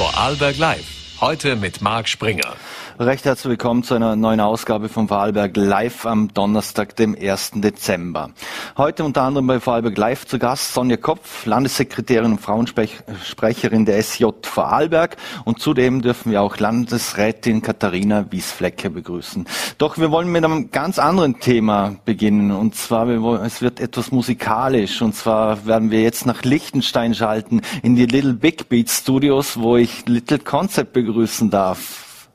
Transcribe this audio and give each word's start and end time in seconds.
Vorarlberg 0.00 0.56
Live. 0.56 0.99
Heute 1.20 1.54
mit 1.54 1.82
Marc 1.82 2.08
Springer. 2.08 2.54
Recht 2.98 3.26
herzlich 3.26 3.50
willkommen 3.50 3.82
zu 3.82 3.94
einer 3.94 4.16
neuen 4.16 4.40
Ausgabe 4.40 4.88
von 4.88 5.08
Vorarlberg 5.08 5.54
Live 5.54 6.06
am 6.06 6.32
Donnerstag, 6.32 6.96
dem 6.96 7.14
1. 7.14 7.52
Dezember. 7.56 8.30
Heute 8.76 9.04
unter 9.04 9.22
anderem 9.22 9.46
bei 9.46 9.60
Vorarlberg 9.60 9.96
Live 9.98 10.26
zu 10.26 10.38
Gast 10.38 10.72
Sonja 10.72 10.96
Kopf, 10.96 11.44
Landessekretärin 11.44 12.32
und 12.32 12.40
Frauensprecherin 12.40 13.84
der 13.84 14.02
SJ 14.02 14.26
Vorarlberg 14.42 15.16
und 15.44 15.60
zudem 15.60 16.00
dürfen 16.00 16.32
wir 16.32 16.40
auch 16.40 16.58
Landesrätin 16.58 17.60
Katharina 17.60 18.30
Wiesflecke 18.30 18.88
begrüßen. 18.88 19.46
Doch 19.76 19.98
wir 19.98 20.10
wollen 20.10 20.32
mit 20.32 20.44
einem 20.44 20.70
ganz 20.70 20.98
anderen 20.98 21.38
Thema 21.40 21.96
beginnen 22.06 22.50
und 22.50 22.74
zwar, 22.76 23.08
es 23.42 23.60
wird 23.60 23.80
etwas 23.80 24.10
musikalisch 24.10 25.00
und 25.02 25.14
zwar 25.14 25.66
werden 25.66 25.90
wir 25.90 26.02
jetzt 26.02 26.24
nach 26.24 26.44
Liechtenstein 26.44 27.14
schalten 27.14 27.60
in 27.82 27.94
die 27.94 28.06
Little 28.06 28.34
Big 28.34 28.70
Beat 28.70 28.90
Studios, 28.90 29.58
wo 29.58 29.76
ich 29.76 30.06
Little 30.06 30.38
Concept 30.38 30.92
begrüßen 31.10 31.50
darf. 31.50 32.28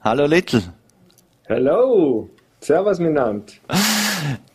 Hallo 0.00 0.26
Little. 0.26 0.62
Hallo. 1.48 2.28
Servus 2.60 2.98
miteinander. 3.00 3.52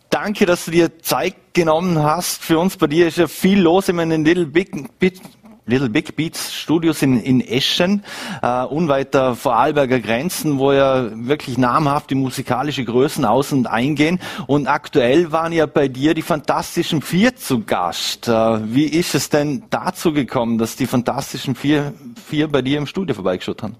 Danke, 0.08 0.46
dass 0.46 0.64
du 0.64 0.70
dir 0.70 0.98
Zeit 1.00 1.36
genommen 1.52 2.02
hast. 2.02 2.42
Für 2.42 2.58
uns 2.58 2.76
bei 2.78 2.86
dir 2.86 3.08
ist 3.08 3.18
ja 3.18 3.26
viel 3.26 3.60
los 3.60 3.90
in 3.90 3.98
den 3.98 4.24
Little 4.24 4.46
Big, 4.46 4.98
Big, 4.98 5.20
Little 5.68 5.90
Big 5.90 6.16
Beats 6.16 6.54
Studios 6.54 7.02
in, 7.02 7.20
in 7.20 7.40
Eschen, 7.40 8.02
äh, 8.42 8.64
unweit 8.64 9.14
der 9.14 9.34
Vorarlberger 9.34 10.00
Grenzen, 10.00 10.58
wo 10.58 10.72
ja 10.72 11.10
wirklich 11.14 11.58
namhafte 11.58 12.14
musikalische 12.14 12.84
Größen 12.84 13.24
aus 13.24 13.52
und 13.52 13.66
eingehen. 13.66 14.18
Und 14.46 14.66
aktuell 14.66 15.30
waren 15.30 15.52
ja 15.52 15.66
bei 15.66 15.88
dir 15.88 16.14
die 16.14 16.22
Fantastischen 16.22 17.02
Vier 17.02 17.36
zu 17.36 17.64
Gast. 17.64 18.28
Äh, 18.28 18.32
wie 18.32 18.86
ist 18.86 19.14
es 19.14 19.28
denn 19.28 19.64
dazu 19.70 20.12
gekommen, 20.12 20.58
dass 20.58 20.76
die 20.76 20.86
Fantastischen 20.86 21.54
Vier, 21.54 21.92
Vier 22.28 22.48
bei 22.48 22.62
dir 22.62 22.78
im 22.78 22.86
Studio 22.86 23.14
vorbeigeschaut 23.14 23.62
haben? 23.62 23.76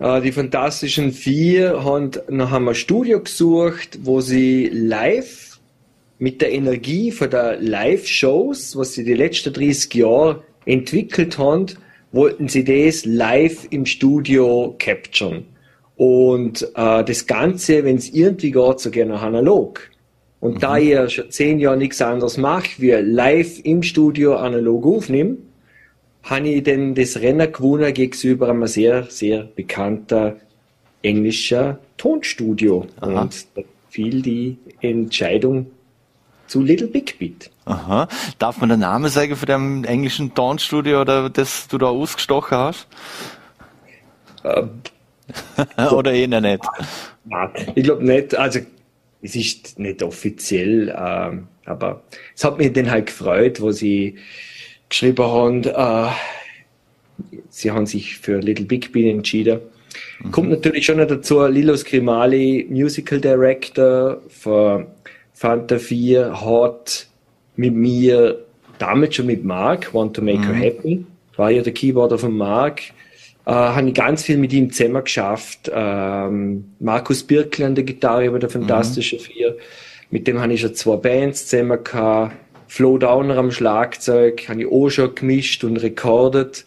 Äh, 0.00 0.22
die 0.22 0.32
Fantastischen 0.32 1.12
Vier 1.12 1.84
haben 1.84 2.10
nach 2.28 2.52
einem 2.52 2.74
Studio 2.74 3.20
gesucht, 3.20 4.00
wo 4.02 4.20
sie 4.20 4.68
live 4.72 5.49
mit 6.20 6.42
der 6.42 6.52
Energie 6.52 7.10
von 7.10 7.30
der 7.30 7.60
Live-Shows, 7.60 8.76
was 8.76 8.92
sie 8.92 9.04
die 9.04 9.14
letzten 9.14 9.54
30 9.54 9.94
Jahre 9.94 10.44
entwickelt 10.66 11.38
haben, 11.38 11.66
wollten 12.12 12.46
sie 12.46 12.62
das 12.62 13.06
live 13.06 13.66
im 13.70 13.86
Studio 13.86 14.76
capturen. 14.78 15.46
Und 15.96 16.62
äh, 16.74 17.04
das 17.04 17.26
Ganze, 17.26 17.84
wenn 17.84 17.96
es 17.96 18.10
irgendwie 18.10 18.50
geht, 18.50 18.80
so 18.80 18.90
gerne 18.90 19.18
analog. 19.18 19.80
Und 20.40 20.56
mhm. 20.56 20.60
da 20.60 20.76
ich 20.76 21.14
schon 21.14 21.30
zehn 21.30 21.58
Jahre 21.58 21.78
nichts 21.78 22.02
anderes 22.02 22.36
mache, 22.36 22.70
wie 22.78 22.90
live 22.90 23.64
im 23.64 23.82
Studio 23.82 24.36
analog 24.36 24.84
aufnehmen, 24.84 25.38
habe 26.24 26.48
ich 26.50 26.62
denn 26.62 26.94
das 26.94 27.16
Rennen 27.18 27.50
gewonnen 27.50 27.94
gegenüber 27.94 28.50
einem 28.50 28.66
sehr, 28.66 29.04
sehr 29.04 29.44
bekannter 29.56 30.36
englischer 31.02 31.78
Tonstudio. 31.96 32.86
Aha. 33.00 33.22
Und 33.22 33.46
da 33.54 33.62
fiel 33.88 34.20
die 34.20 34.58
Entscheidung 34.82 35.66
zu 36.50 36.60
Little 36.60 36.88
Big 36.88 37.18
Beat. 37.18 37.50
Aha. 37.64 38.08
Darf 38.38 38.58
man 38.58 38.68
den 38.68 38.80
Namen 38.80 39.08
sagen 39.08 39.36
für 39.36 39.46
dem 39.46 39.84
englischen 39.84 40.34
Tonstudio 40.34 41.00
oder 41.00 41.30
das 41.30 41.68
du 41.68 41.78
da 41.78 41.86
ausgestochen 41.86 42.58
hast? 42.58 42.88
Ähm, 44.44 44.70
oder 45.92 46.12
eh 46.12 46.26
nicht? 46.26 46.64
Nein, 47.24 47.50
ich 47.74 47.84
glaube 47.84 48.04
nicht. 48.04 48.34
Also 48.34 48.60
es 49.22 49.36
ist 49.36 49.78
nicht 49.78 50.02
offiziell, 50.02 50.94
ähm, 50.96 51.46
aber 51.66 52.02
es 52.34 52.42
hat 52.42 52.58
mich 52.58 52.72
dann 52.72 52.90
halt 52.90 53.06
gefreut, 53.06 53.60
wo 53.60 53.70
sie 53.70 54.18
geschrieben 54.88 55.24
haben, 55.24 55.62
äh, 55.64 56.10
sie 57.48 57.70
haben 57.70 57.86
sich 57.86 58.16
für 58.16 58.40
Little 58.40 58.64
Big 58.66 58.92
Bean 58.92 59.18
entschieden. 59.18 59.60
Mhm. 60.20 60.32
Kommt 60.32 60.50
natürlich 60.50 60.86
schon 60.86 60.96
noch 60.96 61.06
dazu, 61.06 61.46
Lilo 61.46 61.76
Scrimali, 61.76 62.66
Musical 62.68 63.20
Director 63.20 64.20
für 64.28 64.88
Fanta 65.40 65.78
4, 65.78 66.42
hat 66.44 67.06
mit 67.56 67.74
mir, 67.74 68.44
damals 68.76 69.14
schon 69.14 69.24
mit 69.24 69.42
Mark, 69.42 69.94
Want 69.94 70.14
to 70.14 70.20
Make 70.20 70.40
mhm. 70.40 70.52
Her 70.52 70.54
Happy, 70.54 71.06
war 71.34 71.50
ja 71.50 71.62
der 71.62 71.72
Keyboarder 71.72 72.18
von 72.18 72.36
Mark, 72.36 72.82
äh, 73.46 73.50
habe 73.50 73.88
ich 73.88 73.94
ganz 73.94 74.22
viel 74.22 74.36
mit 74.36 74.52
ihm 74.52 74.70
zusammen 74.70 75.02
geschafft. 75.02 75.70
Ähm, 75.74 76.66
Markus 76.78 77.22
Birkel 77.22 77.64
an 77.64 77.74
der 77.74 77.84
Gitarre 77.84 78.26
über 78.26 78.38
der 78.38 78.50
Fantastische 78.50 79.16
mhm. 79.16 79.20
Vier, 79.20 79.56
mit 80.10 80.26
dem 80.26 80.42
habe 80.42 80.52
ich 80.52 80.60
schon 80.60 80.74
zwei 80.74 80.96
Bands 80.96 81.46
zusammen 81.46 81.82
gehabt. 81.82 82.36
Flo 82.68 82.98
Downer 82.98 83.38
am 83.38 83.50
Schlagzeug, 83.50 84.46
habe 84.46 84.60
ich 84.60 84.66
auch 84.66 84.90
schon 84.90 85.14
gemischt 85.14 85.64
und 85.64 85.78
rekordet. 85.78 86.66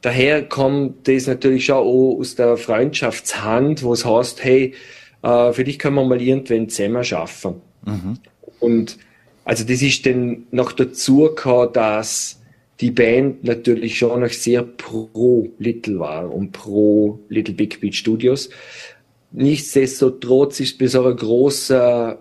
Daher 0.00 0.44
kommt 0.44 1.06
das 1.06 1.26
natürlich 1.26 1.66
schon 1.66 1.76
auch 1.76 2.16
aus 2.18 2.36
der 2.36 2.56
Freundschaftshand, 2.56 3.82
wo 3.82 3.92
es 3.92 4.06
heißt, 4.06 4.42
hey, 4.42 4.72
äh, 5.22 5.52
für 5.52 5.64
dich 5.64 5.78
können 5.78 5.96
wir 5.96 6.06
mal 6.06 6.22
irgendwann 6.22 6.70
zusammen 6.70 7.04
schaffen. 7.04 7.67
Mhm. 7.88 8.18
Und 8.60 8.98
also 9.44 9.64
das 9.64 9.82
ist 9.82 10.04
dann 10.06 10.46
noch 10.50 10.72
dazu 10.72 11.22
gekommen, 11.22 11.72
dass 11.72 12.40
die 12.80 12.90
Band 12.90 13.44
natürlich 13.44 13.98
schon 13.98 14.20
noch 14.20 14.30
sehr 14.30 14.62
pro 14.62 15.48
Little 15.58 15.98
war 15.98 16.32
und 16.32 16.52
pro 16.52 17.18
Little 17.28 17.54
Big 17.54 17.80
Beat 17.80 17.96
Studios. 17.96 18.50
Nichtsdestotrotz 19.32 20.60
ist 20.60 20.78
bei 20.78 20.86
so 20.86 21.02
einer 21.02 21.14
großen 21.14 22.14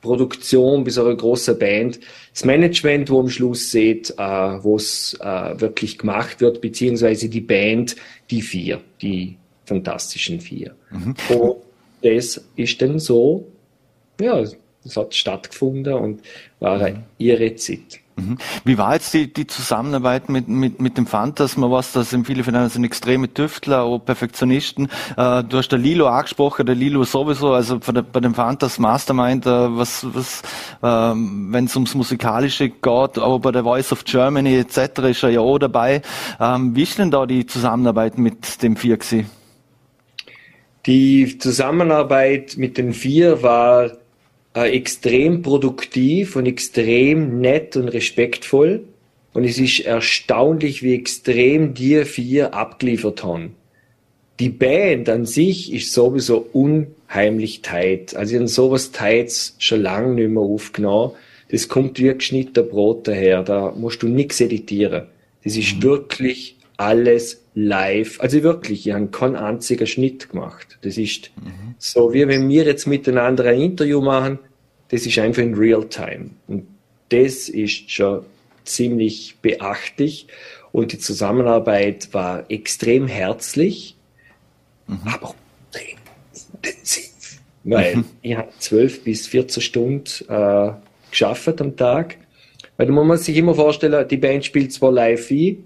Produktion, 0.00 0.84
bei 0.84 0.90
so 0.90 1.04
einer 1.04 1.16
großen 1.16 1.58
Band 1.58 2.00
das 2.32 2.44
Management, 2.44 3.10
wo 3.10 3.20
am 3.20 3.28
Schluss 3.28 3.70
seht, 3.70 4.10
äh, 4.10 4.22
wo 4.62 4.76
es 4.76 5.16
äh, 5.20 5.60
wirklich 5.60 5.98
gemacht 5.98 6.40
wird, 6.40 6.60
beziehungsweise 6.60 7.28
die 7.28 7.40
Band, 7.40 7.96
die 8.30 8.42
vier, 8.42 8.80
die 9.02 9.36
fantastischen 9.66 10.40
vier. 10.40 10.74
Mhm. 10.90 11.14
Und 11.28 11.56
das 12.02 12.42
ist 12.56 12.80
dann 12.80 12.98
so, 12.98 13.46
ja, 14.20 14.44
das 14.84 14.96
hat 14.96 15.14
stattgefunden 15.14 15.94
und 15.94 16.22
war 16.58 16.80
eine 16.80 17.04
irre 17.18 17.54
Zeit. 17.56 18.00
Mhm. 18.20 18.38
Wie 18.64 18.78
war 18.78 18.94
jetzt 18.94 19.14
die, 19.14 19.32
die 19.32 19.46
Zusammenarbeit 19.46 20.28
mit, 20.28 20.48
mit, 20.48 20.80
mit 20.80 20.96
dem 20.96 21.06
Fantas? 21.06 21.56
Man 21.56 21.70
weiß, 21.70 21.92
das 21.92 22.10
sind 22.10 22.26
viele 22.26 22.44
von 22.44 22.54
ihnen 22.54 22.68
sind 22.68 22.84
extreme 22.84 23.32
Tüftler, 23.32 23.82
auch 23.82 23.98
Perfektionisten. 23.98 24.88
Äh, 25.16 25.44
du 25.44 25.58
hast 25.58 25.68
der 25.68 25.78
Lilo 25.78 26.06
angesprochen, 26.06 26.66
der 26.66 26.74
Lilo 26.74 27.04
sowieso, 27.04 27.52
also 27.52 27.78
der, 27.78 28.02
bei 28.02 28.20
dem 28.20 28.34
Fantas 28.34 28.78
Mastermind, 28.78 29.46
äh, 29.46 29.50
was, 29.76 30.06
was 30.12 30.42
äh, 30.82 30.86
wenn 30.86 31.64
es 31.64 31.74
ums 31.76 31.94
Musikalische 31.94 32.68
geht, 32.68 32.84
aber 33.18 33.38
bei 33.38 33.52
der 33.52 33.64
Voice 33.64 33.92
of 33.92 34.04
Germany 34.04 34.56
etc. 34.58 35.00
ist 35.10 35.22
er 35.22 35.30
ja 35.30 35.40
auch 35.40 35.58
dabei. 35.58 36.02
Ähm, 36.38 36.74
wie 36.74 36.82
ist 36.82 36.98
denn 36.98 37.10
da 37.10 37.26
die 37.26 37.46
Zusammenarbeit 37.46 38.18
mit 38.18 38.62
dem 38.62 38.76
Vier 38.76 38.96
gewesen? 38.96 39.30
Die 40.86 41.36
Zusammenarbeit 41.38 42.54
mit 42.56 42.78
den 42.78 42.94
Vier 42.94 43.42
war 43.42 43.90
äh, 44.54 44.70
extrem 44.76 45.42
produktiv 45.42 46.36
und 46.36 46.46
extrem 46.46 47.40
nett 47.40 47.76
und 47.76 47.88
respektvoll. 47.88 48.84
Und 49.32 49.44
es 49.44 49.58
ist 49.58 49.80
erstaunlich, 49.80 50.82
wie 50.82 50.94
extrem 50.94 51.74
die 51.74 52.04
vier 52.04 52.52
abgeliefert 52.52 53.22
haben. 53.22 53.54
Die 54.40 54.48
Band 54.48 55.08
an 55.08 55.26
sich 55.26 55.72
ist 55.72 55.92
sowieso 55.92 56.46
unheimlich 56.52 57.62
tight. 57.62 58.16
Also 58.16 58.32
ich 58.32 58.38
habe 58.38 58.48
sowas 58.48 58.90
Tights 58.90 59.54
schon 59.58 59.82
lange 59.82 60.14
nicht 60.14 60.30
mehr 60.30 60.42
aufgenommen. 60.42 61.12
Das 61.50 61.68
kommt 61.68 61.98
wie 61.98 62.12
geschnittener 62.14 62.66
Brot 62.66 63.06
daher. 63.06 63.42
Da 63.42 63.72
musst 63.76 64.02
du 64.02 64.08
nichts 64.08 64.40
editieren. 64.40 65.06
Das 65.44 65.56
ist 65.56 65.76
mhm. 65.76 65.82
wirklich 65.82 66.56
alles 66.76 67.39
live. 67.64 68.20
Also 68.20 68.42
wirklich, 68.42 68.86
ich 68.86 68.92
habe 68.92 69.08
keinen 69.08 69.36
einzigen 69.36 69.86
Schnitt 69.86 70.30
gemacht. 70.30 70.78
Das 70.82 70.96
ist 70.96 71.30
mhm. 71.36 71.74
so, 71.78 72.12
wie 72.12 72.26
wenn 72.26 72.48
wir 72.48 72.64
jetzt 72.64 72.86
miteinander 72.86 73.44
ein 73.44 73.60
Interview 73.60 74.00
machen, 74.00 74.38
das 74.88 75.06
ist 75.06 75.18
einfach 75.18 75.42
in 75.42 75.54
real 75.54 75.88
time. 75.88 76.30
Und 76.46 76.66
das 77.10 77.48
ist 77.48 77.90
schon 77.90 78.24
ziemlich 78.64 79.36
beachtlich. 79.42 80.26
Und 80.72 80.92
die 80.92 80.98
Zusammenarbeit 80.98 82.12
war 82.12 82.44
extrem 82.48 83.06
herzlich, 83.06 83.96
mhm. 84.86 85.00
aber 85.04 85.28
auch 85.28 85.34
intensiv. 86.52 87.40
Weil 87.64 87.96
mhm. 87.96 88.04
ich 88.22 88.36
habe 88.36 88.48
zwölf 88.58 89.04
bis 89.04 89.26
14 89.26 89.62
Stunden 89.62 90.04
äh, 90.28 90.72
geschafft 91.10 91.60
am 91.60 91.76
Tag. 91.76 92.16
Weil 92.76 92.86
da 92.86 92.92
muss 92.92 93.06
man 93.06 93.18
sich 93.18 93.36
immer 93.36 93.54
vorstellen, 93.54 94.08
die 94.08 94.16
Band 94.16 94.44
spielt 94.44 94.72
zwar 94.72 94.92
live 94.92 95.30
ein, 95.30 95.58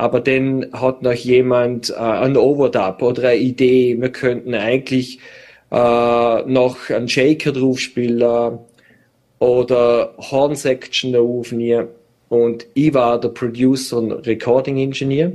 aber 0.00 0.20
dann 0.20 0.66
hat 0.72 1.02
noch 1.02 1.12
jemand 1.12 1.90
äh, 1.90 1.96
einen 1.96 2.38
Overdub 2.38 3.02
oder 3.02 3.28
eine 3.28 3.38
Idee, 3.38 4.00
wir 4.00 4.08
könnten 4.08 4.54
eigentlich 4.54 5.18
äh, 5.70 6.42
noch 6.46 6.88
einen 6.88 7.06
Shaker 7.06 7.52
drauf 7.52 7.78
spielen 7.78 8.58
oder 9.40 10.14
Horn 10.16 10.54
Section 10.54 11.14
aufnehmen. 11.14 11.88
Und 12.30 12.66
ich 12.72 12.94
war 12.94 13.20
der 13.20 13.28
Producer 13.28 13.98
und 13.98 14.26
Recording 14.26 14.78
Engineer. 14.78 15.32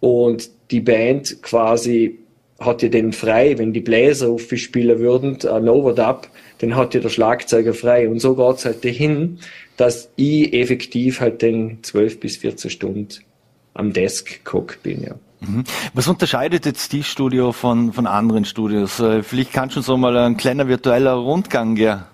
Und 0.00 0.50
die 0.70 0.80
Band 0.80 1.42
quasi 1.42 2.18
hat 2.60 2.82
ja 2.82 2.90
den 2.90 3.14
frei, 3.14 3.56
wenn 3.56 3.72
die 3.72 3.80
Bläser 3.80 4.28
aufspielen 4.28 4.98
würden, 4.98 5.38
ein 5.48 5.66
Overdub, 5.66 6.28
dann 6.58 6.76
hat 6.76 6.92
ja 6.92 7.00
der 7.00 7.08
Schlagzeuger 7.08 7.72
frei. 7.72 8.06
Und 8.06 8.20
so 8.20 8.34
geht's 8.34 8.66
halt 8.66 8.84
dahin, 8.84 9.38
dass 9.78 10.10
ich 10.16 10.52
effektiv 10.52 11.20
halt 11.20 11.40
den 11.40 11.78
12 11.82 12.20
bis 12.20 12.36
14 12.36 12.70
Stunden 12.70 13.27
am 13.74 13.92
Desk 13.92 14.44
gehockt 14.44 14.82
bin, 14.82 15.02
ja. 15.02 15.14
Mhm. 15.40 15.64
Was 15.94 16.08
unterscheidet 16.08 16.66
jetzt 16.66 16.92
die 16.92 17.04
Studio 17.04 17.52
von, 17.52 17.92
von 17.92 18.06
anderen 18.06 18.44
Studios? 18.44 18.98
Äh, 18.98 19.22
vielleicht 19.22 19.52
kannst 19.52 19.76
du 19.76 19.80
so 19.80 19.96
mal 19.96 20.16
ein 20.16 20.36
kleiner 20.36 20.66
virtueller 20.68 21.12
Rundgang, 21.12 21.76
ja. 21.76 22.08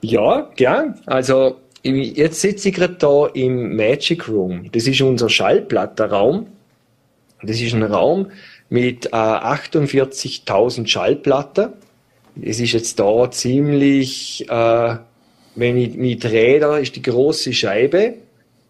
Ja, 0.00 0.50
gern. 0.56 1.00
Also 1.06 1.56
jetzt 1.82 2.40
sitze 2.40 2.68
ich 2.68 2.74
gerade 2.74 2.94
da 2.94 3.26
im 3.26 3.76
Magic 3.76 4.28
Room. 4.28 4.70
Das 4.72 4.86
ist 4.86 5.00
unser 5.00 5.28
Schallplattenraum. 5.28 6.46
Das 7.42 7.60
ist 7.60 7.72
ein 7.72 7.84
Raum 7.84 8.30
mit 8.68 9.06
äh, 9.06 9.10
48.000 9.10 10.86
Schallplatten. 10.86 11.72
Es 12.40 12.60
ist 12.60 12.72
jetzt 12.72 12.98
da 13.00 13.30
ziemlich, 13.30 14.48
äh, 14.48 14.96
wenn 15.54 15.76
ich 15.76 15.94
mich 15.94 16.18
drehe, 16.18 16.60
da 16.60 16.78
ist 16.78 16.96
die 16.96 17.02
große 17.02 17.52
Scheibe. 17.52 18.14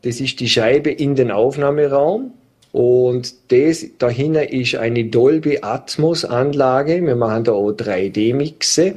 Das 0.03 0.21
ist 0.21 0.41
die 0.41 0.49
Scheibe 0.49 0.91
in 0.91 1.15
den 1.15 1.31
Aufnahmeraum. 1.31 2.33
Und 2.73 3.35
das 3.51 3.87
dahinter 3.99 4.53
ist 4.53 4.75
eine 4.77 5.07
Dolby 5.07 5.61
Atmos 5.63 6.25
Anlage. 6.25 7.05
Wir 7.05 7.17
machen 7.17 7.45
da 7.45 7.53
auch 7.53 7.73
3D-Mixe, 7.73 8.95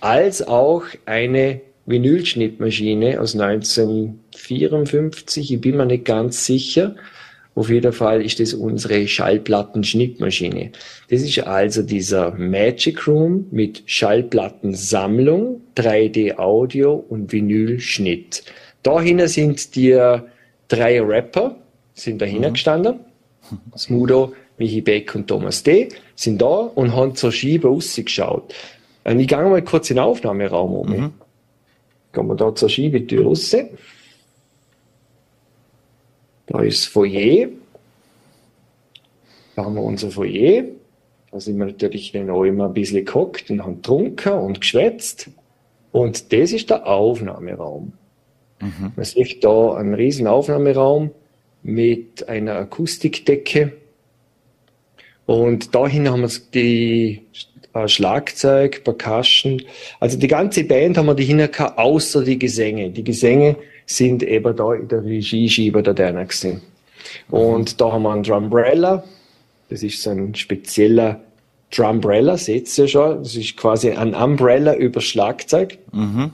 als 0.00 0.46
auch 0.46 0.84
eine 1.04 1.60
Vinylschnittmaschine 1.86 3.20
aus 3.20 3.34
1954. 3.34 5.52
Ich 5.52 5.60
bin 5.60 5.76
mir 5.76 5.86
nicht 5.86 6.04
ganz 6.04 6.46
sicher. 6.46 6.94
Auf 7.54 7.70
jeden 7.70 7.92
Fall 7.92 8.24
ist 8.24 8.38
das 8.38 8.54
unsere 8.54 9.08
Schallplattenschnittmaschine. 9.08 10.70
Das 11.10 11.22
ist 11.22 11.40
also 11.40 11.82
dieser 11.82 12.30
Magic 12.30 13.08
Room 13.08 13.48
mit 13.50 13.82
Schallplattensammlung, 13.86 15.60
3D 15.76 16.38
Audio 16.38 16.94
und 16.94 17.32
Vinylschnitt. 17.32 18.44
Dahinter 18.84 19.26
sind 19.26 19.74
die 19.74 19.98
drei 20.68 21.00
Rapper, 21.00 21.56
sind 21.94 22.20
dahinter 22.20 22.50
mhm. 22.50 22.54
gestanden. 22.54 23.00
Smudo, 23.76 24.34
Michi 24.58 24.80
Beck 24.80 25.14
und 25.14 25.26
Thomas 25.26 25.62
D. 25.62 25.88
sind 26.14 26.40
da 26.40 26.46
und 26.46 26.94
haben 26.94 27.14
zur 27.14 27.32
Schiebe 27.32 27.68
rausgeschaut. 27.68 28.54
Und 29.04 29.20
ich 29.20 29.28
gehe 29.28 29.38
mal 29.38 29.62
kurz 29.62 29.90
in 29.90 29.96
den 29.96 30.04
Aufnahmeraum 30.04 30.74
um. 30.74 30.88
Mhm. 30.90 31.12
Gehen 32.12 32.26
wir 32.26 32.34
da 32.34 32.54
zur 32.54 32.68
Schiebetür 32.68 33.24
raus. 33.24 33.54
Da 36.46 36.62
ist 36.62 36.84
das 36.84 36.92
Foyer. 36.92 37.48
Da 39.54 39.64
haben 39.64 39.74
wir 39.74 39.82
unser 39.82 40.10
Foyer. 40.10 40.64
Da 41.30 41.40
sind 41.40 41.58
wir 41.58 41.66
natürlich 41.66 42.12
dann 42.12 42.30
auch 42.30 42.44
immer 42.44 42.66
ein 42.66 42.72
bisschen 42.72 43.04
gehockt 43.04 43.50
und 43.50 43.62
haben 43.62 43.76
getrunken 43.76 44.32
und 44.32 44.60
geschwätzt. 44.60 45.30
Und 45.92 46.32
das 46.32 46.52
ist 46.52 46.70
der 46.70 46.86
Aufnahmeraum. 46.86 47.92
Mhm. 48.60 48.92
Man 48.96 49.04
sieht 49.04 49.44
da 49.44 49.74
einen 49.74 49.94
riesen 49.94 50.26
Aufnahmeraum 50.26 51.10
mit 51.62 52.28
einer 52.28 52.56
Akustikdecke. 52.56 53.72
Und 55.26 55.74
dahin 55.74 56.08
haben 56.08 56.22
wir 56.22 56.30
die 56.54 57.22
äh, 57.74 57.88
Schlagzeug, 57.88 58.82
Percussion. 58.84 59.62
Also 60.00 60.18
die 60.18 60.28
ganze 60.28 60.64
Band 60.64 60.96
haben 60.96 61.06
wir 61.06 61.14
die 61.14 61.24
hingehauen, 61.24 61.72
außer 61.76 62.24
die 62.24 62.38
Gesänge. 62.38 62.90
Die 62.90 63.04
Gesänge 63.04 63.56
sind 63.86 64.22
eben 64.22 64.56
da 64.56 64.74
in 64.74 64.88
der 64.88 65.04
Regieschieber 65.04 65.82
der 65.82 65.94
Dana 65.94 66.24
gewesen. 66.24 66.62
Und 67.30 67.80
da 67.80 67.92
haben 67.92 68.02
wir 68.02 68.12
einen 68.12 68.22
Drumbrella. 68.22 69.04
Das 69.68 69.82
ist 69.82 70.02
so 70.02 70.10
ein 70.10 70.34
spezieller 70.34 71.20
Drumbrella, 71.70 72.36
seht 72.36 72.76
ihr 72.78 72.88
schon. 72.88 73.22
Das 73.22 73.36
ist 73.36 73.56
quasi 73.56 73.90
ein 73.90 74.14
Umbrella 74.14 74.74
über 74.74 75.00
Schlagzeug. 75.00 75.78
Mhm. 75.92 76.32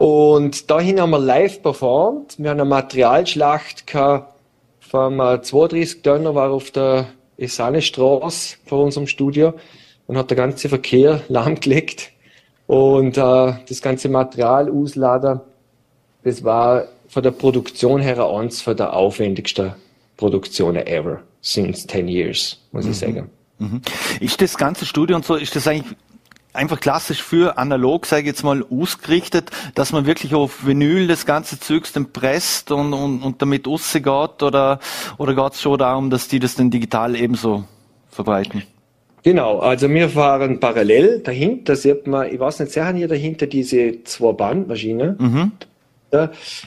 Und 0.00 0.70
dahin 0.70 0.98
haben 0.98 1.10
wir 1.10 1.18
live 1.18 1.60
performt. 1.60 2.36
Wir 2.38 2.48
haben 2.48 2.60
eine 2.60 2.66
Materialschlacht 2.70 3.86
gehabt 3.86 4.32
vom 4.80 5.18
32 5.18 6.00
Tonner 6.00 6.34
war 6.34 6.52
auf 6.52 6.70
der 6.70 7.08
Esane 7.36 7.82
Straße 7.82 8.56
vor 8.64 8.82
unserem 8.82 9.06
Studio 9.06 9.52
und 10.06 10.16
hat 10.16 10.30
der 10.30 10.38
ganze 10.38 10.70
Verkehr 10.70 11.20
lahmgelegt. 11.28 12.12
Und 12.66 13.18
äh, 13.18 13.52
das 13.68 13.82
ganze 13.82 14.08
Material 14.08 14.70
ausladen, 14.70 15.40
das 16.24 16.44
war 16.44 16.84
von 17.06 17.22
der 17.22 17.32
Produktion 17.32 18.00
her 18.00 18.24
eins 18.24 18.62
von 18.62 18.78
der 18.78 18.94
aufwendigsten 18.94 19.74
Produktionen 20.16 20.86
ever 20.86 21.20
since 21.42 21.86
10 21.86 22.08
years, 22.08 22.58
muss 22.72 22.86
ich 22.86 22.92
mhm. 22.92 22.94
sagen. 22.94 23.30
Mhm. 23.58 23.82
Ist 24.20 24.40
das 24.40 24.56
ganze 24.56 24.86
Studio 24.86 25.16
und 25.16 25.26
so, 25.26 25.34
ist 25.34 25.54
das 25.54 25.68
eigentlich 25.68 25.94
einfach 26.52 26.80
klassisch 26.80 27.22
für 27.22 27.58
analog, 27.58 28.06
sage 28.06 28.22
ich 28.22 28.26
jetzt 28.28 28.42
mal, 28.42 28.64
ausgerichtet, 28.70 29.50
dass 29.74 29.92
man 29.92 30.06
wirklich 30.06 30.34
auf 30.34 30.66
Vinyl 30.66 31.06
das 31.06 31.26
ganze 31.26 31.60
Zeugs 31.60 31.92
dann 31.92 32.12
presst 32.12 32.70
und, 32.70 32.92
und, 32.92 33.22
und 33.22 33.42
damit 33.42 33.66
rausgeht 33.66 34.42
oder, 34.42 34.80
oder 35.18 35.34
geht 35.34 35.52
es 35.52 35.60
schon 35.60 35.78
darum, 35.78 36.10
dass 36.10 36.28
die 36.28 36.38
das 36.38 36.54
dann 36.56 36.70
digital 36.70 37.14
ebenso 37.16 37.64
verbreiten? 38.10 38.62
Genau, 39.22 39.58
also 39.58 39.88
wir 39.90 40.08
fahren 40.08 40.60
parallel 40.60 41.20
dahinter, 41.20 41.76
sieht 41.76 42.06
man, 42.06 42.32
ich 42.32 42.40
weiß 42.40 42.60
nicht, 42.60 42.72
sehen 42.72 42.96
hier 42.96 43.08
dahinter 43.08 43.46
diese 43.46 44.02
zwei 44.04 44.32
Bandmaschinen. 44.32 45.16
Mhm. 45.18 45.52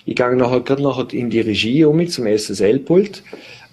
Ich 0.05 0.15
gehe 0.15 0.35
nachher, 0.35 0.61
gerade 0.61 0.83
nachher 0.83 1.11
in 1.11 1.29
die 1.29 1.41
Regie 1.41 1.83
um 1.83 2.07
zum 2.07 2.27
SSL-Pult. 2.27 3.23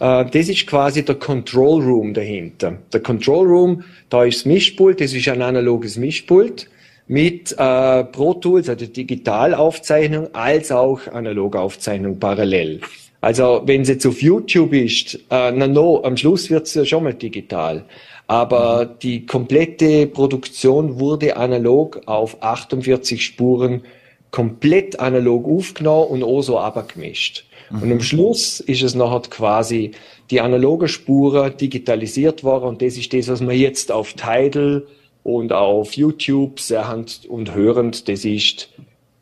Äh, 0.00 0.24
das 0.24 0.48
ist 0.48 0.66
quasi 0.66 1.04
der 1.04 1.14
Control 1.16 1.82
Room 1.82 2.14
dahinter. 2.14 2.78
Der 2.92 3.00
Control 3.00 3.46
Room, 3.46 3.84
da 4.08 4.24
ist 4.24 4.40
das 4.40 4.46
Mischpult, 4.46 5.00
das 5.00 5.12
ist 5.12 5.28
ein 5.28 5.42
analoges 5.42 5.96
Mischpult 5.96 6.68
mit 7.06 7.52
äh, 7.52 8.04
Pro 8.04 8.34
Tools, 8.34 8.68
also 8.68 8.86
Digitalaufzeichnung, 8.86 10.28
als 10.32 10.72
auch 10.72 11.06
Analogaufzeichnung 11.08 12.18
parallel. 12.18 12.80
Also 13.20 13.62
wenn 13.66 13.82
es 13.82 13.88
jetzt 13.88 14.06
auf 14.06 14.22
YouTube 14.22 14.72
ist, 14.72 15.14
äh, 15.30 15.52
na 15.52 15.66
no, 15.66 16.02
am 16.02 16.16
Schluss 16.16 16.48
wird 16.50 16.66
es 16.66 16.74
ja 16.74 16.84
schon 16.84 17.04
mal 17.04 17.14
digital. 17.14 17.84
Aber 18.26 18.86
mhm. 18.86 18.98
die 19.02 19.26
komplette 19.26 20.06
Produktion 20.06 20.98
wurde 20.98 21.36
analog 21.36 22.00
auf 22.06 22.42
48 22.42 23.22
Spuren 23.22 23.82
komplett 24.30 25.00
analog 25.00 25.46
aufgenommen 25.46 26.06
und 26.10 26.22
auch 26.22 26.40
so 26.40 26.58
abgemischt. 26.58 27.44
Mhm. 27.70 27.82
Und 27.82 27.92
am 27.92 28.00
Schluss 28.00 28.60
ist 28.60 28.82
es 28.82 28.94
nachher 28.94 29.22
quasi 29.30 29.92
die 30.30 30.40
analoge 30.40 30.88
Spuren 30.88 31.56
digitalisiert 31.56 32.44
worden 32.44 32.64
und 32.64 32.82
das 32.82 32.96
ist 32.96 33.12
das, 33.12 33.28
was 33.28 33.40
man 33.40 33.56
jetzt 33.56 33.90
auf 33.90 34.12
Tidal 34.14 34.86
und 35.22 35.52
auf 35.52 35.94
YouTube 35.94 36.60
sehen 36.60 37.06
und 37.28 37.54
hören, 37.54 37.92
das 38.06 38.24
ist 38.24 38.70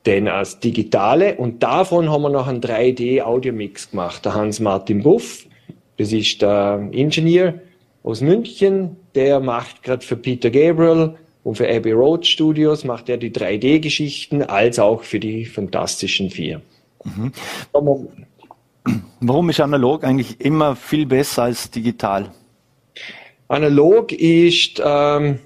denn 0.06 0.29
als 0.29 0.61
digitale 0.61 1.37
und 1.37 1.62
davon 1.62 2.11
haben 2.11 2.23
wir 2.23 2.31
noch 2.31 2.47
einen 2.47 2.61
3D-Audio-Mix 2.61 3.91
gemacht. 3.91 4.25
Der 4.25 4.35
Hans-Martin 4.35 5.03
Buff, 5.03 5.47
das 5.97 6.12
ist 6.12 6.41
der 6.41 6.89
Ingenieur 6.93 7.55
aus 8.05 8.21
München, 8.21 8.97
der 9.14 9.40
macht 9.40 9.83
gerade 9.83 10.05
für 10.05 10.17
Peter 10.17 10.50
Gabriel 10.50 11.14
und 11.45 11.57
für 11.57 11.69
Abbey 11.69 11.93
Road 11.93 12.26
Studios 12.26 12.85
macht 12.85 13.09
er 13.09 13.17
die 13.17 13.31
3D-Geschichten, 13.31 14.43
als 14.43 14.78
auch 14.78 15.02
für 15.02 15.19
die 15.19 15.45
Fantastischen 15.45 16.31
Vier. 16.31 16.62
Mhm. 17.05 17.33
Warum 19.21 19.50
ist 19.50 19.61
analog 19.61 20.04
eigentlich 20.04 20.40
immer 20.40 20.76
viel 20.76 21.07
besser 21.07 21.45
als 21.45 21.71
digital? 21.71 22.33
Analog 23.49 24.12
ist, 24.12 24.80
ähm, 24.85 25.38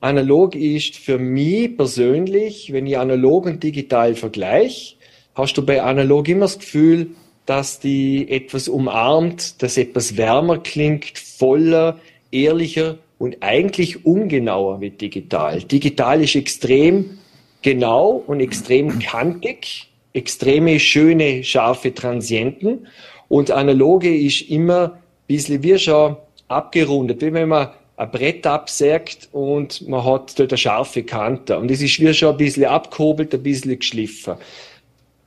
analog 0.00 0.54
ist 0.54 0.96
für 0.96 1.18
mich 1.18 1.76
persönlich, 1.76 2.72
wenn 2.72 2.86
ich 2.86 2.98
analog 2.98 3.46
und 3.46 3.62
digital 3.62 4.14
vergleiche, 4.14 4.96
hast 5.34 5.54
du 5.54 5.64
bei 5.64 5.82
analog 5.82 6.28
immer 6.28 6.42
das 6.42 6.58
Gefühl, 6.58 7.08
dass 7.46 7.80
die 7.80 8.30
etwas 8.30 8.68
umarmt, 8.68 9.62
dass 9.62 9.76
etwas 9.76 10.16
wärmer 10.16 10.58
klingt, 10.58 11.18
voller, 11.18 11.98
ehrlicher 12.30 12.98
und 13.18 13.42
eigentlich 13.42 14.04
ungenauer 14.04 14.80
wie 14.80 14.90
digital. 14.90 15.62
Digital 15.62 16.22
ist 16.22 16.36
extrem 16.36 17.18
genau 17.62 18.22
und 18.26 18.40
extrem 18.40 18.98
kantig 18.98 19.88
extreme, 20.14 20.80
schöne, 20.80 21.44
scharfe 21.44 21.92
Transienten 21.92 22.86
und 23.28 23.50
analoge 23.50 24.16
ist 24.16 24.42
immer 24.42 24.92
ein 24.94 25.26
bisschen 25.26 25.62
wie 25.62 25.78
schon 25.78 26.16
abgerundet, 26.48 27.20
wie 27.20 27.32
wenn 27.32 27.48
man 27.48 27.70
ein 27.96 28.10
Brett 28.10 28.46
absägt 28.46 29.28
und 29.32 29.86
man 29.88 30.04
hat 30.04 30.38
dort 30.38 30.52
eine 30.52 30.58
scharfe 30.58 31.02
Kante. 31.04 31.58
Und 31.58 31.70
es 31.70 31.80
ist 31.80 32.00
wie 32.00 32.12
schon 32.12 32.30
ein 32.30 32.36
bisschen 32.36 32.64
abgehobelt, 32.64 33.34
ein 33.34 33.42
bisschen 33.42 33.78
geschliffen. 33.78 34.34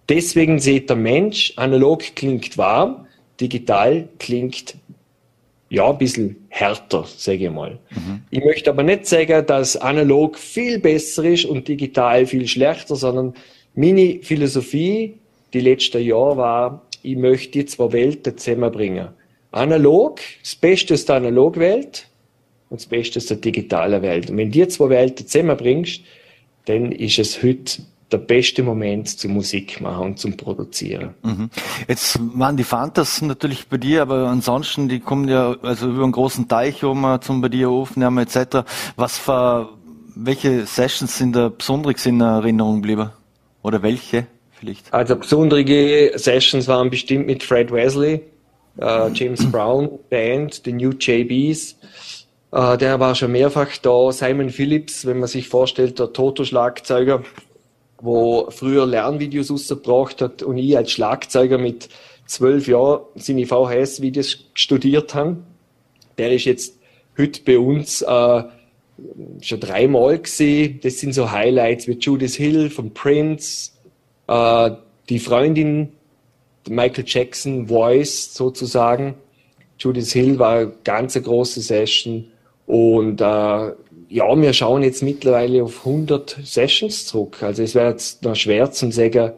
Deswegen 0.10 0.60
sieht 0.60 0.89
der 0.89 0.98
Mensch, 0.98 1.53
analog 1.58 2.15
klingt 2.15 2.58
warm, 2.58 3.08
digital 3.39 4.08
klingt 4.20 4.75
ja, 5.70 5.89
ein 5.89 5.98
bisschen 5.98 6.48
härter, 6.48 7.06
sage 7.06 7.46
ich 7.46 7.51
mal. 7.51 7.77
Mhm. 7.89 8.22
Ich 8.29 8.44
möchte 8.44 8.70
aber 8.70 8.84
nicht 8.84 9.06
sagen, 9.06 9.46
dass 9.46 9.75
analog 9.75 10.38
viel 10.38 10.79
besser 10.79 11.25
ist 11.25 11.44
und 11.44 11.67
digital 11.67 12.25
viel 12.25 12.48
schlechter, 12.48 12.96
sondern 12.96 13.34
meine 13.77 14.19
Philosophie 14.24 15.19
die 15.53 15.62
letzten 15.62 16.03
Jahre 16.03 16.38
war, 16.38 16.81
ich 17.03 17.15
möchte 17.15 17.51
die 17.51 17.65
zwei 17.65 17.91
Welten 17.93 18.38
zusammenbringen. 18.38 19.10
Analog, 19.51 20.19
das 20.41 20.55
Beste 20.55 20.96
ist 20.96 21.07
der 21.07 21.17
Analogwelt 21.17 22.07
und 22.69 22.81
das 22.81 22.88
Beste 22.88 23.19
ist 23.19 23.29
der 23.29 23.38
digitale 23.38 24.01
Welt. 24.01 24.29
Und 24.29 24.38
wenn 24.38 24.51
die 24.51 24.67
zwei 24.67 24.89
Welten 24.89 25.25
zusammenbringst, 25.25 26.01
dann 26.65 26.91
ist 26.91 27.17
es 27.19 27.41
heute 27.41 27.81
der 28.12 28.17
beste 28.17 28.63
Moment 28.63 29.10
zum 29.10 29.34
Musik 29.34 29.79
machen 29.79 30.05
und 30.05 30.19
zum 30.19 30.36
Produzieren. 30.36 31.13
Mhm. 31.24 31.50
Jetzt 31.88 32.19
waren 32.38 32.57
die 32.57 32.63
Fantas 32.63 33.22
natürlich 33.22 33.67
bei 33.67 33.77
dir, 33.77 34.01
aber 34.01 34.27
ansonsten, 34.27 34.89
die 34.89 35.00
kommen 35.00 35.27
ja 35.27 35.55
also 35.62 35.89
über 35.89 36.03
einen 36.03 36.13
großen 36.13 36.48
Teich 36.48 36.84
um 36.84 37.19
zum 37.22 37.41
bei 37.41 37.50
dir 37.50 37.69
aufnehmen 37.69 38.17
etc. 38.17 38.65
Was 38.96 39.17
für, 39.17 39.69
welche 40.15 40.65
Sessions 40.65 41.17
sind 41.17 41.36
da 41.36 41.50
besonders 41.50 42.05
in 42.05 42.22
Erinnerung 42.22 42.81
geblieben? 42.81 43.12
Oder 43.67 43.83
welche 43.83 44.27
vielleicht? 44.51 44.93
Also 44.93 45.17
besondere 45.17 46.17
Sessions 46.17 46.69
waren 46.69 46.89
bestimmt 46.89 47.27
mit 47.27 47.43
Fred 47.43 47.69
Wesley, 47.69 48.21
äh, 48.79 49.09
James 49.13 49.45
Brown 49.51 50.00
Band, 50.09 50.65
die 50.65 50.71
New 50.71 50.91
JBs. 50.91 51.75
Äh, 52.53 52.77
der 52.77 52.97
war 53.01 53.13
schon 53.13 53.33
mehrfach 53.33 53.75
da. 53.81 54.13
Simon 54.13 54.51
Phillips, 54.51 55.05
wenn 55.05 55.19
man 55.19 55.27
sich 55.27 55.50
vorstellt, 55.50 56.00
der 56.00 56.13
Toto-Schlagzeuger, 56.13 57.24
wo 58.00 58.50
früher 58.51 58.86
Lernvideos 58.86 59.51
rausgebracht 59.51 60.21
hat 60.21 60.43
und 60.43 60.57
ich 60.57 60.77
als 60.77 60.91
Schlagzeuger 60.91 61.57
mit 61.57 61.89
zwölf 62.25 62.69
Jahren 62.69 63.01
seine 63.15 63.45
VHS-Videos 63.45 64.45
studiert 64.53 65.13
habe. 65.13 65.39
Der 66.17 66.31
ist 66.31 66.45
jetzt 66.45 66.79
heute 67.17 67.41
bei 67.43 67.59
uns 67.59 68.01
äh, 68.01 68.43
schon 69.42 69.60
dreimal 69.60 70.20
gesehen. 70.20 70.80
Das 70.82 71.00
sind 71.00 71.13
so 71.13 71.32
Highlights 71.32 71.88
wie 71.88 71.94
Judith 71.94 72.36
Hill 72.36 72.70
von 72.70 72.94
Prince, 72.94 73.72
äh, 74.27 74.72
die 75.10 75.20
Freundin 75.20 75.89
Michael 76.70 77.06
Jackson 77.08 77.68
Voice 77.68 78.34
sozusagen. 78.34 79.16
Judith 79.80 80.12
Hill 80.12 80.39
war 80.39 80.58
eine 80.58 80.74
ganz 80.84 81.13
große 81.13 81.62
Session 81.62 82.27
und 82.66 83.22
äh, 83.22 83.72
ja, 84.10 84.42
wir 84.42 84.54
schauen 84.54 84.84
jetzt 84.84 85.04
mittlerweile 85.04 85.63
auf 85.63 85.86
100 85.86 86.38
Sessions 86.44 87.06
zurück. 87.06 87.44
Also 87.44 87.63
es 87.63 87.75
wäre 87.75 87.92
jetzt 87.92 88.24
noch 88.24 88.36
schwer 88.36 88.72
zu 88.72 88.92
sagen, 88.92 89.34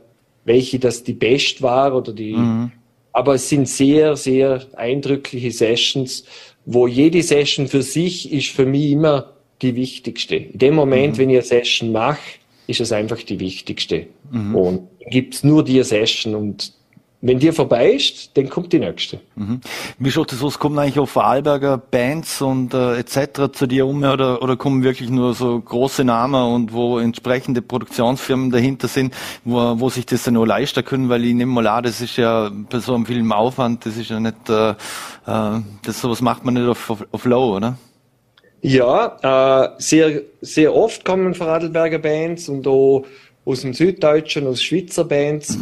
welche 0.46 0.80
das 0.80 1.04
die 1.04 1.14
best 1.14 1.62
war 1.62 1.96
oder 1.96 2.14
die. 2.14 2.34
Mhm. 2.34 2.72
Aber 3.12 3.36
es 3.36 3.50
sind 3.50 3.68
sehr, 3.68 4.16
sehr 4.16 4.62
eindrückliche 4.76 5.52
Sessions, 5.52 6.24
wo 6.66 6.88
jede 6.88 7.22
Session 7.24 7.68
für 7.68 7.82
sich 7.82 8.32
ist 8.32 8.50
für 8.50 8.66
mich 8.66 8.92
immer 8.92 9.34
die 9.62 9.76
wichtigste. 9.76 10.36
In 10.36 10.60
dem 10.60 10.76
Moment, 10.76 11.14
mhm. 11.14 11.18
wenn 11.18 11.30
ich 11.30 11.38
eine 11.38 11.46
Session 11.46 11.92
mache, 11.92 12.20
ist 12.68 12.82
es 12.82 12.92
einfach 12.92 13.18
die 13.24 13.40
wichtigste. 13.40 14.08
Mhm. 14.32 14.56
Und 14.56 14.88
gibt's 15.10 15.44
nur 15.44 15.64
die 15.64 15.82
Session 15.84 16.36
und 16.36 16.74
wenn 17.22 17.38
die 17.38 17.52
vorbei 17.52 17.92
ist, 17.92 18.38
dann 18.38 18.50
kommt 18.50 18.72
die 18.72 18.80
nächste. 18.80 19.20
Mhm. 19.36 19.60
Wie 19.98 20.10
schaut 20.10 20.32
das 20.32 20.42
aus? 20.42 20.58
Kommen 20.58 20.80
eigentlich 20.80 21.00
auch 21.00 21.10
Vorarlberger 21.10 21.78
Bands 21.78 22.42
und 22.42 22.74
äh, 22.74 22.98
etc. 22.98 23.52
zu 23.52 23.68
dir 23.68 23.86
um 23.88 24.04
oder, 24.04 24.42
oder 24.42 24.56
kommen 24.56 24.84
wirklich 24.84 25.10
nur 25.10 25.34
so 25.34 25.60
große 25.60 26.06
Namen 26.06 26.42
und 26.54 26.72
wo 26.72 26.98
entsprechende 26.98 27.62
Produktionsfirmen 27.62 28.52
dahinter 28.52 28.88
sind, 28.88 29.14
wo, 29.44 29.58
wo 29.82 29.90
sich 29.90 30.06
das 30.06 30.24
dann 30.24 30.38
auch 30.38 30.46
leisten 30.46 30.86
können? 30.86 31.10
Weil 31.10 31.26
ich 31.26 31.34
nehme 31.34 31.52
mal 31.52 31.68
an, 31.68 31.84
das 31.84 32.00
ist 32.00 32.16
ja 32.16 32.50
bei 32.70 32.80
so 32.80 32.96
einem 32.96 33.06
Film 33.06 33.34
Aufwand, 33.34 33.86
das 33.86 33.98
ist 33.98 34.10
ja 34.10 34.20
nicht, 34.22 34.50
äh, 34.50 34.70
äh, 34.70 34.76
das 35.26 36.00
sowas 36.00 36.22
macht 36.22 36.46
man 36.46 36.54
nicht 36.54 36.68
auf, 36.68 36.90
auf, 36.90 37.06
auf 37.12 37.26
Low, 37.26 37.58
oder? 37.58 37.78
Ja, 38.62 39.72
äh, 39.78 39.82
sehr, 39.82 40.22
sehr 40.42 40.76
oft 40.76 41.06
kommen 41.06 41.34
Vorarlberger 41.34 42.00
Bands 42.00 42.50
und 42.50 42.68
auch 42.68 43.06
aus 43.46 43.62
dem 43.62 43.74
Süddeutschen, 43.74 44.46
aus 44.48 44.62
Schweizer 44.62 45.06
Bands. 45.06 45.58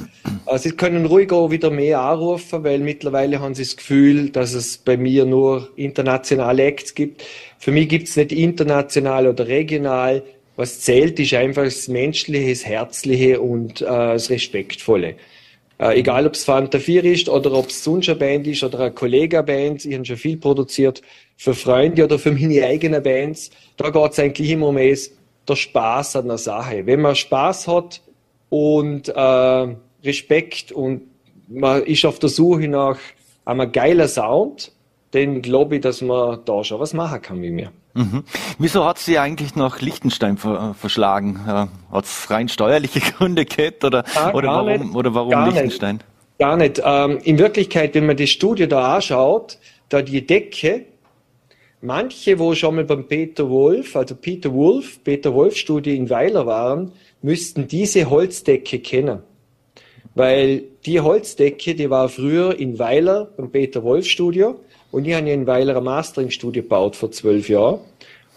Äh, 0.48 0.58
sie 0.58 0.72
können 0.72 1.06
ruhig 1.06 1.32
auch 1.32 1.51
wieder 1.51 1.70
mehr 1.70 2.01
anrufen, 2.01 2.63
weil 2.63 2.80
mittlerweile 2.80 3.39
haben 3.39 3.54
sie 3.54 3.63
das 3.63 3.77
Gefühl, 3.77 4.30
dass 4.30 4.54
es 4.54 4.77
bei 4.77 4.98
mir 4.98 5.25
nur 5.25 5.70
internationale 5.75 6.63
Acts 6.63 6.96
gibt. 6.96 7.24
Für 7.60 7.72
mich 7.72 7.88
gibt 7.88 8.08
es 8.08 8.16
nicht 8.16 8.32
international 8.32 9.27
oder 9.27 9.48
regional. 9.48 10.24
Was 10.56 10.82
zählt, 10.82 11.20
ist 11.20 11.36
einfach 11.36 11.66
das 11.66 11.88
Menschliche, 11.88 12.50
das 12.50 12.66
Herzliche 12.66 13.39
und 13.39 13.82
äh, 13.82 13.86
das 13.86 14.32
Respektvolle. 14.32 15.16
Äh, 15.79 16.00
egal, 16.00 16.25
ob 16.25 16.34
es 16.34 16.43
Fanta 16.43 16.79
4 16.79 17.03
ist 17.03 17.29
oder 17.29 17.51
ob 17.53 17.69
es 17.69 17.84
sonst 17.84 18.10
eine 18.10 18.17
Band 18.17 18.48
ist 18.48 18.63
oder 18.63 18.79
eine 18.79 18.91
Kollega-Band. 18.91 19.86
Ich 19.86 19.93
habe 19.93 20.05
schon 20.05 20.17
viel 20.17 20.38
produziert 20.38 21.01
für 21.36 21.53
Freunde 21.53 22.03
oder 22.03 22.17
für 22.17 22.31
meine 22.31 22.65
eigenen 22.65 23.03
Bands. 23.03 23.51
Da 23.77 23.89
geht 23.91 24.12
es 24.12 24.19
eigentlich 24.19 24.50
immer 24.50 24.67
um 24.69 24.77
es, 24.77 25.15
der 25.48 25.55
Spaß 25.55 26.15
an 26.17 26.27
der 26.27 26.39
Sache. 26.39 26.86
Wenn 26.86 27.01
man 27.01 27.15
Spaß 27.15 27.67
hat 27.67 28.01
und 28.50 29.07
äh, 29.10 29.75
Respekt 30.03 30.72
und 30.72 31.03
man 31.48 31.84
ist 31.84 32.05
auf 32.05 32.19
der 32.19 32.29
Suche 32.29 32.67
nach 32.67 32.98
einem 33.46 33.72
geilen 33.72 34.07
Sound, 34.07 34.72
dann 35.12 35.41
glaube 35.41 35.75
ich, 35.75 35.81
dass 35.81 36.01
man 36.01 36.39
da 36.43 36.63
schon 36.63 36.79
was 36.79 36.93
machen 36.93 37.22
kann 37.22 37.41
wie 37.41 37.51
mir. 37.51 37.72
Mhm. 37.98 38.24
Wieso 38.60 38.86
hat 38.86 39.00
sie 39.00 39.18
eigentlich 39.18 39.56
nach 39.56 39.82
Liechtenstein 39.82 40.38
ver 40.38 40.75
verschlagen? 40.80 41.39
Äh, 41.48 41.66
hat 41.94 42.06
es 42.06 42.30
rein 42.30 42.48
steuerliche 42.48 43.00
Gründe 43.18 43.46
gehabt 43.46 43.84
oder, 43.84 44.04
ja, 44.13 44.34
oder, 44.34 44.48
warum, 44.50 44.68
nicht, 44.68 44.96
oder 44.96 45.13
warum 45.13 45.46
Liechtenstein? 45.46 45.96
Nicht. 45.96 46.06
Gar 46.39 46.58
nicht. 46.58 46.82
Ähm, 46.84 47.20
in 47.24 47.39
Wirklichkeit, 47.39 47.96
wenn 47.96 48.06
man 48.06 48.18
das 48.18 48.30
Studio 48.30 48.68
da 48.68 48.96
anschaut, 48.96 49.58
da 49.89 50.01
die 50.01 50.25
Decke, 50.25 50.86
Manche, 51.82 52.39
wo 52.39 52.56
schon 52.56 52.75
mal 52.75 52.86
beim 52.86 53.08
Peter 53.08 53.48
Wolf, 53.51 53.96
also 53.96 54.16
Peter 54.16 54.51
Wolf, 54.51 55.04
Peter 55.04 55.32
Wolf 55.34 55.56
Studie 55.56 55.96
in 55.96 56.10
Weiler 56.10 56.48
waren, 56.48 56.92
müssten 57.22 57.68
diese 57.68 58.10
Holzdecke 58.10 58.80
kennen. 58.80 59.20
Weil 60.16 60.63
die 60.88 61.00
Holzdecke, 61.00 61.75
die 61.75 61.89
war 61.92 62.10
früher 62.10 62.60
in 62.60 62.80
Weiler 62.80 63.25
beim 63.38 63.51
Peter 63.51 63.84
Wolf 63.84 64.08
Studio 64.08 64.60
und 64.91 65.08
ich 65.08 65.13
habe 65.13 65.27
ja 65.27 65.34
in 65.34 65.48
Weiler 65.48 65.77
ein 65.77 65.84
Mastering-Studio 65.84 66.63
gebaut 66.63 66.96
vor 66.96 67.12
zwölf 67.12 67.50
Jahren 67.50 67.79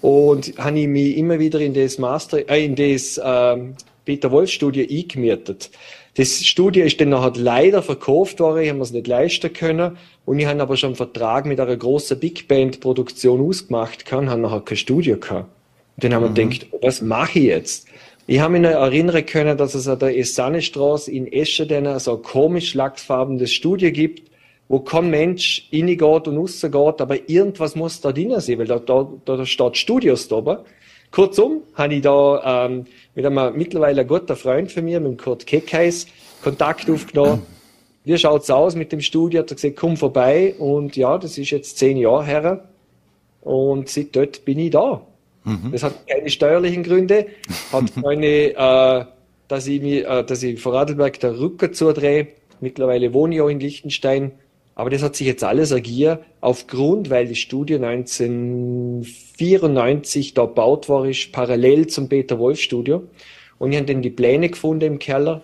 und 0.01 0.55
habe 0.59 0.79
ich 0.79 0.89
mich 0.89 1.17
immer 1.17 1.39
wieder 1.39 1.61
in 1.61 1.75
das 1.75 1.99
Master, 1.99 2.49
äh, 2.49 2.65
in 2.65 2.75
das 2.75 3.21
ähm, 3.23 3.75
Peter 4.05 4.31
Wolf 4.31 4.51
Studio 4.51 4.87
eingemietet. 4.89 5.71
Das 6.17 6.45
Studio 6.45 6.85
ist 6.85 7.01
dann 7.01 7.11
nachher 7.11 7.33
leider 7.37 7.83
verkauft 7.83 8.41
worden, 8.41 8.63
ich 8.63 8.71
habe 8.71 8.81
es 8.81 8.93
nicht 8.93 9.07
leisten 9.07 9.53
können. 9.53 9.97
Und 10.27 10.39
ich 10.39 10.47
habe 10.47 10.61
aber 10.61 10.77
schon 10.77 10.89
einen 10.89 10.97
Vertrag 10.97 11.47
mit 11.47 11.61
einer 11.61 11.77
großen 11.77 12.19
Big 12.19 12.49
Band 12.49 12.81
Produktion 12.81 13.41
ausgemacht 13.41 14.05
kann, 14.05 14.29
habe 14.29 14.41
nachher 14.41 14.61
kein 14.61 14.77
Studio 14.77 15.19
gehabt. 15.19 15.49
Und 15.97 16.05
dann 16.05 16.15
haben 16.15 16.31
mhm. 16.31 16.37
wir 16.37 16.47
gedacht, 16.47 16.67
was 16.83 17.01
mache 17.01 17.39
ich 17.39 17.45
jetzt? 17.47 17.89
Ich 18.27 18.41
habe 18.41 18.53
mich 18.53 18.63
noch 18.63 18.71
erinnern 18.71 19.25
können, 19.27 19.57
dass 19.57 19.75
es 19.75 19.89
an 19.89 19.99
der 19.99 20.17
Esannestraße 20.17 21.11
in 21.11 21.33
Escheden 21.33 21.99
so 21.99 22.17
ein 22.17 22.23
komisch 22.23 22.75
lachsfarbenes 22.75 23.53
Studio 23.53 23.91
gibt, 23.91 24.30
wo 24.71 24.79
kein 24.79 25.11
Mensch 25.11 25.69
reingeht 25.73 26.29
und 26.29 26.39
rausgeht, 26.39 27.01
aber 27.01 27.29
irgendwas 27.29 27.75
muss 27.75 28.01
da 28.01 28.13
drin 28.13 28.39
sein, 28.39 28.57
weil 28.57 28.67
da, 28.67 28.79
da, 28.79 29.09
da 29.25 29.45
steht 29.45 29.77
Studios 29.77 30.29
da. 30.29 30.65
Kurzum, 31.11 31.63
habe 31.75 31.95
ich 31.95 32.03
da 32.03 32.67
ähm, 32.67 32.85
mit 33.17 33.27
einem 33.27 33.57
mittlerweile 33.57 34.07
guter 34.07 34.37
Freund 34.37 34.71
von 34.71 34.85
mir, 34.85 35.01
mit 35.01 35.11
dem 35.11 35.17
Kurt 35.17 35.45
Keckheis, 35.45 36.07
Kontakt 36.41 36.89
aufgenommen. 36.89 37.43
Wie 38.05 38.17
schaut's 38.17 38.49
aus 38.49 38.77
mit 38.77 38.93
dem 38.93 39.01
Studio? 39.01 39.41
Hat 39.41 39.51
er 39.51 39.57
gesagt, 39.57 39.75
komm 39.75 39.97
vorbei. 39.97 40.55
Und 40.57 40.97
ja, 40.97 41.19
das 41.19 41.37
ist 41.37 41.51
jetzt 41.51 41.77
zehn 41.79 41.97
Jahre 41.97 42.25
her. 42.25 42.69
Und 43.41 43.89
seit 43.89 44.15
dort 44.15 44.45
bin 44.45 44.61
ich 44.61 44.71
da. 44.71 45.05
Mhm. 45.43 45.73
Das 45.73 45.83
hat 45.83 46.07
keine 46.07 46.31
steuerlichen 46.31 46.85
Gründe, 46.85 47.27
hat 47.73 47.93
keine, 48.01 48.27
äh, 48.57 49.05
dass 49.49 49.67
ich 49.67 49.83
mir, 49.83 50.07
äh, 50.09 50.25
dass 50.25 50.45
ich 50.45 50.61
vor 50.61 50.75
Radlberg 50.75 51.19
der 51.19 51.41
Rücken 51.41 51.75
zudrehe. 51.75 52.29
Mittlerweile 52.61 53.13
wohne 53.13 53.35
ich 53.35 53.41
auch 53.41 53.49
in 53.49 53.59
Liechtenstein. 53.59 54.31
Aber 54.81 54.89
das 54.89 55.03
hat 55.03 55.15
sich 55.15 55.27
jetzt 55.27 55.45
alles 55.45 55.73
ergiert 55.73 56.25
aufgrund, 56.41 57.11
weil 57.11 57.27
die 57.27 57.35
Studie 57.35 57.75
1994 57.75 60.33
da 60.33 60.47
gebaut 60.47 60.89
war, 60.89 61.05
ist 61.05 61.33
parallel 61.33 61.89
zum 61.89 62.09
Peter 62.09 62.39
Wolf 62.39 62.59
Studio. 62.59 63.03
Und 63.59 63.73
ich 63.73 63.77
habe 63.77 63.93
dann 63.93 64.01
die 64.01 64.09
Pläne 64.09 64.49
gefunden 64.49 64.87
im 64.87 64.99
Keller. 64.99 65.43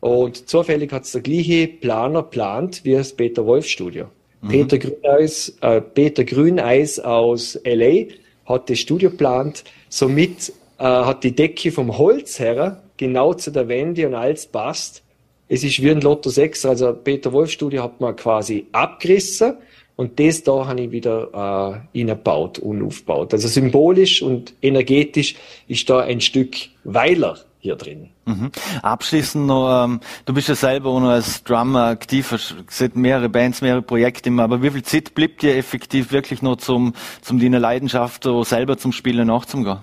Und 0.00 0.48
zufällig 0.48 0.90
hat 0.90 1.04
es 1.04 1.12
der 1.12 1.20
gleiche 1.20 1.68
Planer 1.68 2.24
plant 2.24 2.84
wie 2.84 2.94
das 2.94 3.12
Peter 3.12 3.46
Wolf 3.46 3.68
Studio. 3.68 4.06
Mhm. 4.40 4.48
Peter, 4.48 4.78
Grüneis, 4.78 5.56
äh, 5.60 5.80
Peter 5.80 6.24
Grüneis 6.24 6.98
aus 6.98 7.56
LA 7.64 8.06
hat 8.46 8.68
das 8.68 8.80
Studio 8.80 9.10
plant. 9.10 9.62
Somit 9.90 10.52
äh, 10.80 10.82
hat 10.82 11.22
die 11.22 11.36
Decke 11.36 11.70
vom 11.70 11.98
Holz 11.98 12.40
her 12.40 12.82
genau 12.96 13.34
zu 13.34 13.52
der 13.52 13.68
Wände 13.68 14.08
und 14.08 14.16
alles 14.16 14.46
passt. 14.46 15.04
Es 15.48 15.64
ist 15.64 15.82
wie 15.82 15.90
ein 15.90 16.00
Lotto 16.00 16.30
6, 16.30 16.64
also 16.66 16.92
Peter 16.92 17.32
Wolf 17.32 17.50
Studio 17.50 17.82
hat 17.82 18.00
man 18.00 18.16
quasi 18.16 18.66
abgerissen 18.72 19.56
und 19.96 20.18
das 20.18 20.42
da 20.42 20.66
habe 20.66 20.80
ich 20.82 20.90
wieder 20.90 21.84
äh, 21.92 22.00
innebaut 22.00 22.58
und 22.58 22.82
aufgebaut. 22.82 23.34
Also 23.34 23.48
symbolisch 23.48 24.22
und 24.22 24.54
energetisch 24.62 25.36
ist 25.68 25.88
da 25.90 26.00
ein 26.00 26.20
Stück 26.20 26.56
Weiler 26.84 27.38
hier 27.62 27.76
drin. 27.76 28.08
Mhm. 28.24 28.50
Abschließend 28.82 29.46
noch, 29.46 29.84
ähm, 29.84 30.00
du 30.24 30.34
bist 30.34 30.48
ja 30.48 30.56
selber 30.56 30.90
auch 30.90 31.00
noch 31.00 31.10
als 31.10 31.44
Drummer 31.44 31.84
aktiv, 31.84 32.32
hast 32.32 32.56
gesagt, 32.66 32.96
mehrere 32.96 33.28
Bands, 33.28 33.60
mehrere 33.60 33.82
Projekte 33.82 34.30
immer, 34.30 34.42
aber 34.42 34.62
wie 34.62 34.70
viel 34.70 34.82
Zeit 34.82 35.14
bleibt 35.14 35.42
dir 35.42 35.56
effektiv 35.56 36.10
wirklich 36.10 36.42
noch 36.42 36.56
zum, 36.56 36.94
zum 37.20 37.38
deiner 37.38 37.60
Leidenschaft, 37.60 38.26
selber 38.42 38.78
zum 38.78 38.90
Spielen 38.90 39.28
nachzugehen? 39.28 39.78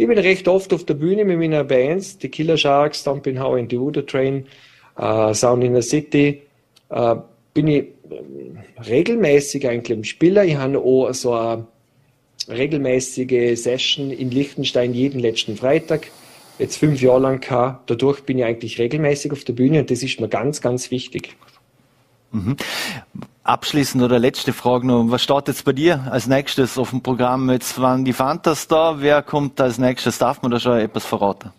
Ich 0.00 0.08
bin 0.08 0.16
recht 0.16 0.48
oft 0.48 0.72
auf 0.72 0.86
der 0.86 0.94
Bühne 0.94 1.26
mit 1.26 1.38
meiner 1.38 1.62
Bands, 1.62 2.16
die 2.16 2.30
Killer 2.30 2.56
Sharks, 2.56 3.04
Dumping 3.04 3.38
How 3.38 3.58
in 3.58 3.68
the 3.68 3.78
Water 3.78 4.06
Train, 4.06 4.46
uh, 4.98 5.34
Sound 5.34 5.62
in 5.62 5.74
the 5.74 5.82
City. 5.82 6.40
Uh, 6.88 7.16
bin 7.52 7.68
ich 7.68 7.84
äh, 8.08 8.82
regelmäßig 8.88 9.68
eigentlich 9.68 9.98
im 9.98 10.04
Spieler. 10.04 10.46
Ich 10.46 10.56
habe 10.56 10.78
auch 10.78 11.12
so 11.12 11.34
eine 11.34 11.66
regelmäßige 12.48 13.60
Session 13.60 14.10
in 14.10 14.30
Liechtenstein 14.30 14.94
jeden 14.94 15.20
letzten 15.20 15.58
Freitag. 15.58 16.10
jetzt 16.58 16.78
fünf 16.78 17.02
Jahre 17.02 17.20
lang 17.20 17.40
gehabt. 17.40 17.90
Dadurch 17.90 18.22
bin 18.22 18.38
ich 18.38 18.44
eigentlich 18.46 18.78
regelmäßig 18.78 19.32
auf 19.32 19.44
der 19.44 19.52
Bühne 19.52 19.80
und 19.80 19.90
das 19.90 20.02
ist 20.02 20.18
mir 20.18 20.28
ganz, 20.28 20.62
ganz 20.62 20.90
wichtig. 20.90 21.36
Mhm. 22.32 22.56
Abschließend 23.42 24.02
oder 24.02 24.18
letzte 24.18 24.52
Frage 24.52 24.86
noch. 24.86 25.04
Was 25.08 25.22
steht 25.22 25.48
jetzt 25.48 25.64
bei 25.64 25.72
dir 25.72 26.06
als 26.10 26.26
nächstes 26.26 26.78
auf 26.78 26.90
dem 26.90 27.02
Programm? 27.02 27.50
Jetzt 27.50 27.80
waren 27.80 28.04
die 28.04 28.12
Fantas 28.12 28.68
da. 28.68 28.96
Wer 29.00 29.22
kommt 29.22 29.60
als 29.60 29.78
nächstes? 29.78 30.18
Darf 30.18 30.42
man 30.42 30.50
da 30.50 30.60
schon 30.60 30.78
etwas 30.78 31.04
verraten? 31.04 31.50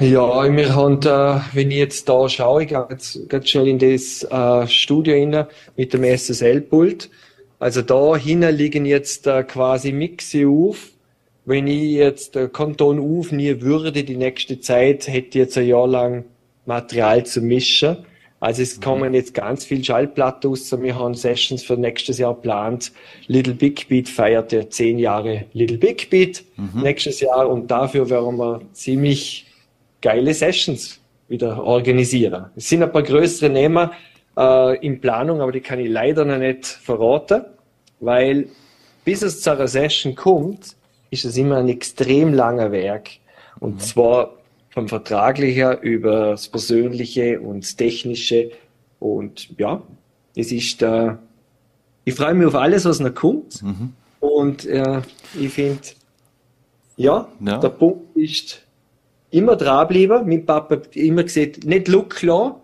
Ja, 0.00 0.44
wir 0.56 0.76
haben, 0.76 1.00
äh, 1.02 1.40
wenn 1.54 1.72
ich 1.72 1.76
jetzt 1.76 2.08
da 2.08 2.28
schaue, 2.28 2.62
ich 2.62 2.68
gehe 2.68 2.86
jetzt 2.88 3.28
ganz 3.28 3.48
schnell 3.48 3.66
in 3.66 3.80
das 3.80 4.22
äh, 4.22 4.66
Studio 4.68 5.14
rein 5.14 5.46
mit 5.76 5.92
dem 5.92 6.04
SSL-Pult. 6.04 7.10
Also 7.58 7.82
da 7.82 8.16
hinten 8.16 8.54
liegen 8.54 8.86
jetzt 8.86 9.26
äh, 9.26 9.42
quasi 9.42 9.90
Mixe 9.90 10.46
auf. 10.46 10.90
Wenn 11.44 11.66
ich 11.66 11.94
jetzt 11.94 12.36
äh, 12.36 12.48
Kanton 12.48 13.00
aufnehmen 13.00 13.60
würde, 13.60 14.04
die 14.04 14.16
nächste 14.16 14.60
Zeit, 14.60 15.08
hätte 15.08 15.28
ich 15.30 15.34
jetzt 15.34 15.58
ein 15.58 15.66
Jahr 15.66 15.88
lang 15.88 16.24
Material 16.64 17.26
zu 17.26 17.40
mischen. 17.40 17.96
Also 18.40 18.62
es 18.62 18.80
kommen 18.80 19.14
jetzt 19.14 19.34
ganz 19.34 19.64
viel 19.64 19.84
Schallplatten 19.84 20.50
raus. 20.50 20.72
Wir 20.80 20.96
haben 20.96 21.14
Sessions 21.14 21.64
für 21.64 21.76
nächstes 21.76 22.18
Jahr 22.18 22.34
geplant. 22.34 22.92
Little 23.26 23.54
Big 23.54 23.88
Beat 23.88 24.08
feiert 24.08 24.52
ja 24.52 24.68
zehn 24.68 24.98
Jahre 24.98 25.46
Little 25.52 25.78
Big 25.78 26.08
Beat 26.10 26.44
mhm. 26.56 26.82
nächstes 26.82 27.20
Jahr 27.20 27.48
und 27.48 27.68
dafür 27.68 28.08
werden 28.08 28.36
wir 28.38 28.60
ziemlich 28.72 29.46
geile 30.00 30.32
Sessions 30.34 31.00
wieder 31.28 31.62
organisieren. 31.62 32.46
Es 32.54 32.68
sind 32.68 32.82
ein 32.82 32.92
paar 32.92 33.02
größere 33.02 33.50
Nehmer 33.50 33.92
äh, 34.36 34.86
in 34.86 35.00
Planung, 35.00 35.40
aber 35.40 35.52
die 35.52 35.60
kann 35.60 35.80
ich 35.80 35.90
leider 35.90 36.24
noch 36.24 36.38
nicht 36.38 36.64
verraten, 36.64 37.42
weil 38.00 38.48
bis 39.04 39.22
es 39.22 39.40
zu 39.40 39.50
einer 39.50 39.66
Session 39.66 40.14
kommt, 40.14 40.76
ist 41.10 41.24
es 41.24 41.36
immer 41.36 41.56
ein 41.56 41.68
extrem 41.68 42.34
langer 42.34 42.70
Weg. 42.70 43.20
Und 43.58 43.76
mhm. 43.76 43.78
zwar 43.80 44.37
vom 44.78 44.86
Vertraglichen 44.86 45.78
über 45.80 46.30
das 46.30 46.46
Persönliche 46.46 47.40
und 47.40 47.64
das 47.64 47.74
Technische. 47.74 48.52
Und 49.00 49.48
ja, 49.58 49.82
es 50.36 50.52
ist 50.52 50.80
da, 50.80 51.08
äh, 51.08 51.16
ich 52.04 52.14
freue 52.14 52.34
mich 52.34 52.46
auf 52.46 52.54
alles, 52.54 52.84
was 52.84 53.00
noch 53.00 53.12
kommt. 53.12 53.60
Mhm. 53.60 53.92
Und 54.20 54.66
äh, 54.66 55.02
ich 55.36 55.52
finde, 55.52 55.80
ja, 56.96 57.26
ja, 57.40 57.58
der 57.58 57.68
Punkt 57.70 58.16
ist, 58.16 58.62
immer 59.32 59.56
dranbleiben. 59.56 60.28
Mein 60.28 60.46
Papa 60.46 60.76
hat 60.76 60.94
immer 60.94 61.24
gesagt, 61.24 61.64
nicht 61.64 61.88
Look 61.88 62.10
klar, 62.10 62.60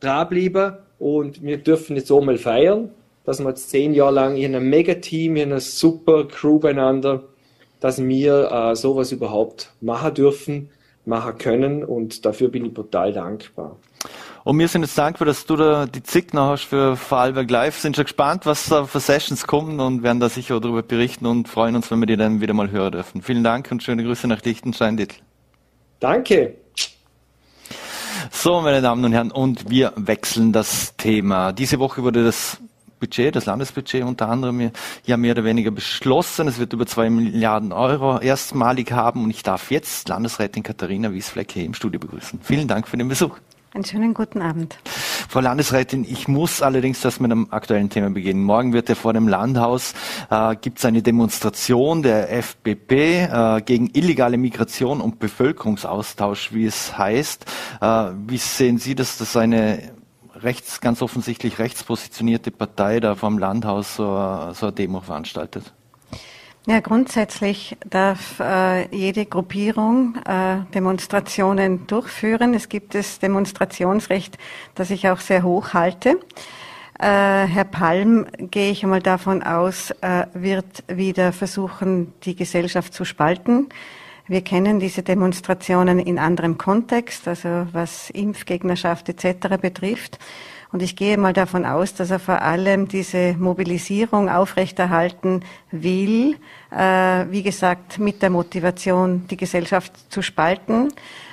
dranbleiben 0.00 0.74
und 0.98 1.42
wir 1.42 1.56
dürfen 1.56 1.96
jetzt 1.96 2.12
auch 2.12 2.22
mal 2.22 2.36
feiern, 2.36 2.90
dass 3.24 3.40
wir 3.40 3.48
jetzt 3.48 3.70
zehn 3.70 3.94
Jahre 3.94 4.12
lang 4.12 4.36
in 4.36 4.54
einem 4.54 4.68
Mega-Team, 4.68 5.36
in 5.36 5.50
einer 5.50 5.60
super 5.60 6.28
Crew 6.28 6.58
beieinander, 6.58 7.24
dass 7.80 8.04
wir 8.04 8.50
äh, 8.52 8.76
sowas 8.76 9.12
überhaupt 9.12 9.72
machen 9.80 10.12
dürfen, 10.12 10.68
machen 11.08 11.38
können 11.38 11.82
und 11.82 12.24
dafür 12.24 12.48
bin 12.48 12.66
ich 12.66 12.74
total 12.74 13.12
dankbar. 13.12 13.76
Und 14.44 14.58
wir 14.58 14.68
sind 14.68 14.82
jetzt 14.82 14.96
dankbar, 14.96 15.26
dass 15.26 15.44
du 15.44 15.56
da 15.56 15.86
die 15.86 16.02
Zick 16.02 16.32
noch 16.32 16.50
hast 16.50 16.64
für 16.64 16.96
Vorarlberg 16.96 17.50
Live. 17.50 17.78
Sind 17.78 17.96
schon 17.96 18.04
gespannt, 18.04 18.46
was 18.46 18.66
da 18.68 18.84
für 18.84 19.00
Sessions 19.00 19.46
kommen 19.46 19.80
und 19.80 20.02
werden 20.02 20.20
da 20.20 20.28
sicher 20.28 20.58
darüber 20.60 20.82
berichten 20.82 21.26
und 21.26 21.48
freuen 21.48 21.76
uns, 21.76 21.90
wenn 21.90 21.98
wir 21.98 22.06
die 22.06 22.16
dann 22.16 22.40
wieder 22.40 22.54
mal 22.54 22.70
hören 22.70 22.92
dürfen. 22.92 23.20
Vielen 23.20 23.44
Dank 23.44 23.70
und 23.70 23.82
schöne 23.82 24.04
Grüße 24.04 24.26
nach 24.28 24.42
Lichtenstein, 24.42 24.96
Dietl. 24.96 25.16
Danke. 26.00 26.54
So, 28.30 28.60
meine 28.60 28.80
Damen 28.80 29.04
und 29.04 29.12
Herren, 29.12 29.30
und 29.30 29.68
wir 29.68 29.92
wechseln 29.96 30.52
das 30.52 30.96
Thema. 30.96 31.52
Diese 31.52 31.78
Woche 31.78 32.02
wurde 32.02 32.24
das 32.24 32.58
Budget, 32.98 33.34
das 33.36 33.46
Landesbudget 33.46 34.04
unter 34.04 34.28
anderem 34.28 34.70
ja 35.04 35.16
mehr 35.16 35.32
oder 35.32 35.44
weniger 35.44 35.70
beschlossen. 35.70 36.48
Es 36.48 36.58
wird 36.58 36.72
über 36.72 36.86
zwei 36.86 37.10
Milliarden 37.10 37.72
Euro 37.72 38.18
erstmalig 38.18 38.92
haben 38.92 39.24
und 39.24 39.30
ich 39.30 39.42
darf 39.42 39.70
jetzt 39.70 40.08
Landesrätin 40.08 40.62
Katharina 40.62 41.12
Wiesfleck 41.12 41.52
hier 41.52 41.64
im 41.64 41.74
Studio 41.74 42.00
begrüßen. 42.00 42.40
Vielen 42.42 42.68
Dank 42.68 42.88
für 42.88 42.96
den 42.96 43.08
Besuch. 43.08 43.38
Einen 43.74 43.84
schönen 43.84 44.14
guten 44.14 44.40
Abend. 44.40 44.78
Frau 45.28 45.40
Landesrätin, 45.40 46.02
ich 46.02 46.26
muss 46.26 46.62
allerdings 46.62 47.02
das 47.02 47.20
mit 47.20 47.30
einem 47.30 47.48
aktuellen 47.50 47.90
Thema 47.90 48.08
beginnen. 48.08 48.42
Morgen 48.42 48.72
wird 48.72 48.88
ja 48.88 48.94
vor 48.94 49.12
dem 49.12 49.28
Landhaus 49.28 49.92
äh, 50.30 50.56
gibt 50.56 50.78
es 50.78 50.86
eine 50.86 51.02
Demonstration 51.02 52.02
der 52.02 52.30
FBP 52.42 52.92
äh, 52.92 53.60
gegen 53.60 53.90
illegale 53.92 54.38
Migration 54.38 55.02
und 55.02 55.18
Bevölkerungsaustausch, 55.18 56.54
wie 56.54 56.64
es 56.64 56.96
heißt. 56.96 57.44
Äh, 57.82 58.04
wie 58.26 58.38
sehen 58.38 58.78
Sie 58.78 58.94
das, 58.94 59.18
dass 59.18 59.36
eine 59.36 59.92
rechts, 60.42 60.80
ganz 60.80 61.02
offensichtlich 61.02 61.58
rechtspositionierte 61.58 62.50
Partei 62.50 63.00
da 63.00 63.14
vom 63.14 63.38
Landhaus 63.38 63.96
so, 63.96 64.04
so 64.52 64.66
eine 64.66 64.72
Demo 64.72 65.00
veranstaltet? 65.00 65.72
Ja, 66.66 66.80
grundsätzlich 66.80 67.78
darf 67.88 68.40
äh, 68.40 68.94
jede 68.94 69.24
Gruppierung 69.24 70.16
äh, 70.26 70.58
Demonstrationen 70.74 71.86
durchführen. 71.86 72.52
Es 72.52 72.68
gibt 72.68 72.94
das 72.94 73.20
Demonstrationsrecht, 73.20 74.36
das 74.74 74.90
ich 74.90 75.08
auch 75.08 75.20
sehr 75.20 75.44
hoch 75.44 75.72
halte. 75.72 76.20
Äh, 76.98 77.46
Herr 77.46 77.64
Palm, 77.64 78.26
gehe 78.36 78.70
ich 78.70 78.82
einmal 78.82 79.00
davon 79.00 79.42
aus, 79.42 79.92
äh, 80.02 80.26
wird 80.34 80.84
wieder 80.88 81.32
versuchen, 81.32 82.12
die 82.24 82.36
Gesellschaft 82.36 82.92
zu 82.92 83.04
spalten. 83.06 83.68
Wir 84.28 84.42
kennen 84.42 84.78
diese 84.78 85.02
Demonstrationen 85.02 85.98
in 85.98 86.18
anderem 86.18 86.58
Kontext, 86.58 87.26
also 87.26 87.66
was 87.72 88.10
Impfgegnerschaft 88.10 89.08
etc. 89.08 89.56
betrifft. 89.58 90.18
Und 90.70 90.82
ich 90.82 90.96
gehe 90.96 91.16
mal 91.16 91.32
davon 91.32 91.64
aus, 91.64 91.94
dass 91.94 92.10
er 92.10 92.18
vor 92.18 92.42
allem 92.42 92.88
diese 92.88 93.34
Mobilisierung 93.38 94.28
aufrechterhalten 94.28 95.40
will, 95.70 96.36
äh, 96.70 97.24
wie 97.30 97.42
gesagt, 97.42 97.98
mit 97.98 98.20
der 98.20 98.28
Motivation, 98.28 99.26
die 99.30 99.38
Gesellschaft 99.38 99.92
zu 100.12 100.20
spalten 100.20 100.88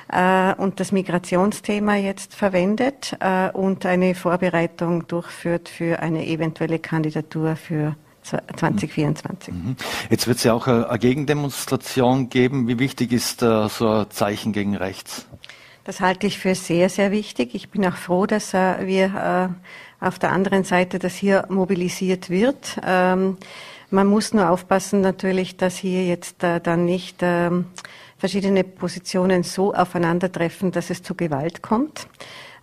äh, 0.10 0.54
und 0.54 0.80
das 0.80 0.94
Migrationsthema 0.94 1.96
jetzt 1.96 2.34
verwendet 2.34 3.18
äh, 3.20 3.50
und 3.50 3.86
eine 3.86 4.16
Vorbereitung 4.16 5.06
durchführt 5.06 5.68
für 5.68 6.00
eine 6.00 6.26
eventuelle 6.26 6.80
Kandidatur 6.80 7.58
für 7.58 7.98
2024. 8.26 9.54
Mhm. 9.54 9.76
Jetzt 10.10 10.28
wird 10.28 10.38
es 10.38 10.44
ja 10.44 10.54
auch 10.54 10.68
eine 10.68 11.00
Gegendemonstration 11.00 12.30
geben. 12.30 12.68
Wie 12.68 12.80
wichtig 12.80 13.12
ist 13.12 13.42
äh, 13.42 13.70
so 13.70 13.88
ein 13.90 14.12
Zeichen 14.12 14.52
gegen 14.52 14.76
rechts? 14.76 15.28
Das 15.84 16.02
halte 16.02 16.26
ich 16.26 16.40
für 16.40 16.56
sehr, 16.56 16.90
sehr 16.90 17.12
wichtig. 17.12 17.54
Ich 17.54 17.70
bin 17.70 17.86
auch 17.86 17.96
froh, 17.96 18.26
dass 18.26 18.54
äh, 18.54 18.88
wir 18.88 19.52
äh, 20.02 20.06
auf 20.06 20.18
der 20.18 20.32
anderen 20.32 20.64
Seite, 20.64 20.98
dass 20.98 21.16
hier 21.16 21.46
mobilisiert 21.50 22.30
wird. 22.30 22.80
Ähm, 22.84 23.38
man 23.92 24.08
muss 24.08 24.34
nur 24.34 24.50
aufpassen 24.50 25.02
natürlich, 25.02 25.58
dass 25.58 25.78
hier 25.78 26.06
jetzt 26.06 26.44
äh, 26.44 26.60
dann 26.60 26.86
nicht 26.86 27.18
ähm, 27.22 27.66
verschiedene 28.18 28.64
Positionen 28.64 29.44
so 29.44 29.74
aufeinandertreffen, 29.74 30.72
dass 30.72 30.90
es 30.90 31.04
zu 31.04 31.14
Gewalt 31.14 31.62
kommt. 31.62 32.08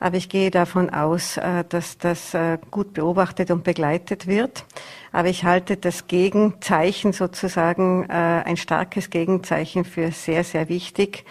Aber 0.03 0.17
ich 0.17 0.29
gehe 0.29 0.51
davon 0.51 0.91
aus, 0.91 1.37
äh, 1.37 1.63
dass 1.69 1.97
das 1.97 2.35
äh, 2.35 2.59
gut 2.73 2.93
beobachtet 2.93 3.53
und 3.53 3.63
begleitet 3.63 4.27
wird. 4.27 4.65
Aber 5.13 5.29
ich 5.29 5.45
halte 5.45 5.77
das 5.77 6.09
Gegenzeichen 6.09 7.13
sozusagen, 7.13 8.07
äh, 8.09 8.13
ein 8.13 8.57
starkes 8.57 9.11
Gegenzeichen 9.11 9.85
für 9.85 10.11
sehr, 10.11 10.43
sehr 10.43 10.69
wichtig 10.69 11.25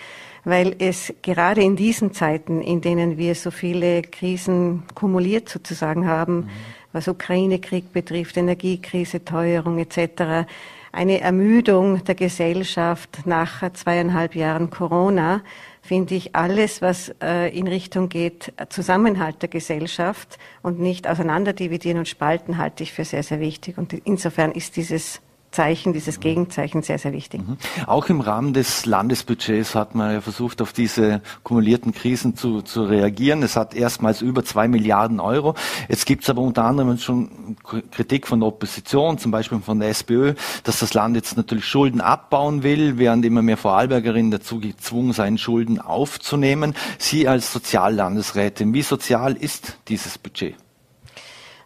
weil 0.44 0.76
es 0.80 1.14
gerade 1.22 1.62
in 1.62 1.76
diesen 1.76 2.14
Zeiten, 2.14 2.62
in 2.62 2.82
denen 2.82 3.20
wir 3.20 3.36
so 3.36 3.52
viele 3.52 4.02
Krisen 4.02 4.82
kumuliert 4.96 5.48
sozusagen 5.48 6.08
haben, 6.08 6.38
mhm. 6.38 6.50
was 6.94 7.08
Ukraine-Krieg 7.08 7.94
betrifft, 7.94 8.38
Energiekrise, 8.38 9.24
Teuerung 9.24 9.78
etc., 9.78 10.48
eine 10.92 11.22
Ermüdung 11.22 12.04
der 12.06 12.16
Gesellschaft 12.16 13.20
nach 13.26 13.72
zweieinhalb 13.74 14.36
Jahren 14.36 14.72
Corona, 14.72 15.42
finde 15.82 16.16
ich 16.16 16.36
alles, 16.36 16.82
was 16.82 17.14
äh, 17.22 17.56
in 17.58 17.68
Richtung 17.68 18.08
geht, 18.10 18.54
Zusammenhalt 18.70 19.42
der 19.42 19.50
Gesellschaft 19.50 20.38
und 20.62 20.80
nicht 20.80 21.08
auseinanderdividieren 21.08 21.98
und 22.00 22.08
spalten, 22.08 22.58
halte 22.58 22.84
ich 22.84 22.94
für 22.94 23.04
sehr, 23.04 23.24
sehr 23.24 23.40
wichtig. 23.40 23.78
Und 23.78 23.94
insofern 23.94 24.52
ist 24.52 24.78
dieses 24.78 25.22
Zeichen, 25.52 25.94
dieses 25.94 26.20
Gegenzeichen 26.20 26.82
sehr, 26.82 26.98
sehr 26.98 27.14
wichtig. 27.14 27.42
Mhm. 27.46 27.58
Auch 27.86 28.08
im 28.08 28.22
Rahmen 28.22 28.54
des 28.54 28.86
Landesbudgets 28.86 29.76
hat 29.76 29.96
man 29.96 30.14
ja 30.14 30.22
versucht, 30.22 30.62
auf 30.62 30.74
diese 30.74 31.22
kumulierten 31.44 31.94
Krisen 31.94 32.36
zu, 32.36 32.62
zu 32.62 32.84
reagieren. 32.84 33.44
Es 33.44 33.56
hat 33.56 33.76
erstmals 33.76 34.22
über 34.22 34.44
zwei 34.46 34.68
Milliarden 34.68 35.20
Euro. 35.20 35.56
Jetzt 35.90 36.06
gibt 36.06 36.24
es 36.24 36.30
aber 36.30 36.42
unter 36.42 36.64
anderem 36.64 36.98
schon 36.98 37.58
Kritik 37.92 38.28
von 38.28 38.40
der 38.40 38.48
Opposition, 38.48 39.18
zum 39.18 39.32
Beispiel 39.32 39.60
von 39.60 39.80
der 39.80 39.90
SPÖ, 39.90 40.36
dass 40.64 40.80
das 40.80 40.94
Land 40.94 41.16
jetzt 41.16 41.36
natürlich 41.36 41.66
Schulden 41.66 42.02
abbauen 42.02 42.64
will, 42.64 42.98
während 42.98 43.26
immer 43.26 43.42
mehr 43.42 43.58
Vorarlbergerinnen 43.58 44.32
dazu 44.32 44.60
gezwungen 44.60 45.14
seien, 45.14 45.38
Schulden 45.38 45.80
aufzunehmen. 45.80 46.76
Sie 46.98 47.28
als 47.28 47.52
Soziallandesrätin, 47.52 48.74
wie 48.74 48.82
sozial 48.82 49.34
ist 49.34 49.78
dieses 49.88 50.18
Budget? 50.18 50.56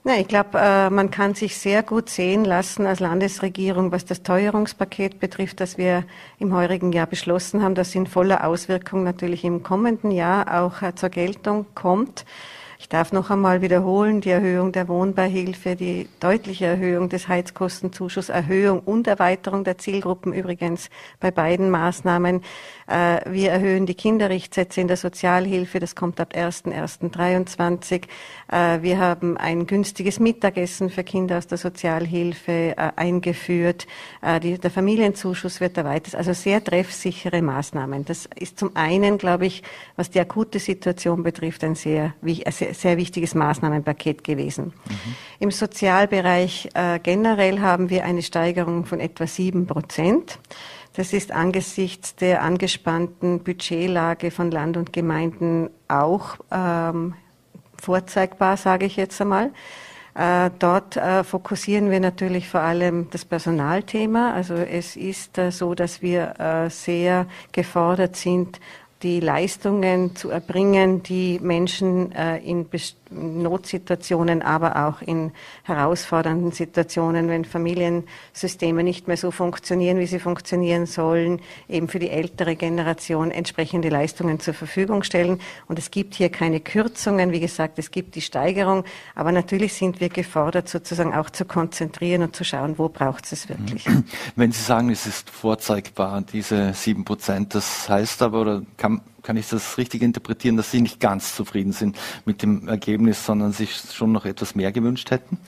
Na, 0.08 0.20
ich 0.20 0.28
glaube, 0.28 0.60
äh, 0.60 0.92
man 0.92 1.10
kann 1.10 1.34
sich 1.34 1.58
sehr 1.58 1.82
gut 1.82 2.12
sehen 2.12 2.46
lassen 2.46 2.86
als 2.86 3.00
Landesregierung, 3.00 3.92
was 3.92 4.06
das 4.06 4.22
Teuerungspaket 4.22 5.20
betrifft, 5.20 5.60
das 5.60 5.80
wir 5.80 6.04
im 6.38 6.54
heurigen 6.54 6.92
Jahr 6.92 7.08
beschlossen 7.08 7.64
haben, 7.64 7.74
das 7.74 7.96
in 7.96 8.06
voller 8.06 8.46
Auswirkung 8.46 9.04
natürlich 9.04 9.44
im 9.44 9.64
kommenden 9.64 10.12
Jahr 10.12 10.62
auch 10.62 10.84
äh, 10.84 10.94
zur 10.94 11.10
Geltung 11.10 11.66
kommt. 11.74 12.24
Ich 12.78 12.90
darf 12.90 13.14
noch 13.14 13.32
einmal 13.32 13.64
wiederholen, 13.64 14.22
die 14.22 14.30
Erhöhung 14.30 14.72
der 14.72 14.88
Wohnbeihilfe, 14.88 15.76
die 15.76 16.08
deutliche 16.20 16.68
Erhöhung 16.68 17.10
des 17.10 17.28
Heizkostenzuschusses, 17.28 18.30
Erhöhung 18.30 18.82
und 18.82 19.08
Erweiterung 19.08 19.64
der 19.64 19.80
Zielgruppen 19.80 20.34
übrigens 20.34 20.92
bei 21.20 21.32
beiden 21.32 21.72
Maßnahmen. 21.72 22.44
Äh, 22.88 23.22
wir 23.32 23.52
erhöhen 23.52 23.86
die 23.86 23.96
Kinderrichtsätze 23.96 24.80
in 24.80 24.88
der 24.88 24.98
Sozialhilfe, 24.98 25.80
das 25.80 25.96
kommt 25.96 26.20
ab 26.20 26.34
1.1.23. 26.36 28.04
Äh, 28.52 28.82
wir 28.84 29.00
haben 29.00 29.38
ein 29.38 29.66
günstiges 29.66 30.20
Mittagessen 30.20 30.92
für 30.92 31.04
Kinder 31.04 31.40
aus 31.40 31.48
der 31.48 31.58
Sozialhilfe 31.58 32.52
äh, 32.78 32.92
eingeführt. 32.96 33.88
Der 34.22 34.72
Familienzuschuss 34.72 35.62
wird 35.62 35.78
erweitert. 35.78 36.16
Also 36.16 36.34
sehr 36.34 36.64
treffsichere 36.64 37.42
Maßnahmen. 37.42 38.06
Das 38.06 38.28
ist 38.36 38.60
zum 38.60 38.76
einen, 38.76 39.18
glaube 39.18 39.46
ich, 39.46 39.64
was 39.96 40.10
die 40.10 40.20
akute 40.20 40.60
Situation 40.60 41.24
betrifft, 41.24 41.64
ein 41.64 41.76
sehr, 41.76 42.14
sehr, 42.24 42.74
sehr 42.74 42.98
wichtiges 42.98 43.36
Maßnahmenpaket 43.36 44.24
gewesen. 44.24 44.66
Mhm. 44.66 45.16
Im 45.40 45.52
Sozialbereich 45.52 46.70
generell 47.04 47.60
haben 47.60 47.90
wir 47.90 48.04
eine 48.04 48.24
Steigerung 48.24 48.86
von 48.86 49.00
etwa 49.00 49.28
sieben 49.28 49.68
Prozent. 49.68 50.40
Das 50.96 51.12
ist 51.12 51.32
angesichts 51.32 52.16
der 52.16 52.42
angespannten 52.42 53.44
Budgetlage 53.44 54.32
von 54.32 54.50
Land 54.50 54.78
und 54.78 54.94
Gemeinden 54.94 55.70
auch 55.90 56.38
ähm, 56.52 57.16
vorzeigbar, 57.82 58.56
sage 58.56 58.86
ich 58.86 58.96
jetzt 58.96 59.20
einmal. 59.20 59.52
Äh, 60.14 60.52
dort 60.60 60.96
äh, 60.96 61.26
fokussieren 61.26 61.92
wir 61.92 62.00
natürlich 62.00 62.48
vor 62.48 62.62
allem 62.62 63.10
das 63.10 63.26
Personalthema. 63.26 64.34
Also 64.34 64.54
es 64.54 64.96
ist 64.96 65.38
äh, 65.38 65.52
so, 65.52 65.76
dass 65.76 66.02
wir 66.02 66.40
äh, 66.40 66.70
sehr 66.70 67.28
gefordert 67.52 68.16
sind, 68.16 68.62
die 69.04 69.20
Leistungen 69.20 70.16
zu 70.16 70.30
erbringen, 70.30 71.04
die 71.04 71.40
Menschen 71.42 72.14
äh, 72.14 72.38
in 72.38 72.66
Notsituationen, 73.16 74.42
aber 74.42 74.88
auch 74.88 75.02
in 75.02 75.32
herausfordernden 75.64 76.52
Situationen, 76.52 77.28
wenn 77.28 77.46
Familiensysteme 77.46 78.84
nicht 78.84 79.08
mehr 79.08 79.18
so 79.18 79.32
funktionieren, 79.32 80.00
wie 80.00 80.06
sie 80.06 80.20
funktionieren 80.20 80.86
sollen, 80.86 81.42
eben 81.70 81.88
für 81.88 82.00
die 82.00 82.10
ältere 82.10 82.56
Generation 82.56 83.32
entsprechende 83.32 83.90
Leistungen 83.90 84.40
zur 84.40 84.54
Verfügung 84.54 85.04
stellen. 85.04 85.40
Und 85.68 85.80
es 85.80 85.92
gibt 85.92 86.16
hier 86.16 86.30
keine 86.30 86.60
Kürzungen. 86.60 87.32
Wie 87.32 87.40
gesagt, 87.40 87.80
es 87.80 87.92
gibt 87.92 88.16
die 88.16 88.22
Steigerung. 88.22 88.84
Aber 89.16 89.32
natürlich 89.32 89.74
sind 89.74 90.00
wir 90.00 90.10
gefordert, 90.10 90.70
sozusagen 90.70 91.14
auch 91.14 91.30
zu 91.30 91.46
konzentrieren 91.46 92.24
und 92.24 92.36
zu 92.36 92.44
schauen, 92.44 92.78
wo 92.78 92.90
braucht 92.90 93.32
es 93.32 93.48
wirklich. 93.50 93.86
Wenn 94.36 94.52
Sie 94.52 94.62
sagen, 94.62 94.90
es 94.90 95.06
ist 95.06 95.30
vorzeigbar, 95.30 96.22
diese 96.22 96.74
sieben 96.74 97.06
Prozent, 97.06 97.56
das 97.56 97.88
heißt 97.90 98.22
aber, 98.22 98.42
oder 98.42 98.62
kann 98.78 99.02
kann 99.26 99.38
ich 99.38 99.50
das 99.50 99.80
richtig 99.80 100.04
interpretieren, 100.04 100.56
dass 100.56 100.70
Sie 100.70 100.82
nicht 100.82 101.00
ganz 101.00 101.36
zufrieden 101.36 101.72
sind 101.72 101.98
mit 102.26 102.44
dem 102.44 102.68
Ergebnis, 102.68 103.26
sondern 103.26 103.52
sich 103.52 103.76
schon 103.76 104.12
noch 104.12 104.26
etwas 104.26 104.54
mehr 104.54 104.72
gewünscht 104.72 105.10
hätten? 105.10 105.40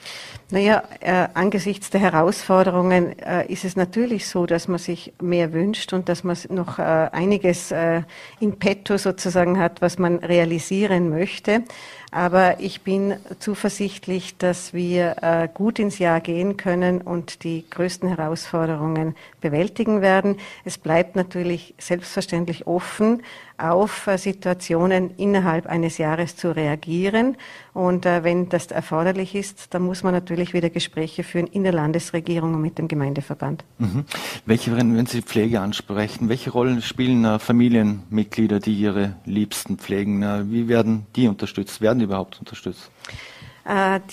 Naja, 0.49 0.83
äh, 0.99 1.27
angesichts 1.35 1.91
der 1.91 2.01
Herausforderungen 2.01 3.19
äh, 3.19 3.45
ist 3.51 3.65
es 3.65 3.75
natürlich 3.75 4.27
so, 4.27 4.47
dass 4.47 4.67
man 4.67 4.79
sich 4.79 5.13
mehr 5.21 5.53
wünscht 5.53 5.93
und 5.93 6.09
dass 6.09 6.23
man 6.23 6.35
noch 6.49 6.79
äh, 6.79 6.81
einiges 6.81 7.71
äh, 7.71 8.01
in 8.39 8.57
petto 8.57 8.97
sozusagen 8.97 9.59
hat, 9.59 9.81
was 9.81 9.99
man 9.99 10.17
realisieren 10.17 11.09
möchte. 11.09 11.63
Aber 12.11 12.61
ich 12.61 12.81
bin 12.81 13.15
zuversichtlich, 13.39 14.37
dass 14.37 14.73
wir 14.73 15.17
äh, 15.21 15.49
gut 15.53 15.77
ins 15.77 15.99
Jahr 15.99 16.21
gehen 16.21 16.55
können 16.55 17.01
und 17.01 17.43
die 17.43 17.65
größten 17.69 18.07
Herausforderungen 18.07 19.15
bewältigen 19.41 20.01
werden. 20.01 20.37
Es 20.63 20.77
bleibt 20.77 21.17
natürlich 21.17 21.73
selbstverständlich 21.77 22.65
offen, 22.65 23.23
auf 23.57 24.07
äh, 24.07 24.17
Situationen 24.17 25.11
innerhalb 25.17 25.65
eines 25.65 25.97
Jahres 25.97 26.35
zu 26.35 26.55
reagieren. 26.55 27.37
Und 27.73 28.05
äh, 28.05 28.23
wenn 28.23 28.49
das 28.49 28.67
erforderlich 28.67 29.35
ist, 29.35 29.73
dann 29.73 29.81
muss 29.81 30.03
man 30.03 30.13
natürlich 30.13 30.53
wieder 30.53 30.69
Gespräche 30.69 31.23
führen 31.23 31.47
in 31.47 31.63
der 31.63 31.73
Landesregierung 31.73 32.53
und 32.53 32.61
mit 32.61 32.77
dem 32.77 32.87
Gemeindeverband. 32.87 33.63
Mhm. 33.79 34.05
Welche, 34.45 34.75
wenn 34.75 35.05
Sie 35.05 35.21
Pflege 35.21 35.59
ansprechen, 35.59 36.29
welche 36.29 36.51
Rollen 36.51 36.81
spielen 36.81 37.39
Familienmitglieder, 37.39 38.59
die 38.59 38.73
ihre 38.73 39.15
Liebsten 39.25 39.77
pflegen? 39.77 40.07
wie 40.51 40.67
werden 40.67 41.05
die 41.15 41.27
unterstützt? 41.27 41.81
Werden 41.81 41.96
die 41.99 42.05
überhaupt 42.05 42.39
unterstützt? 42.39 42.89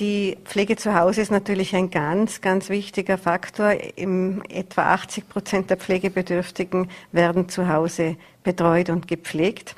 Die 0.01 0.37
Pflege 0.45 0.75
zu 0.75 0.99
Hause 0.99 1.21
ist 1.21 1.31
natürlich 1.31 1.77
ein 1.77 1.89
ganz, 1.89 2.41
ganz 2.41 2.71
wichtiger 2.71 3.17
Faktor. 3.17 3.75
Im 3.95 4.43
etwa 4.49 4.95
80 4.95 5.29
Prozent 5.29 5.71
der 5.71 5.77
Pflegebedürftigen 5.77 6.91
werden 7.13 7.49
zu 7.49 7.69
Hause 7.69 8.17
betreut 8.43 8.91
und 8.91 9.07
gepflegt. 9.07 9.77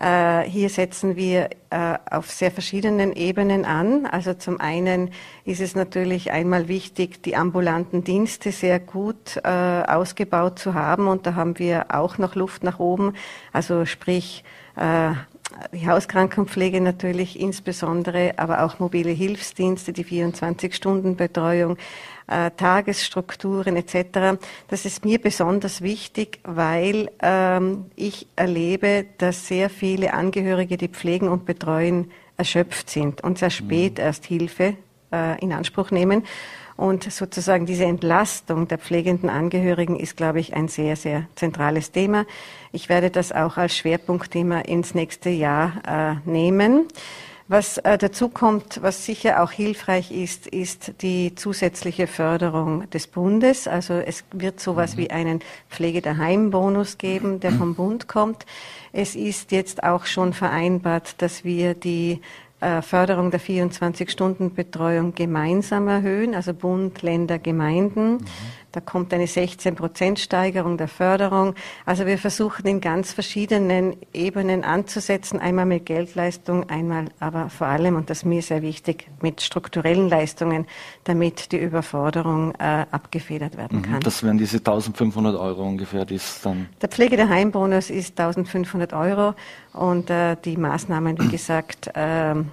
Äh, 0.00 0.48
hier 0.48 0.70
setzen 0.70 1.14
wir 1.14 1.50
äh, 1.68 1.98
auf 2.10 2.30
sehr 2.30 2.50
verschiedenen 2.50 3.12
Ebenen 3.12 3.66
an. 3.66 4.06
Also 4.06 4.32
zum 4.32 4.58
einen 4.58 5.10
ist 5.44 5.60
es 5.60 5.74
natürlich 5.74 6.30
einmal 6.30 6.68
wichtig, 6.68 7.22
die 7.22 7.36
ambulanten 7.36 8.02
Dienste 8.02 8.50
sehr 8.50 8.80
gut 8.80 9.36
äh, 9.44 9.48
ausgebaut 9.48 10.58
zu 10.58 10.72
haben. 10.72 11.06
Und 11.06 11.26
da 11.26 11.34
haben 11.34 11.58
wir 11.58 11.86
auch 11.90 12.16
noch 12.16 12.34
Luft 12.34 12.64
nach 12.64 12.78
oben. 12.78 13.14
Also 13.52 13.84
sprich, 13.84 14.42
Hauskrankenpflege 15.86 16.80
natürlich 16.80 17.38
insbesondere, 17.38 18.34
aber 18.36 18.64
auch 18.64 18.78
mobile 18.78 19.10
Hilfsdienste, 19.10 19.92
die 19.92 20.04
24-Stunden-Betreuung, 20.04 21.76
äh, 22.28 22.50
Tagesstrukturen 22.52 23.76
etc. 23.76 24.38
Das 24.68 24.84
ist 24.84 25.04
mir 25.04 25.20
besonders 25.20 25.82
wichtig, 25.82 26.40
weil 26.44 27.10
ähm, 27.20 27.86
ich 27.96 28.26
erlebe, 28.36 29.06
dass 29.18 29.48
sehr 29.48 29.70
viele 29.70 30.14
Angehörige, 30.14 30.76
die 30.76 30.88
pflegen 30.88 31.28
und 31.28 31.44
betreuen, 31.44 32.10
erschöpft 32.36 32.88
sind 32.88 33.22
und 33.22 33.38
sehr 33.38 33.50
spät 33.50 33.98
mhm. 33.98 34.04
erst 34.04 34.24
Hilfe 34.24 34.76
äh, 35.12 35.40
in 35.40 35.52
Anspruch 35.52 35.90
nehmen. 35.90 36.24
Und 36.80 37.12
sozusagen 37.12 37.66
diese 37.66 37.84
Entlastung 37.84 38.66
der 38.66 38.78
pflegenden 38.78 39.28
Angehörigen 39.28 40.00
ist, 40.00 40.16
glaube 40.16 40.40
ich, 40.40 40.54
ein 40.54 40.68
sehr, 40.68 40.96
sehr 40.96 41.26
zentrales 41.34 41.92
Thema. 41.92 42.24
Ich 42.72 42.88
werde 42.88 43.10
das 43.10 43.32
auch 43.32 43.58
als 43.58 43.76
Schwerpunktthema 43.76 44.60
ins 44.60 44.94
nächste 44.94 45.28
Jahr 45.28 45.74
äh, 45.86 46.14
nehmen. 46.26 46.88
Was 47.48 47.76
äh, 47.76 47.98
dazu 47.98 48.30
kommt, 48.30 48.80
was 48.80 49.04
sicher 49.04 49.42
auch 49.42 49.50
hilfreich 49.50 50.10
ist, 50.10 50.46
ist 50.46 51.02
die 51.02 51.34
zusätzliche 51.34 52.06
Förderung 52.06 52.88
des 52.88 53.08
Bundes. 53.08 53.68
Also 53.68 53.92
es 53.94 54.24
wird 54.32 54.58
sowas 54.58 54.96
wie 54.96 55.10
einen 55.10 55.40
Pflege 55.68 56.00
daheim 56.00 56.48
Bonus 56.48 56.96
geben, 56.96 57.40
der 57.40 57.52
vom 57.52 57.74
Bund 57.74 58.08
kommt. 58.08 58.46
Es 58.94 59.16
ist 59.16 59.52
jetzt 59.52 59.82
auch 59.82 60.06
schon 60.06 60.32
vereinbart, 60.32 61.20
dass 61.20 61.44
wir 61.44 61.74
die 61.74 62.22
Förderung 62.82 63.30
der 63.30 63.40
24-Stunden-Betreuung 63.40 65.14
gemeinsam 65.14 65.88
erhöhen, 65.88 66.34
also 66.34 66.52
Bund, 66.52 67.00
Länder, 67.00 67.38
Gemeinden. 67.38 68.12
Mhm. 68.12 68.26
Da 68.72 68.80
kommt 68.80 69.12
eine 69.12 69.26
16 69.26 69.74
Prozent 69.74 70.18
Steigerung 70.20 70.78
der 70.78 70.88
Förderung. 70.88 71.54
Also 71.86 72.06
wir 72.06 72.18
versuchen 72.18 72.66
in 72.66 72.80
ganz 72.80 73.12
verschiedenen 73.12 73.96
Ebenen 74.12 74.62
anzusetzen, 74.64 75.40
einmal 75.40 75.66
mit 75.66 75.86
Geldleistung, 75.86 76.68
einmal 76.70 77.06
aber 77.18 77.48
vor 77.50 77.66
allem, 77.66 77.96
und 77.96 78.10
das 78.10 78.18
ist 78.18 78.24
mir 78.24 78.42
sehr 78.42 78.62
wichtig, 78.62 79.08
mit 79.20 79.40
strukturellen 79.40 80.08
Leistungen, 80.08 80.66
damit 81.04 81.52
die 81.52 81.58
Überforderung 81.58 82.54
äh, 82.58 82.86
abgefedert 82.90 83.56
werden 83.56 83.78
mhm. 83.78 83.82
kann. 83.82 84.00
Das 84.00 84.22
wären 84.22 84.38
diese 84.38 84.58
1500 84.58 85.36
Euro 85.36 85.62
ungefähr, 85.62 86.04
die 86.04 86.16
es 86.16 86.40
dann. 86.42 86.68
Der 86.80 86.88
Pflege 86.88 87.16
der 87.16 87.28
Heimbonus 87.28 87.90
ist 87.90 88.18
1500 88.20 88.92
Euro 88.92 89.34
und 89.72 90.10
äh, 90.10 90.36
die 90.44 90.56
Maßnahmen, 90.56 91.18
wie 91.18 91.28
gesagt, 91.28 91.90
ähm, 91.94 92.50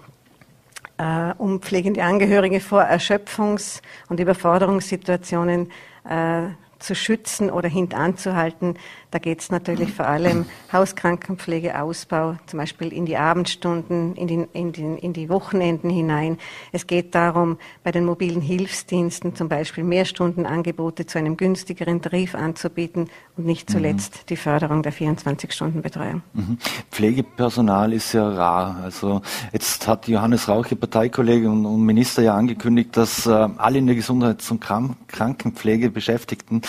äh, 0.97 1.33
um 1.37 1.61
pflegende 1.61 2.03
Angehörige 2.03 2.59
vor 2.59 2.81
Erschöpfungs- 2.81 3.81
und 4.09 4.19
Überforderungssituationen 4.19 5.71
äh, 6.09 6.49
zu 6.79 6.95
schützen 6.95 7.49
oder 7.49 7.69
hintanzuhalten. 7.69 8.77
Da 9.09 9.19
geht 9.19 9.39
es 9.39 9.49
natürlich 9.51 9.93
vor 9.93 10.05
allem 10.05 10.45
Hauskrankenpflegeausbau, 10.73 12.37
zum 12.45 12.59
Beispiel 12.59 12.91
in 12.91 13.05
die 13.05 13.15
Abendstunden, 13.15 14.15
in 14.15 14.27
die, 14.27 14.47
in, 14.51 14.73
die, 14.73 14.81
in 14.81 15.13
die 15.13 15.29
Wochenenden 15.29 15.89
hinein. 15.89 16.37
Es 16.73 16.87
geht 16.87 17.15
darum, 17.15 17.57
bei 17.85 17.93
den 17.93 18.03
mobilen 18.03 18.41
Hilfsdiensten 18.41 19.33
zum 19.33 19.47
Beispiel 19.47 19.85
Mehrstundenangebote 19.85 21.05
zu 21.05 21.19
einem 21.19 21.37
günstigeren 21.37 22.01
Tarif 22.01 22.35
anzubieten 22.35 23.09
und 23.37 23.45
nicht 23.45 23.69
zuletzt 23.69 24.15
mhm. 24.15 24.25
die 24.29 24.35
Förderung 24.35 24.83
der 24.83 24.91
24-Stunden-Betreuung. 24.91 26.21
Mhm. 26.33 26.57
Pflegepersonal 26.91 27.93
ist 27.93 28.11
ja 28.11 28.27
rar. 28.27 28.81
Also 28.83 29.21
jetzt 29.53 29.87
hat 29.87 30.09
Johannes 30.09 30.49
Rauch, 30.49 30.67
Parteikollege 30.67 31.49
und, 31.49 31.65
und, 31.65 31.81
Minister 31.81 32.23
ja 32.23 32.35
angekündigt, 32.35 32.97
dass 32.97 33.25
äh, 33.25 33.29
alle 33.29 33.77
in 33.77 33.87
der 33.87 33.95
Gesundheits- 33.95 34.51
und 34.51 34.59
Krankenpflege 34.59 35.91
Beschäftigten 35.91 36.61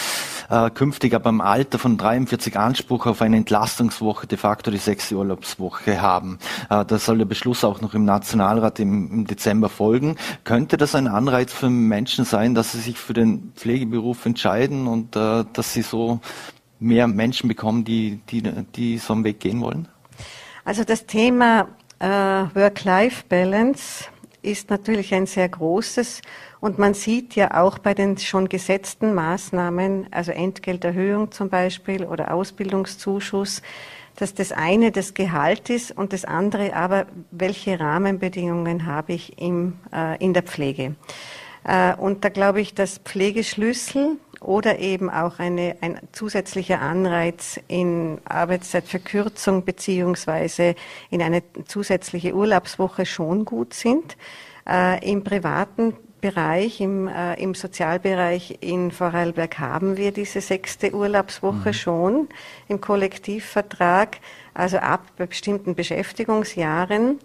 äh, 0.50 0.70
künftig 0.70 1.14
ab 1.14 1.26
einem 1.26 1.40
Alter 1.40 1.78
von 1.78 1.96
43 2.28 2.58
Anspruch 2.58 3.06
auf 3.06 3.22
eine 3.22 3.36
Entlastungswoche, 3.36 4.26
de 4.26 4.36
facto 4.36 4.70
die 4.70 4.78
sechste 4.78 5.16
Urlaubswoche 5.16 6.00
haben. 6.00 6.38
Äh, 6.68 6.84
da 6.84 6.98
soll 6.98 7.18
der 7.18 7.24
Beschluss 7.24 7.64
auch 7.64 7.80
noch 7.80 7.94
im 7.94 8.04
Nationalrat 8.04 8.80
im, 8.80 9.10
im 9.10 9.26
Dezember 9.26 9.68
folgen. 9.68 10.16
Könnte 10.44 10.76
das 10.76 10.94
ein 10.94 11.08
Anreiz 11.08 11.52
für 11.52 11.70
Menschen 11.70 12.24
sein, 12.24 12.54
dass 12.54 12.72
sie 12.72 12.80
sich 12.80 12.98
für 12.98 13.14
den 13.14 13.52
Pflegeberuf 13.56 14.26
entscheiden 14.26 14.86
und 14.86 15.16
äh, 15.16 15.44
dass 15.52 15.72
sie 15.72 15.82
so 15.82 16.20
mehr 16.78 17.08
Menschen 17.08 17.48
bekommen, 17.48 17.84
die, 17.84 18.20
die, 18.28 18.42
die 18.42 18.98
so 18.98 19.14
einen 19.14 19.24
Weg 19.24 19.40
gehen 19.40 19.60
wollen? 19.60 19.88
Also 20.64 20.84
das 20.84 21.06
Thema 21.06 21.68
äh, 21.98 22.06
Work-Life-Balance 22.06 24.04
ist 24.42 24.70
natürlich 24.70 25.14
ein 25.14 25.26
sehr 25.26 25.48
großes 25.48 26.22
und 26.60 26.78
man 26.78 26.94
sieht 26.94 27.34
ja 27.34 27.62
auch 27.62 27.78
bei 27.78 27.94
den 27.94 28.18
schon 28.18 28.48
gesetzten 28.48 29.14
Maßnahmen, 29.14 30.08
also 30.10 30.32
Entgelterhöhung 30.32 31.30
zum 31.32 31.48
Beispiel 31.48 32.04
oder 32.04 32.32
Ausbildungszuschuss, 32.32 33.62
dass 34.16 34.34
das 34.34 34.52
eine 34.52 34.90
das 34.90 35.14
Gehalt 35.14 35.70
ist 35.70 35.96
und 35.96 36.12
das 36.12 36.24
andere 36.24 36.74
aber, 36.74 37.06
welche 37.30 37.78
Rahmenbedingungen 37.78 38.86
habe 38.86 39.12
ich 39.12 39.40
im, 39.40 39.78
äh, 39.92 40.22
in 40.22 40.34
der 40.34 40.42
Pflege. 40.42 40.96
Äh, 41.64 41.94
und 41.94 42.24
da 42.24 42.28
glaube 42.28 42.60
ich, 42.60 42.74
dass 42.74 42.98
Pflegeschlüssel 42.98 44.16
oder 44.40 44.78
eben 44.78 45.10
auch 45.10 45.38
eine, 45.38 45.76
ein 45.80 45.98
zusätzlicher 46.12 46.80
Anreiz 46.80 47.60
in 47.68 48.18
Arbeitszeitverkürzung 48.24 49.64
beziehungsweise 49.64 50.74
in 51.10 51.22
eine 51.22 51.42
zusätzliche 51.66 52.34
Urlaubswoche 52.34 53.06
schon 53.06 53.44
gut 53.44 53.74
sind. 53.74 54.16
Äh, 54.68 55.10
Im 55.10 55.24
privaten 55.24 55.94
Bereich, 56.20 56.80
im, 56.80 57.06
äh, 57.06 57.34
im 57.34 57.54
Sozialbereich 57.54 58.58
in 58.60 58.90
Vorarlberg 58.90 59.58
haben 59.58 59.96
wir 59.96 60.12
diese 60.12 60.40
sechste 60.40 60.92
Urlaubswoche 60.92 61.68
mhm. 61.68 61.72
schon 61.74 62.28
im 62.66 62.80
Kollektivvertrag, 62.80 64.18
also 64.52 64.78
ab 64.78 65.02
bestimmten 65.16 65.74
Beschäftigungsjahren. 65.74 67.20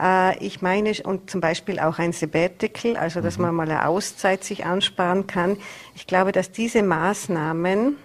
Äh, 0.00 0.38
ich 0.44 0.62
meine, 0.62 0.92
und 1.04 1.30
zum 1.30 1.40
Beispiel 1.40 1.78
auch 1.78 1.98
ein 1.98 2.12
Sabbatical, 2.12 2.96
also 2.96 3.20
dass 3.20 3.38
mhm. 3.38 3.44
man 3.44 3.54
mal 3.54 3.70
eine 3.70 3.86
Auszeit 3.86 4.44
sich 4.44 4.64
ansparen 4.64 5.26
kann. 5.26 5.56
Ich 5.94 6.06
glaube, 6.06 6.32
dass 6.32 6.52
diese 6.52 6.82
Maßnahmen, 6.82 7.96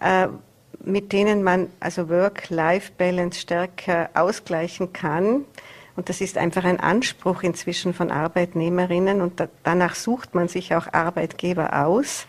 äh, 0.00 0.28
mit 0.84 1.12
denen 1.12 1.42
man 1.42 1.68
also 1.80 2.08
Work-Life-Balance 2.08 3.40
stärker 3.40 4.10
ausgleichen 4.14 4.92
kann, 4.92 5.44
und 5.94 6.08
das 6.08 6.20
ist 6.20 6.38
einfach 6.38 6.64
ein 6.64 6.80
Anspruch 6.80 7.42
inzwischen 7.42 7.92
von 7.92 8.10
Arbeitnehmerinnen 8.10 9.20
und 9.20 9.40
da, 9.40 9.48
danach 9.62 9.94
sucht 9.94 10.34
man 10.34 10.48
sich 10.48 10.74
auch 10.74 10.86
Arbeitgeber 10.92 11.84
aus. 11.84 12.26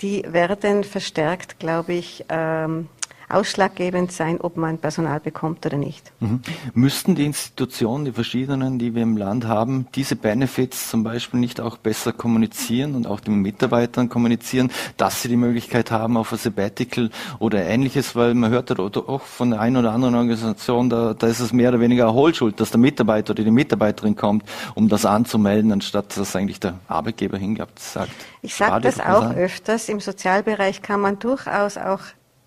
Die 0.00 0.24
werden 0.26 0.84
verstärkt, 0.84 1.58
glaube 1.58 1.94
ich, 1.94 2.24
ähm, 2.28 2.88
ausschlaggebend 3.28 4.12
sein, 4.12 4.40
ob 4.40 4.56
man 4.56 4.78
Personal 4.78 5.20
bekommt 5.20 5.66
oder 5.66 5.76
nicht. 5.76 6.12
Mhm. 6.20 6.40
Müssten 6.74 7.14
die 7.14 7.24
Institutionen, 7.24 8.04
die 8.04 8.12
verschiedenen, 8.12 8.78
die 8.78 8.94
wir 8.94 9.02
im 9.02 9.16
Land 9.16 9.46
haben, 9.46 9.86
diese 9.94 10.16
Benefits 10.16 10.90
zum 10.90 11.02
Beispiel 11.02 11.40
nicht 11.40 11.60
auch 11.60 11.76
besser 11.76 12.12
kommunizieren 12.12 12.94
und 12.94 13.06
auch 13.06 13.20
den 13.20 13.42
Mitarbeitern 13.42 14.08
kommunizieren, 14.08 14.70
dass 14.96 15.22
sie 15.22 15.28
die 15.28 15.36
Möglichkeit 15.36 15.90
haben 15.90 16.16
auf 16.16 16.32
ein 16.32 16.38
Sabbatical 16.38 17.10
oder 17.38 17.64
ähnliches, 17.64 18.14
weil 18.14 18.34
man 18.34 18.50
hört 18.50 18.70
ja 18.70 18.76
auch 18.78 19.22
von 19.22 19.50
der 19.50 19.60
einen 19.60 19.76
oder 19.76 19.92
anderen 19.92 20.14
Organisation, 20.14 20.88
da, 20.88 21.14
da 21.14 21.26
ist 21.26 21.40
es 21.40 21.52
mehr 21.52 21.70
oder 21.70 21.80
weniger 21.80 22.12
Hohlschuld, 22.12 22.60
dass 22.60 22.70
der 22.70 22.80
Mitarbeiter 22.80 23.32
oder 23.32 23.42
die 23.42 23.50
Mitarbeiterin 23.50 24.16
kommt, 24.16 24.44
um 24.74 24.88
das 24.88 25.04
anzumelden, 25.04 25.72
anstatt 25.72 26.16
dass 26.16 26.36
eigentlich 26.36 26.60
der 26.60 26.74
Arbeitgeber 26.88 27.38
hingehabt 27.38 27.78
sagt. 27.78 28.10
Ich 28.42 28.54
sage 28.54 28.80
das 28.80 29.00
auch 29.00 29.34
öfters. 29.34 29.88
Im 29.88 30.00
Sozialbereich 30.00 30.82
kann 30.82 31.00
man 31.00 31.18
durchaus 31.18 31.76
auch 31.76 32.00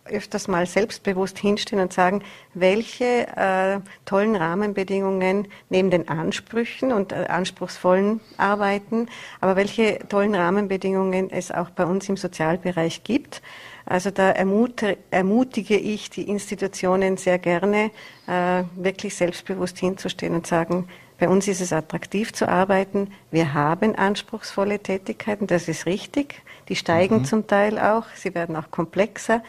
öfters 0.10 0.48
mal 0.48 0.66
selbstbewusst 0.66 1.38
hinstehen 1.38 1.80
und 1.80 1.94
sagen, 1.94 2.24
welche 2.54 3.28
äh, 3.36 3.80
tollen 4.06 4.36
Rahmenbedingungen 4.36 5.48
neben 5.70 5.90
den 5.92 6.08
Ansprüchen 6.10 6.92
und 6.92 7.12
äh, 7.12 7.26
anspruchsvollen 7.28 8.20
Arbeiten, 8.38 9.08
aber 9.42 9.56
welche 9.56 10.00
tollen 10.10 10.36
Rahmenbedingungen 10.36 11.30
es 11.30 11.52
auch 11.52 11.70
bei 11.70 11.86
uns 11.86 12.10
im 12.10 12.18
Sozialbereich 12.18 13.04
gibt. 13.04 13.42
Also 13.86 14.12
da 14.12 14.30
ermutige, 14.30 15.76
ich 15.78 16.10
die 16.12 16.30
Institutionen 16.30 17.18
sehr 17.18 17.40
gerne, 17.40 17.90
äh, 18.28 18.64
wirklich 18.76 19.16
selbstbewusst 19.16 19.80
hinzustehen 19.80 20.36
und 20.36 20.46
sagen, 20.46 20.88
bei 21.20 21.28
uns 21.28 21.48
ist 21.48 21.60
es 21.60 21.74
attraktiv 21.74 22.32
zu 22.32 22.48
arbeiten. 22.48 23.12
Wir 23.30 23.54
haben 23.54 23.96
anspruchsvolle 23.96 24.80
Tätigkeiten, 24.80 25.48
das 25.48 25.68
ist 25.68 25.86
richtig. 25.86 26.42
Die 26.70 26.76
steigen 26.76 27.20
mhm. 27.20 27.26
zum 27.26 27.48
Teil 27.48 27.78
auch, 27.78 28.06
sie 28.16 28.34
werden 28.34 28.56
auch 28.56 28.72
komplexer. 28.72 29.44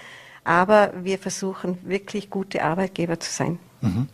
Aber 0.44 0.92
wir 1.02 1.18
versuchen 1.18 1.78
wirklich 1.82 2.30
gute 2.30 2.62
Arbeitgeber 2.64 3.20
zu 3.20 3.30
sein. 3.30 3.58
Mhm. 3.80 4.08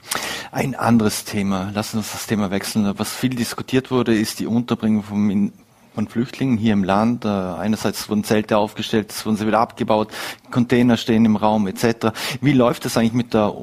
Ein 0.52 0.74
anderes 0.74 1.24
Thema, 1.24 1.70
lassen 1.74 1.98
uns 1.98 2.12
das 2.12 2.26
Thema 2.26 2.50
wechseln. 2.50 2.92
Was 2.96 3.12
viel 3.12 3.30
diskutiert 3.30 3.90
wurde, 3.90 4.14
ist 4.14 4.38
die 4.38 4.46
Unterbringung 4.46 5.02
von, 5.02 5.52
von 5.94 6.08
Flüchtlingen 6.08 6.56
hier 6.56 6.72
im 6.72 6.84
Land. 6.84 7.24
Äh, 7.24 7.28
einerseits 7.28 8.08
wurden 8.08 8.24
Zelte 8.24 8.58
aufgestellt, 8.58 9.10
es 9.10 9.26
wurden 9.26 9.36
sie 9.36 9.46
wieder 9.46 9.60
abgebaut, 9.60 10.08
Container 10.50 10.96
stehen 10.96 11.24
im 11.24 11.36
Raum 11.36 11.66
etc. 11.66 12.12
Wie 12.40 12.52
läuft 12.52 12.86
es 12.86 12.96
eigentlich 12.96 13.12
mit 13.12 13.34
der 13.34 13.54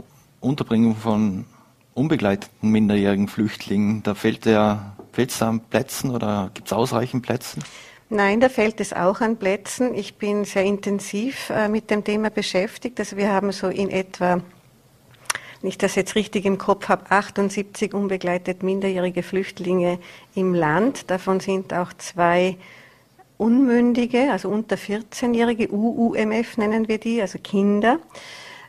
Unterbringung 0.41 0.95
von 0.95 1.45
unbegleiteten 1.93 2.69
minderjährigen 2.69 3.27
Flüchtlingen? 3.27 4.03
Da 4.03 4.13
fehlt 4.13 4.45
ja, 4.45 4.93
es 5.15 5.41
an 5.41 5.61
Plätzen 5.61 6.11
oder 6.11 6.51
gibt 6.53 6.67
es 6.67 6.73
ausreichend 6.73 7.23
Plätze? 7.23 7.59
Nein, 8.13 8.39
da 8.39 8.47
fällt 8.47 8.79
es 8.79 8.93
auch 8.93 9.21
an 9.21 9.37
Plätzen. 9.37 9.95
Ich 9.95 10.17
bin 10.17 10.45
sehr 10.45 10.63
intensiv 10.63 11.49
äh, 11.49 11.67
mit 11.67 11.89
dem 11.89 12.03
Thema 12.03 12.29
beschäftigt. 12.29 12.99
Also 12.99 13.17
wir 13.17 13.31
haben 13.31 13.51
so 13.51 13.69
in 13.69 13.89
etwa, 13.89 14.39
wenn 15.59 15.67
ich 15.67 15.79
das 15.79 15.95
jetzt 15.95 16.13
richtig 16.13 16.45
im 16.45 16.59
Kopf 16.59 16.89
habe, 16.89 17.09
78 17.09 17.95
unbegleitet 17.95 18.61
minderjährige 18.61 19.23
Flüchtlinge 19.23 19.97
im 20.35 20.53
Land. 20.53 21.09
Davon 21.09 21.39
sind 21.39 21.73
auch 21.73 21.91
zwei 21.93 22.57
Unmündige, 23.37 24.31
also 24.31 24.49
unter 24.49 24.75
14-jährige, 24.75 25.69
UUMF 25.71 26.57
nennen 26.57 26.87
wir 26.87 26.99
die, 26.99 27.19
also 27.19 27.39
Kinder. 27.39 27.97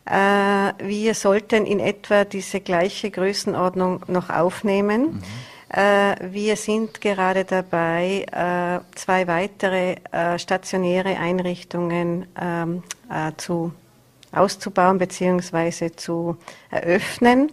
Äh, 0.06 0.72
wir 0.82 1.12
sollten 1.12 1.66
in 1.66 1.80
etwa 1.80 2.24
diese 2.24 2.60
gleiche 2.60 3.10
Größenordnung 3.10 4.04
noch 4.08 4.30
aufnehmen. 4.30 5.02
Mhm. 5.02 5.22
Äh, 5.74 6.16
wir 6.30 6.54
sind 6.54 7.00
gerade 7.00 7.44
dabei, 7.44 8.24
äh, 8.30 8.96
zwei 8.96 9.26
weitere 9.26 9.96
äh, 10.12 10.38
stationäre 10.38 11.18
Einrichtungen 11.18 12.26
ähm, 12.40 12.82
zu 13.36 13.72
auszubauen 14.32 14.98
bzw. 14.98 15.90
zu 15.94 16.36
eröffnen. 16.70 17.50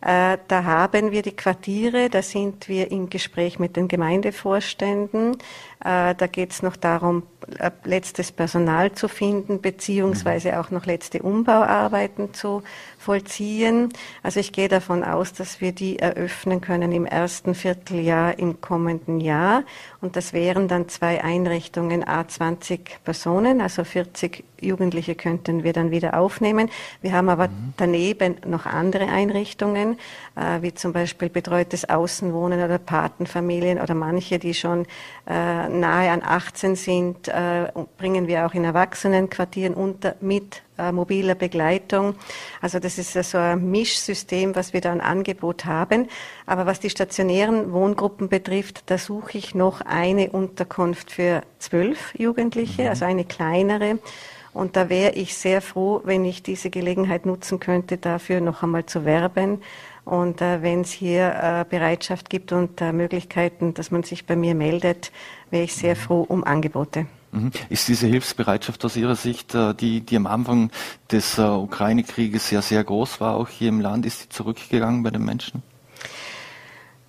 Da 0.00 0.38
haben 0.50 1.10
wir 1.10 1.22
die 1.22 1.34
Quartiere, 1.34 2.08
da 2.08 2.22
sind 2.22 2.68
wir 2.68 2.90
im 2.90 3.10
Gespräch 3.10 3.58
mit 3.58 3.76
den 3.76 3.88
Gemeindevorständen. 3.88 5.38
Äh, 5.84 6.14
da 6.14 6.26
geht 6.26 6.50
es 6.52 6.62
noch 6.62 6.76
darum, 6.76 7.22
äh, 7.58 7.70
letztes 7.84 8.32
Personal 8.32 8.92
zu 8.92 9.08
finden, 9.08 9.60
beziehungsweise 9.60 10.58
auch 10.60 10.70
noch 10.70 10.86
letzte 10.86 11.22
Umbauarbeiten 11.22 12.34
zu 12.34 12.62
vollziehen. 12.98 13.90
Also 14.22 14.40
ich 14.40 14.52
gehe 14.52 14.68
davon 14.68 15.04
aus, 15.04 15.32
dass 15.32 15.60
wir 15.60 15.72
die 15.72 15.98
eröffnen 15.98 16.60
können 16.60 16.92
im 16.92 17.06
ersten 17.06 17.54
Vierteljahr 17.54 18.38
im 18.38 18.60
kommenden 18.60 19.20
Jahr. 19.20 19.62
Und 20.00 20.16
das 20.16 20.32
wären 20.32 20.68
dann 20.68 20.88
zwei 20.88 21.22
Einrichtungen, 21.22 22.04
A20 22.04 22.80
Personen, 23.04 23.60
also 23.60 23.84
40 23.84 24.44
Jugendliche 24.60 25.14
könnten 25.14 25.62
wir 25.62 25.72
dann 25.72 25.90
wieder 25.90 26.18
aufnehmen. 26.18 26.68
Wir 27.00 27.12
haben 27.12 27.28
aber 27.28 27.48
mhm. 27.48 27.74
daneben 27.76 28.36
noch 28.46 28.66
andere 28.66 29.06
Einrichtungen, 29.06 29.98
äh, 30.36 30.62
wie 30.62 30.74
zum 30.74 30.92
Beispiel 30.92 31.28
betreutes 31.28 31.88
Außenwohnen 31.88 32.62
oder 32.62 32.78
Patenfamilien 32.78 33.80
oder 33.80 33.94
manche, 33.94 34.38
die 34.38 34.54
schon 34.54 34.86
äh, 35.26 35.67
nahe 35.68 36.10
an 36.10 36.22
18 36.22 36.76
sind, 36.76 37.28
äh, 37.28 37.70
bringen 37.96 38.26
wir 38.26 38.46
auch 38.46 38.54
in 38.54 38.64
Erwachsenenquartieren 38.64 39.74
unter 39.74 40.14
mit 40.20 40.62
äh, 40.78 40.92
mobiler 40.92 41.34
Begleitung. 41.34 42.14
Also 42.60 42.78
das 42.78 42.98
ist 42.98 43.12
so 43.12 43.38
ein 43.38 43.70
Mischsystem, 43.70 44.54
was 44.54 44.72
wir 44.72 44.80
da 44.80 44.92
an 44.92 45.00
Angebot 45.00 45.64
haben. 45.64 46.08
Aber 46.46 46.66
was 46.66 46.80
die 46.80 46.90
stationären 46.90 47.72
Wohngruppen 47.72 48.28
betrifft, 48.28 48.84
da 48.86 48.98
suche 48.98 49.38
ich 49.38 49.54
noch 49.54 49.80
eine 49.80 50.30
Unterkunft 50.30 51.10
für 51.10 51.42
zwölf 51.58 52.14
Jugendliche, 52.16 52.82
mhm. 52.82 52.88
also 52.88 53.04
eine 53.04 53.24
kleinere. 53.24 53.98
Und 54.54 54.76
da 54.76 54.88
wäre 54.88 55.12
ich 55.12 55.36
sehr 55.36 55.60
froh, 55.60 56.00
wenn 56.04 56.24
ich 56.24 56.42
diese 56.42 56.70
Gelegenheit 56.70 57.26
nutzen 57.26 57.60
könnte, 57.60 57.96
dafür 57.96 58.40
noch 58.40 58.62
einmal 58.62 58.86
zu 58.86 59.04
werben. 59.04 59.60
Und 60.08 60.40
äh, 60.40 60.62
wenn 60.62 60.80
es 60.80 60.90
hier 60.90 61.34
äh, 61.34 61.64
Bereitschaft 61.68 62.30
gibt 62.30 62.52
und 62.52 62.80
äh, 62.80 62.94
Möglichkeiten, 62.94 63.74
dass 63.74 63.90
man 63.90 64.04
sich 64.04 64.24
bei 64.24 64.36
mir 64.36 64.54
meldet, 64.54 65.12
wäre 65.50 65.64
ich 65.64 65.74
sehr 65.74 65.96
froh 65.96 66.24
um 66.26 66.44
Angebote. 66.44 67.04
Mhm. 67.30 67.50
Ist 67.68 67.88
diese 67.88 68.06
Hilfsbereitschaft 68.06 68.82
aus 68.86 68.96
Ihrer 68.96 69.16
Sicht, 69.16 69.54
äh, 69.54 69.74
die, 69.74 70.00
die 70.00 70.16
am 70.16 70.26
Anfang 70.26 70.70
des 71.12 71.36
äh, 71.36 71.42
Ukraine-Krieges 71.42 72.50
ja 72.50 72.62
sehr 72.62 72.82
groß 72.84 73.20
war, 73.20 73.36
auch 73.36 73.50
hier 73.50 73.68
im 73.68 73.82
Land, 73.82 74.06
ist 74.06 74.24
die 74.24 74.28
zurückgegangen 74.30 75.02
bei 75.02 75.10
den 75.10 75.26
Menschen? 75.26 75.62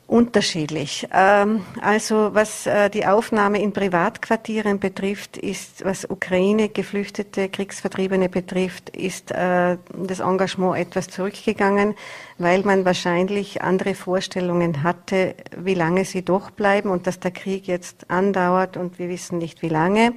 Unterschiedlich. 0.09 1.07
Ähm, 1.13 1.61
also 1.81 2.33
was 2.33 2.65
äh, 2.65 2.89
die 2.89 3.05
Aufnahme 3.05 3.61
in 3.61 3.73
Privatquartieren 3.73 4.79
betrifft, 4.79 5.37
ist, 5.37 5.85
was 5.85 6.09
Ukraine 6.09 6.67
geflüchtete, 6.69 7.47
Kriegsvertriebene 7.47 8.27
betrifft, 8.27 8.89
ist 8.89 9.29
äh, 9.29 9.77
das 9.93 10.19
Engagement 10.19 10.77
etwas 10.79 11.09
zurückgegangen, 11.09 11.93
weil 12.39 12.63
man 12.63 12.85
wahrscheinlich 12.85 13.61
andere 13.61 13.93
Vorstellungen 13.93 14.81
hatte, 14.81 15.35
wie 15.55 15.75
lange 15.75 16.05
sie 16.05 16.25
doch 16.25 16.49
bleiben 16.49 16.89
und 16.89 17.05
dass 17.05 17.19
der 17.19 17.29
Krieg 17.29 17.67
jetzt 17.67 18.09
andauert 18.09 18.77
und 18.77 18.97
wir 18.97 19.09
wissen 19.09 19.37
nicht 19.37 19.61
wie 19.61 19.69
lange. 19.69 20.13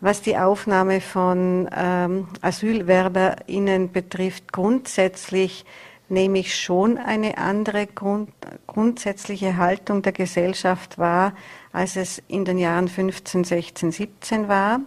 Was 0.00 0.22
die 0.22 0.38
Aufnahme 0.38 1.02
von 1.02 1.68
ähm, 1.76 2.28
AsylwerberInnen 2.40 3.92
betrifft, 3.92 4.50
grundsätzlich 4.50 5.66
nehme 6.14 6.38
ich 6.38 6.58
schon 6.58 6.96
eine 6.96 7.36
andere 7.36 7.86
Grund, 7.86 8.30
grundsätzliche 8.66 9.58
Haltung 9.58 10.00
der 10.00 10.12
Gesellschaft 10.12 10.96
wahr, 10.96 11.34
als 11.72 11.96
es 11.96 12.22
in 12.28 12.46
den 12.46 12.56
Jahren 12.56 12.88
15, 12.88 13.44
16, 13.44 13.92
17 13.92 14.48
war. 14.48 14.80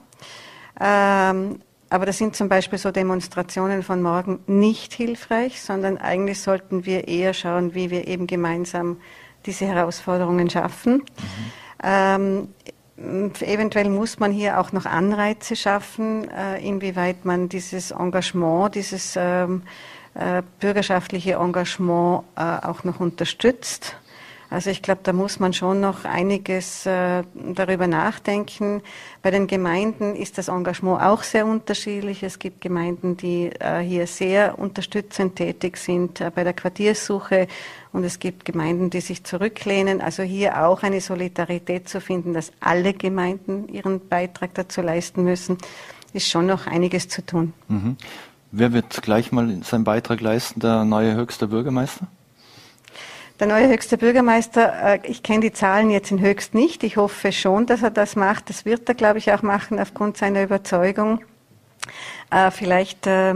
Ähm, 0.80 1.62
aber 1.90 2.06
das 2.06 2.18
sind 2.18 2.36
zum 2.36 2.50
Beispiel 2.50 2.80
so 2.80 2.92
Demonstrationen 2.92 3.84
von 3.84 4.02
morgen 4.02 4.40
nicht 4.48 4.94
hilfreich, 4.94 5.62
sondern 5.62 5.98
eigentlich 5.98 6.42
sollten 6.42 6.86
wir 6.86 7.08
eher 7.08 7.34
schauen, 7.34 7.76
wie 7.76 7.92
wir 7.92 8.08
eben 8.08 8.28
gemeinsam 8.28 8.98
diese 9.46 9.66
Herausforderungen 9.66 10.50
schaffen. 10.50 10.96
Mhm. 10.96 11.04
Ähm, 11.84 12.48
eventuell 13.42 13.90
muss 13.90 14.20
man 14.20 14.32
hier 14.32 14.60
auch 14.60 14.72
noch 14.72 14.86
Anreize 14.86 15.56
schaffen, 15.56 16.30
äh, 16.30 16.60
inwieweit 16.68 17.26
man 17.26 17.48
dieses 17.48 17.92
Engagement, 17.92 18.76
dieses 18.76 19.16
ähm, 19.16 19.62
äh, 19.63 19.97
bürgerschaftliche 20.60 21.34
Engagement 21.34 22.23
äh, 22.36 22.41
auch 22.41 22.84
noch 22.84 22.99
unterstützt. 22.99 23.95
Also 24.49 24.69
ich 24.69 24.82
glaube, 24.82 25.01
da 25.03 25.12
muss 25.12 25.39
man 25.39 25.51
schon 25.51 25.82
noch 25.82 26.06
einiges 26.06 26.86
äh, 26.86 27.23
darüber 27.36 27.88
nachdenken. 27.88 28.82
Bei 29.21 29.30
den 29.30 29.45
Gemeinden 29.47 30.15
ist 30.15 30.38
das 30.38 30.47
Engagement 30.47 31.01
auch 31.01 31.23
sehr 31.23 31.45
unterschiedlich. 31.45 32.23
Es 32.23 32.39
gibt 32.39 32.62
Gemeinden, 32.62 33.17
die 33.17 33.51
äh, 33.60 33.80
hier 33.80 34.08
sehr 34.08 34.58
unterstützend 34.58 35.36
tätig 35.36 35.75
sind 35.75 36.21
äh, 36.21 36.32
bei 36.34 36.45
der 36.45 36.53
Quartierssuche 36.53 37.47
und 37.91 38.06
es 38.06 38.19
gibt 38.19 38.45
Gemeinden, 38.45 38.89
die 38.89 39.01
sich 39.01 39.25
zurücklehnen. 39.25 39.99
Also 39.99 40.23
hier 40.23 40.65
auch 40.65 40.82
eine 40.82 41.01
Solidarität 41.01 41.89
zu 41.89 41.99
finden, 41.99 42.34
dass 42.34 42.53
alle 42.62 42.93
Gemeinden 42.93 43.67
ihren 43.67 44.08
Beitrag 44.08 44.53
dazu 44.53 44.82
leisten 44.82 45.25
müssen, 45.25 45.58
ist 46.13 46.30
schon 46.30 46.45
noch 46.45 46.67
einiges 46.67 47.10
zu 47.10 47.25
tun. 47.25 47.53
Mhm. 47.67 47.97
Wer 48.52 48.74
wird 48.74 49.02
gleich 49.02 49.32
mal 49.32 49.62
seinen 49.64 49.84
Beitrag 49.84 50.22
leisten? 50.22 50.60
Der 50.60 50.86
neue 50.86 51.16
höchste 51.16 51.48
Bürgermeister? 51.48 52.08
Der 53.40 53.48
neue 53.48 53.68
höchste 53.68 53.98
Bürgermeister, 53.98 54.96
äh, 54.96 55.00
ich 55.04 55.22
kenne 55.22 55.42
die 55.42 55.54
Zahlen 55.54 55.92
jetzt 55.92 56.10
in 56.12 56.22
Höchst 56.22 56.56
nicht. 56.56 56.84
Ich 56.84 56.98
hoffe 56.98 57.32
schon, 57.32 57.68
dass 57.68 57.84
er 57.84 57.92
das 57.92 58.16
macht. 58.16 58.50
Das 58.50 58.66
wird 58.66 58.90
er, 58.90 58.96
glaube 58.96 59.20
ich, 59.20 59.32
auch 59.32 59.44
machen 59.44 59.80
aufgrund 59.80 60.18
seiner 60.18 60.42
Überzeugung. 60.42 61.22
Äh, 62.32 62.50
vielleicht 62.52 63.06
äh, 63.06 63.36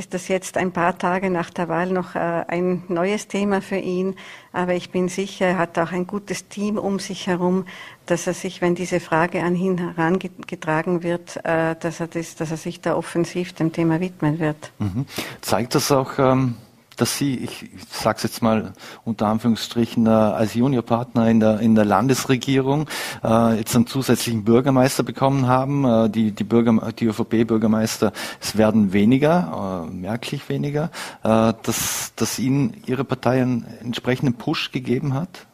ist 0.00 0.14
das 0.14 0.28
jetzt 0.28 0.56
ein 0.56 0.72
paar 0.72 0.96
Tage 0.96 1.28
nach 1.30 1.50
der 1.50 1.68
Wahl 1.68 1.90
noch 1.90 2.14
ein 2.14 2.82
neues 2.88 3.28
Thema 3.28 3.60
für 3.60 3.76
ihn. 3.76 4.16
Aber 4.52 4.74
ich 4.74 4.90
bin 4.90 5.08
sicher, 5.08 5.46
er 5.46 5.58
hat 5.58 5.78
auch 5.78 5.92
ein 5.92 6.06
gutes 6.06 6.48
Team 6.48 6.78
um 6.78 6.98
sich 6.98 7.26
herum, 7.26 7.66
dass 8.06 8.26
er 8.26 8.34
sich, 8.34 8.62
wenn 8.62 8.74
diese 8.74 8.98
Frage 8.98 9.42
an 9.42 9.54
ihn 9.54 9.76
herangetragen 9.78 11.02
wird, 11.02 11.36
dass 11.44 12.00
er, 12.00 12.06
das, 12.08 12.34
dass 12.34 12.50
er 12.50 12.56
sich 12.56 12.80
da 12.80 12.96
offensiv 12.96 13.52
dem 13.52 13.72
Thema 13.72 14.00
widmen 14.00 14.40
wird. 14.40 14.72
Mhm. 14.78 15.04
Zeigt 15.42 15.74
das 15.74 15.92
auch, 15.92 16.18
ähm 16.18 16.56
dass 16.96 17.16
Sie, 17.16 17.36
ich, 17.36 17.70
sage 17.90 18.18
es 18.18 18.22
jetzt 18.24 18.42
mal 18.42 18.72
unter 19.04 19.26
Anführungsstrichen, 19.26 20.06
äh, 20.06 20.10
als 20.10 20.54
Juniorpartner 20.54 21.28
in 21.28 21.40
der, 21.40 21.60
in 21.60 21.74
der 21.74 21.84
Landesregierung 21.84 22.88
äh, 23.24 23.56
jetzt 23.56 23.74
einen 23.74 23.86
zusätzlichen 23.86 24.44
Bürgermeister 24.44 25.02
bekommen 25.02 25.46
haben. 25.46 25.84
Äh, 25.84 26.10
die, 26.10 26.32
die, 26.32 26.44
Bürger, 26.44 26.92
die 26.92 27.06
ÖVP-Bürgermeister, 27.06 28.12
es 28.40 28.56
werden 28.56 28.92
weniger, 28.92 29.86
äh, 29.88 29.94
merklich 29.94 30.48
weniger, 30.48 30.90
äh, 31.22 31.52
dass, 31.62 32.12
dass 32.16 32.38
Ihnen 32.38 32.82
Ihre 32.86 33.04
Partei 33.04 33.42
einen 33.42 33.66
entsprechenden 33.80 34.34
Push 34.34 34.72
gegeben 34.72 35.14
hat? 35.14 35.46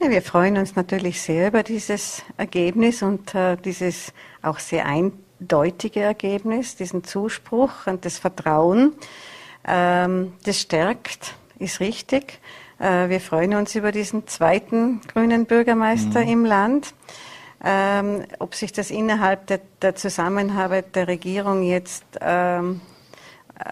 Ja, 0.00 0.10
wir 0.10 0.22
freuen 0.22 0.58
uns 0.58 0.76
natürlich 0.76 1.20
sehr 1.20 1.48
über 1.48 1.62
dieses 1.62 2.22
Ergebnis 2.36 3.02
und 3.02 3.34
äh, 3.34 3.56
dieses 3.56 4.12
auch 4.42 4.58
sehr 4.58 4.86
eindeutige 4.86 6.00
Ergebnis, 6.00 6.76
diesen 6.76 7.02
Zuspruch 7.02 7.86
und 7.86 8.04
das 8.04 8.18
Vertrauen. 8.18 8.92
Ähm, 9.66 10.34
das 10.44 10.60
stärkt, 10.60 11.34
ist 11.58 11.80
richtig. 11.80 12.38
Äh, 12.78 13.08
wir 13.08 13.20
freuen 13.20 13.54
uns 13.54 13.74
über 13.74 13.92
diesen 13.92 14.26
zweiten 14.26 15.00
grünen 15.12 15.46
Bürgermeister 15.46 16.20
mhm. 16.20 16.28
im 16.28 16.44
Land. 16.44 16.94
Ähm, 17.64 18.24
ob 18.38 18.54
sich 18.54 18.72
das 18.72 18.90
innerhalb 18.90 19.46
der, 19.46 19.60
der, 19.80 19.94
Zusammenarbeit 19.94 20.94
der 20.94 21.08
Regierung 21.08 21.62
jetzt 21.62 22.04
ähm, 22.20 22.82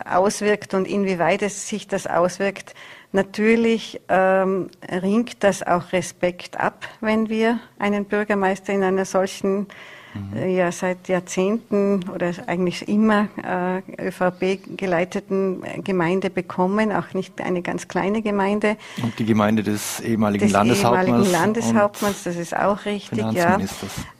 auswirkt 0.06 0.72
und 0.72 0.88
inwieweit 0.88 1.42
es 1.42 1.68
sich 1.68 1.86
das 1.86 2.06
auswirkt, 2.06 2.74
natürlich 3.12 4.00
ähm, 4.08 4.70
ringt 4.90 5.44
das 5.44 5.62
auch 5.62 5.92
Respekt 5.92 6.58
ab, 6.58 6.88
wenn 7.00 7.28
wir 7.28 7.60
einen 7.78 8.06
Bürgermeister 8.06 8.72
in 8.72 8.82
einer 8.82 9.04
solchen 9.04 9.66
mhm. 10.14 10.48
ja 10.48 10.72
seit 10.72 11.08
Jahrzehnten 11.08 12.08
oder 12.14 12.32
eigentlich 12.46 12.88
immer 12.88 13.28
äh, 13.42 14.08
ÖVP 14.08 14.76
geleiteten 14.76 15.62
Gemeinde 15.82 16.30
bekommen, 16.30 16.92
auch 16.92 17.14
nicht 17.14 17.40
eine 17.40 17.62
ganz 17.62 17.88
kleine 17.88 18.22
Gemeinde. 18.22 18.76
Und 19.02 19.18
die 19.18 19.24
Gemeinde 19.24 19.62
des 19.62 20.00
ehemaligen 20.00 20.44
des 20.44 20.52
Landeshauptmanns. 20.52 21.08
Ehemaligen 21.08 21.32
Landeshauptmanns, 21.32 22.22
das 22.24 22.36
ist 22.36 22.56
auch 22.56 22.84
richtig, 22.84 23.24
ja. 23.32 23.58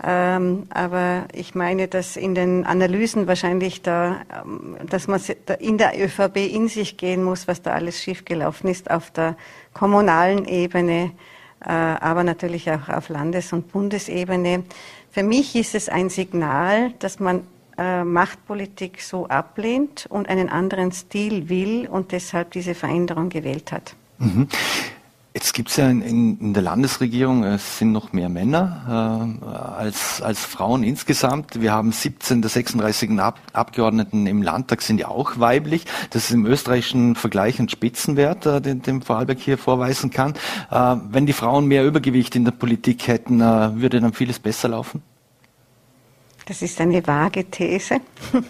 Ähm, 0.03 0.65
aber 0.71 1.25
ich 1.33 1.55
meine, 1.55 1.89
dass 1.89 2.17
in 2.17 2.35
den 2.35 2.65
Analysen 2.67 3.27
wahrscheinlich 3.27 3.83
da, 3.83 4.23
ähm, 4.45 4.77
dass 4.89 5.09
man 5.09 5.21
in 5.59 5.79
der 5.79 5.93
ÖVP 6.03 6.37
in 6.37 6.69
sich 6.69 6.97
gehen 6.97 7.23
muss, 7.23 7.49
was 7.49 7.63
da 7.63 7.73
alles 7.73 8.03
schiefgelaufen 8.03 8.69
ist 8.71 8.91
auf 8.91 9.11
der 9.11 9.37
kommunalen 9.73 10.45
Ebene, 10.47 11.13
äh, 11.65 11.71
aber 11.71 12.25
natürlich 12.25 12.71
auch 12.71 12.89
auf 12.89 13.09
Landes- 13.09 13.53
und 13.53 13.73
Bundesebene. 13.73 14.65
Für 15.15 15.23
mich 15.23 15.55
ist 15.55 15.77
es 15.77 15.89
ein 15.89 16.11
Signal, 16.11 16.93
dass 16.99 17.21
man 17.21 17.47
äh, 17.79 18.03
Machtpolitik 18.03 19.01
so 19.01 19.29
ablehnt 19.29 20.07
und 20.09 20.29
einen 20.29 20.49
anderen 20.49 20.91
Stil 20.91 21.49
will 21.49 21.87
und 21.87 22.11
deshalb 22.11 22.51
diese 22.51 22.75
Veränderung 22.75 23.29
gewählt 23.29 23.71
hat. 23.71 23.95
Mhm. 24.19 24.49
Jetzt 25.37 25.53
gibt 25.53 25.69
es 25.69 25.77
ja 25.77 25.91
in, 25.91 26.01
in, 26.01 26.39
in, 26.39 26.55
der 26.55 26.63
Landesregierung, 26.63 27.43
es 27.43 27.79
sind 27.79 27.91
noch 27.91 28.13
mehr 28.13 28.29
Männer 28.29 29.41
äh, 29.43 29.45
als, 29.45 30.23
als 30.23 30.39
Frauen 30.39 30.85
insgesamt. 30.85 31.61
Wir 31.61 31.73
haben 31.73 31.91
17 31.91 32.41
der 32.41 32.49
36 32.49 33.19
Ab 33.19 33.41
Abgeordneten 33.53 34.29
im 34.29 34.43
Landtag 34.43 34.81
sind 34.81 35.01
ja 35.01 35.09
auch 35.09 35.41
weiblich. 35.41 35.87
Das 36.11 36.27
ist 36.27 36.31
im 36.31 36.47
österreichischen 36.47 37.17
Vergleich 37.17 37.59
ein 37.59 37.69
Spitzenwert, 37.69 38.47
äh, 38.47 38.61
den, 38.61 38.83
den 38.83 39.03
Vorarlberg 39.03 39.41
hier 39.41 39.59
vorweisen 39.59 40.11
kann. 40.11 40.35
Äh, 40.71 40.97
wenn 41.11 41.27
die 41.27 41.33
Frauen 41.33 41.67
mehr 41.67 41.85
Übergewicht 41.85 42.37
in 42.37 42.45
der 42.45 42.53
Politik 42.53 43.09
hätten, 43.09 43.41
äh, 43.41 43.75
würde 43.75 44.01
dann 44.01 44.13
vieles 44.13 44.39
besser 44.39 44.69
laufen? 44.69 45.03
Das 46.47 46.61
ist 46.61 46.79
eine 46.81 47.07
vage 47.07 47.45
These. 47.51 48.01
Mhm. 48.33 48.45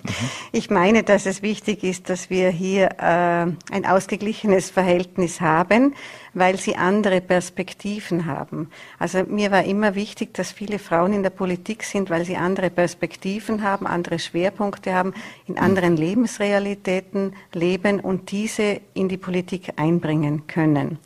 Ich 0.50 0.68
meine, 0.68 1.04
dass 1.04 1.26
es 1.26 1.42
wichtig 1.42 1.84
ist, 1.84 2.10
dass 2.10 2.28
wir 2.28 2.50
hier 2.50 2.90
äh, 2.98 3.46
ein 3.72 3.86
ausgeglichenes 3.86 4.70
Verhältnis 4.70 5.40
haben, 5.40 5.94
weil 6.32 6.58
sie 6.58 6.74
andere 6.74 7.20
Perspektiven 7.20 8.26
haben. 8.26 8.70
Also 8.98 9.22
mir 9.24 9.52
war 9.52 9.64
immer 9.64 9.94
wichtig, 9.94 10.34
dass 10.34 10.50
viele 10.50 10.80
Frauen 10.80 11.12
in 11.12 11.22
der 11.22 11.30
Politik 11.30 11.84
sind, 11.84 12.10
weil 12.10 12.24
sie 12.24 12.36
andere 12.36 12.70
Perspektiven 12.70 13.62
haben, 13.62 13.86
andere 13.86 14.18
Schwerpunkte 14.18 14.92
haben, 14.92 15.14
in 15.46 15.58
anderen 15.58 15.96
Lebensrealitäten 15.96 17.34
leben 17.52 18.00
und 18.00 18.32
diese 18.32 18.80
in 18.94 19.08
die 19.08 19.18
Politik 19.18 19.72
einbringen 19.76 20.48
können. 20.48 20.98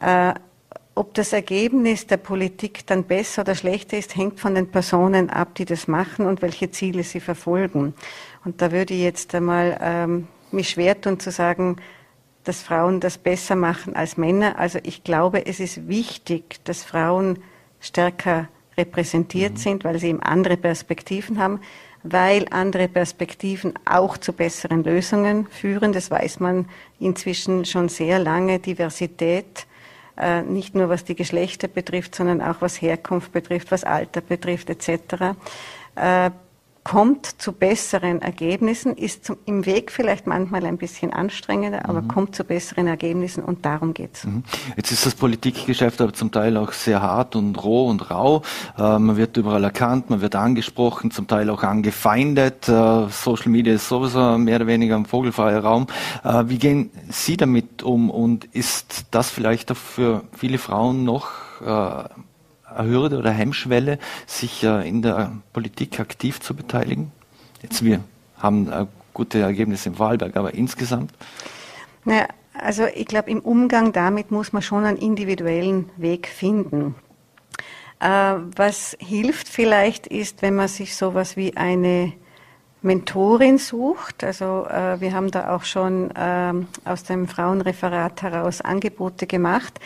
Äh, 0.00 0.34
ob 1.00 1.14
das 1.14 1.32
Ergebnis 1.32 2.06
der 2.06 2.18
Politik 2.18 2.86
dann 2.86 3.04
besser 3.04 3.40
oder 3.40 3.54
schlechter 3.54 3.96
ist, 3.96 4.16
hängt 4.16 4.38
von 4.38 4.54
den 4.54 4.70
Personen 4.70 5.30
ab, 5.30 5.54
die 5.54 5.64
das 5.64 5.88
machen 5.88 6.26
und 6.26 6.42
welche 6.42 6.70
Ziele 6.70 7.04
sie 7.04 7.20
verfolgen. 7.20 7.94
Und 8.44 8.60
da 8.60 8.70
würde 8.70 8.92
ich 8.92 9.00
jetzt 9.00 9.34
einmal 9.34 9.78
ähm, 9.80 10.28
mich 10.50 10.68
schwer 10.68 11.00
tun 11.00 11.18
zu 11.18 11.30
sagen, 11.30 11.76
dass 12.44 12.60
Frauen 12.60 13.00
das 13.00 13.16
besser 13.16 13.56
machen 13.56 13.96
als 13.96 14.18
Männer. 14.18 14.58
Also 14.58 14.78
ich 14.82 15.02
glaube, 15.02 15.46
es 15.46 15.58
ist 15.58 15.88
wichtig, 15.88 16.62
dass 16.64 16.84
Frauen 16.84 17.38
stärker 17.80 18.48
repräsentiert 18.76 19.54
mhm. 19.54 19.56
sind, 19.56 19.84
weil 19.84 19.98
sie 19.98 20.08
eben 20.08 20.22
andere 20.22 20.58
Perspektiven 20.58 21.38
haben, 21.38 21.60
weil 22.02 22.44
andere 22.50 22.88
Perspektiven 22.88 23.72
auch 23.86 24.18
zu 24.18 24.34
besseren 24.34 24.84
Lösungen 24.84 25.46
führen. 25.46 25.94
Das 25.94 26.10
weiß 26.10 26.40
man 26.40 26.66
inzwischen 26.98 27.64
schon 27.64 27.88
sehr 27.88 28.18
lange. 28.18 28.58
Diversität 28.58 29.66
nicht 30.46 30.74
nur 30.74 30.88
was 30.88 31.04
die 31.04 31.14
Geschlechter 31.14 31.68
betrifft, 31.68 32.14
sondern 32.14 32.42
auch 32.42 32.56
was 32.60 32.80
Herkunft 32.80 33.32
betrifft, 33.32 33.70
was 33.70 33.84
Alter 33.84 34.20
betrifft 34.20 34.70
etc 34.70 35.34
kommt 36.84 37.26
zu 37.40 37.52
besseren 37.52 38.22
Ergebnissen, 38.22 38.96
ist 38.96 39.24
zum, 39.24 39.36
im 39.44 39.66
Weg 39.66 39.92
vielleicht 39.92 40.26
manchmal 40.26 40.64
ein 40.64 40.78
bisschen 40.78 41.12
anstrengender, 41.12 41.88
aber 41.88 42.02
mhm. 42.02 42.08
kommt 42.08 42.34
zu 42.34 42.44
besseren 42.44 42.86
Ergebnissen 42.86 43.44
und 43.44 43.64
darum 43.66 43.92
geht's. 43.92 44.24
Mhm. 44.24 44.44
Jetzt 44.76 44.90
ist 44.90 45.04
das 45.04 45.14
Politikgeschäft 45.14 46.00
aber 46.00 46.12
zum 46.12 46.32
Teil 46.32 46.56
auch 46.56 46.72
sehr 46.72 47.02
hart 47.02 47.36
und 47.36 47.62
roh 47.62 47.88
und 47.88 48.10
rau. 48.10 48.42
Äh, 48.78 48.98
man 48.98 49.16
wird 49.16 49.36
überall 49.36 49.62
erkannt, 49.64 50.10
man 50.10 50.20
wird 50.20 50.34
angesprochen, 50.34 51.10
zum 51.10 51.26
Teil 51.26 51.50
auch 51.50 51.62
angefeindet. 51.62 52.68
Äh, 52.68 53.08
Social 53.08 53.50
Media 53.50 53.74
ist 53.74 53.88
sowieso 53.88 54.38
mehr 54.38 54.56
oder 54.56 54.66
weniger 54.66 54.96
ein 54.96 55.06
vogelfreier 55.06 55.60
Raum. 55.60 55.86
Äh, 56.24 56.44
wie 56.46 56.58
gehen 56.58 56.90
Sie 57.10 57.36
damit 57.36 57.82
um 57.82 58.10
und 58.10 58.46
ist 58.46 59.06
das 59.10 59.30
vielleicht 59.30 59.70
auch 59.70 59.76
für 59.76 60.22
viele 60.36 60.58
Frauen 60.58 61.04
noch 61.04 61.30
äh, 61.60 62.08
Hürde 62.78 63.18
oder 63.18 63.30
Hemmschwelle, 63.30 63.98
sich 64.26 64.62
in 64.64 65.02
der 65.02 65.32
Politik 65.52 66.00
aktiv 66.00 66.40
zu 66.40 66.54
beteiligen? 66.54 67.12
Jetzt 67.62 67.84
wir 67.84 68.00
haben 68.38 68.88
gute 69.12 69.40
Ergebnisse 69.40 69.90
im 69.90 69.98
Wahlberg, 69.98 70.36
aber 70.36 70.54
insgesamt? 70.54 71.12
Naja, 72.04 72.26
Also 72.62 72.86
ich 72.86 73.06
glaube, 73.06 73.30
im 73.30 73.40
Umgang 73.40 73.92
damit 73.92 74.30
muss 74.30 74.52
man 74.52 74.62
schon 74.62 74.84
einen 74.84 74.98
individuellen 74.98 75.88
Weg 75.96 76.28
finden. 76.28 76.94
Äh, 78.00 78.34
was 78.56 78.96
hilft 78.98 79.48
vielleicht 79.48 80.06
ist, 80.06 80.42
wenn 80.42 80.54
man 80.54 80.68
sich 80.68 80.96
sowas 80.96 81.36
wie 81.36 81.56
eine 81.56 82.12
Mentorin 82.82 83.58
sucht. 83.58 84.24
Also 84.24 84.66
äh, 84.66 85.00
wir 85.00 85.12
haben 85.12 85.30
da 85.30 85.54
auch 85.54 85.64
schon 85.64 86.10
äh, 86.12 86.52
aus 86.84 87.04
dem 87.04 87.28
Frauenreferat 87.28 88.22
heraus 88.22 88.60
Angebote 88.62 89.26
gemacht. 89.26 89.78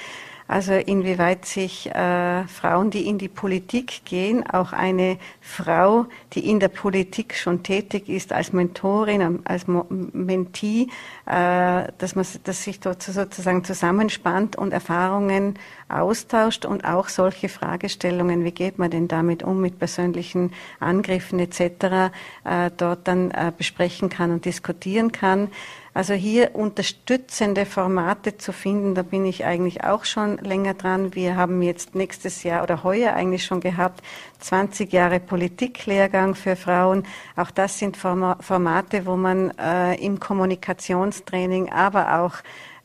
Also 0.46 0.74
inwieweit 0.74 1.46
sich 1.46 1.90
äh, 1.90 2.46
Frauen, 2.48 2.90
die 2.90 3.06
in 3.08 3.16
die 3.16 3.28
Politik 3.28 4.04
gehen, 4.04 4.46
auch 4.46 4.74
eine 4.74 5.16
Frau, 5.40 6.04
die 6.34 6.50
in 6.50 6.60
der 6.60 6.68
Politik 6.68 7.34
schon 7.34 7.62
tätig 7.62 8.10
ist, 8.10 8.30
als 8.30 8.52
Mentorin, 8.52 9.40
als 9.44 9.64
Mentee, 9.66 10.88
äh, 11.24 11.84
dass 11.96 12.14
man 12.14 12.26
dass 12.44 12.62
sich 12.62 12.78
dort 12.80 13.02
sozusagen 13.02 13.64
zusammenspannt 13.64 14.56
und 14.56 14.74
Erfahrungen 14.74 15.58
austauscht 15.88 16.66
und 16.66 16.84
auch 16.84 17.08
solche 17.08 17.48
Fragestellungen, 17.48 18.44
wie 18.44 18.52
geht 18.52 18.78
man 18.78 18.90
denn 18.90 19.08
damit 19.08 19.42
um 19.42 19.62
mit 19.62 19.78
persönlichen 19.78 20.52
Angriffen 20.78 21.38
etc., 21.38 22.12
äh, 22.44 22.70
dort 22.76 23.08
dann 23.08 23.30
äh, 23.30 23.50
besprechen 23.56 24.10
kann 24.10 24.30
und 24.30 24.44
diskutieren 24.44 25.10
kann. 25.10 25.48
Also 25.94 26.12
hier 26.12 26.56
unterstützende 26.56 27.66
Formate 27.66 28.36
zu 28.36 28.52
finden, 28.52 28.96
da 28.96 29.02
bin 29.02 29.24
ich 29.24 29.44
eigentlich 29.44 29.84
auch 29.84 30.04
schon 30.04 30.38
länger 30.38 30.74
dran. 30.74 31.14
Wir 31.14 31.36
haben 31.36 31.62
jetzt 31.62 31.94
nächstes 31.94 32.42
Jahr 32.42 32.64
oder 32.64 32.82
heuer 32.82 33.14
eigentlich 33.14 33.44
schon 33.44 33.60
gehabt 33.60 34.02
20 34.40 34.92
Jahre 34.92 35.20
Politiklehrgang 35.20 36.34
für 36.34 36.56
Frauen. 36.56 37.04
Auch 37.36 37.52
das 37.52 37.78
sind 37.78 37.96
Formate, 37.96 39.06
wo 39.06 39.16
man 39.16 39.52
äh, 39.56 39.94
im 40.04 40.18
Kommunikationstraining, 40.18 41.70
aber 41.70 42.20
auch 42.20 42.34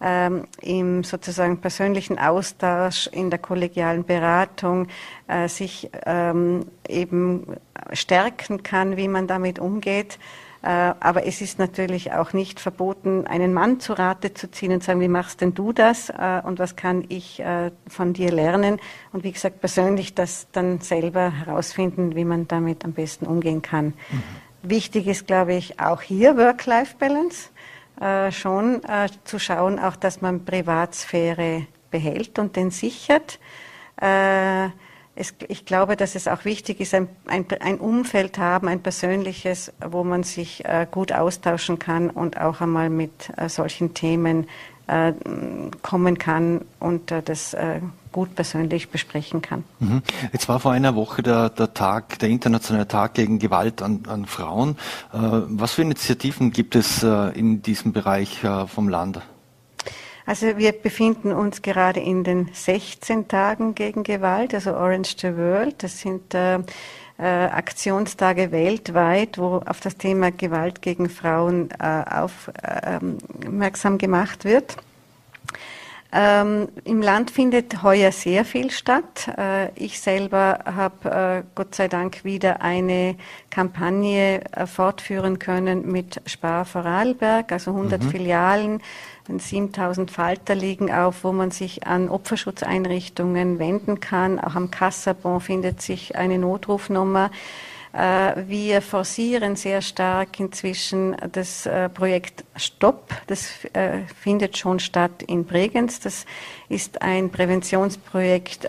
ähm, 0.01 0.45
im 0.62 1.03
sozusagen 1.03 1.60
persönlichen 1.62 2.20
Austausch, 2.20 3.07
in 3.07 3.32
der 3.32 3.39
kollegialen 3.39 4.03
Beratung 4.03 4.88
äh, 5.28 5.47
sich 5.47 5.89
ähm, 6.05 6.68
eben 6.88 7.55
stärken 7.91 8.62
kann, 8.62 8.97
wie 8.97 9.07
man 9.07 9.26
damit 9.26 9.57
umgeht. 9.57 10.20
Äh, 10.62 10.93
aber 10.99 11.26
es 11.26 11.39
ist 11.41 11.57
natürlich 11.57 12.12
auch 12.12 12.34
nicht 12.34 12.60
verboten, 12.60 13.26
einen 13.28 13.53
Mann 13.53 13.80
zu 13.80 13.93
Rate 13.93 14.34
zu 14.34 14.51
ziehen 14.51 14.74
und 14.74 14.84
sagen, 14.84 14.99
wie 14.99 15.07
machst 15.07 15.39
denn 15.39 15.53
du 15.53 15.72
das 15.72 16.10
äh, 16.10 16.41
und 16.43 16.60
was 16.60 16.76
kann 16.76 17.05
ich 17.07 17.39
äh, 17.39 17.72
von 17.88 18.14
dir 18.14 18.32
lernen? 18.32 18.80
Und 19.14 19.24
wie 19.24 19.32
gesagt, 19.32 19.62
persönlich 19.62 20.16
das 20.16 20.47
dann 20.51 20.82
selber 20.82 21.32
herausfinden, 21.32 22.16
wie 22.16 22.26
man 22.26 22.47
damit 22.47 22.84
am 22.84 22.91
besten 22.91 23.26
umgehen 23.26 23.62
kann. 23.62 23.86
Mhm. 23.86 24.24
Wichtig 24.62 25.07
ist, 25.07 25.28
glaube 25.28 25.53
ich, 25.53 25.80
auch 25.80 26.01
hier 26.01 26.36
Work-Life-Balance. 26.36 27.49
schon 28.32 28.82
zu 29.26 29.39
schauen, 29.39 29.78
auch 29.80 29.97
dass 29.97 30.22
man 30.22 30.45
Privatsphäre 30.45 31.66
behält 31.91 32.39
und 32.39 32.55
den 32.57 32.72
sichert 32.72 33.39
es, 35.20 35.36
ich 35.49 35.65
glaube, 35.65 35.97
dass 35.97 36.15
es 36.15 36.28
auch 36.28 36.45
wichtig 36.45 36.80
ist, 36.80 36.93
ein, 36.93 37.09
ein, 37.28 37.45
ein, 37.59 37.78
Umfeld 37.78 38.38
haben, 38.38 38.67
ein 38.67 38.82
persönliches, 38.82 39.72
wo 39.86 40.03
man 40.03 40.24
sich 40.24 40.63
äh, 40.65 40.88
gut 40.89 41.11
austauschen 41.11 41.78
kann 41.78 42.09
und 42.09 42.39
auch 42.39 42.61
einmal 42.61 42.89
mit 42.89 43.32
äh, 43.36 43.49
solchen 43.49 43.93
Themen 43.93 44.47
äh, 44.88 45.13
kommen 45.82 46.17
kann 46.17 46.61
und 46.80 47.11
äh, 47.11 47.22
das 47.22 47.53
äh, 47.53 47.82
gut 48.11 48.34
persönlich 48.34 48.89
besprechen 48.89 49.41
kann. 49.41 49.63
Mhm. 49.80 50.01
Jetzt 50.32 50.47
war 50.47 50.59
vor 50.59 50.72
einer 50.72 50.95
Woche 50.95 51.22
der, 51.22 51.49
der 51.49 51.74
Tag, 51.74 52.17
der 52.20 52.30
internationale 52.30 52.88
Tag 52.88 53.13
gegen 53.13 53.38
Gewalt 53.38 53.82
an, 53.82 54.03
an 54.07 54.26
Frauen. 54.26 54.78
Äh, 55.13 55.17
was 55.20 55.74
für 55.74 55.82
Initiativen 55.82 56.51
gibt 56.51 56.76
es 56.76 57.03
in 57.03 57.61
diesem 57.61 57.93
Bereich 57.93 58.39
vom 58.67 58.89
Land? 58.89 59.22
Also 60.30 60.59
wir 60.59 60.73
befinden 60.73 61.32
uns 61.32 61.63
gerade 61.63 62.01
in 62.01 62.23
den 62.23 62.51
16 62.53 63.27
Tagen 63.27 63.73
gegen 63.73 64.03
Gewalt, 64.03 64.53
also 64.53 64.75
Orange 64.75 65.15
the 65.21 65.36
World. 65.36 65.82
Das 65.82 66.01
sind 66.01 66.36
äh, 66.36 66.59
äh, 67.17 67.23
Aktionstage 67.23 68.51
weltweit, 68.51 69.39
wo 69.39 69.55
auf 69.65 69.80
das 69.80 69.97
Thema 69.97 70.30
Gewalt 70.30 70.84
gegen 70.84 71.09
Frauen 71.09 71.69
äh, 71.80 72.03
aufmerksam 72.11 73.97
gemacht 73.97 74.45
wird. 74.45 74.77
Ähm, 76.12 76.70
Im 76.86 77.03
Land 77.03 77.30
findet 77.30 77.84
heuer 77.84 78.12
sehr 78.12 78.43
viel 78.43 78.72
statt. 78.72 79.30
Äh, 79.38 79.72
ich 79.76 79.99
selber 79.99 80.60
habe 80.66 81.43
äh, 81.43 81.43
Gott 81.53 81.76
sei 81.76 81.88
Dank 81.88 82.24
wieder 82.24 82.62
eine 82.62 83.16
Kampagne 83.51 84.41
äh, 84.51 84.66
fortführen 84.66 85.38
können 85.38 85.91
mit 85.91 86.20
Spar 86.26 86.66
Vorarlberg, 86.66 87.51
also 87.51 87.72
100 87.72 88.03
mhm. 88.03 88.10
Filialen 88.10 88.82
7000 89.38 90.10
Falter 90.10 90.55
liegen 90.55 90.91
auf, 90.91 91.24
wo 91.24 91.32
man 91.32 91.51
sich 91.51 91.86
an 91.86 92.10
Opferschutzeinrichtungen 92.10 93.60
wenden 93.60 93.99
kann. 93.99 94.39
Auch 94.39 94.55
am 94.55 94.72
Kassabon 94.72 95.39
findet 95.39 95.84
sich 95.84 96.16
eine 96.16 96.39
Notrufnummer. 96.39 97.30
Äh, 97.93 98.47
wir 98.47 98.81
forcieren 98.81 99.55
sehr 99.55 99.81
stark 99.81 100.39
inzwischen 100.39 101.15
das 101.31 101.65
äh, 101.65 101.89
Projekt 101.89 102.45
Stopp. 102.55 103.09
Das 103.27 103.65
äh, 103.73 104.01
findet 104.21 104.57
schon 104.57 104.79
statt 104.79 105.23
in 105.23 105.45
Bregenz. 105.45 105.99
Das 105.99 106.25
ist 106.70 107.01
ein 107.01 107.30
Präventionsprojekt 107.30 108.67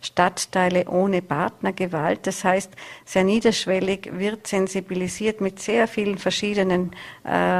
Stadtteile 0.00 0.88
ohne 0.88 1.20
Partnergewalt. 1.20 2.26
Das 2.26 2.44
heißt, 2.44 2.70
sehr 3.04 3.24
niederschwellig 3.24 4.10
wird 4.12 4.46
sensibilisiert 4.46 5.40
mit 5.40 5.60
sehr 5.60 5.88
vielen 5.88 6.18
verschiedenen 6.18 6.92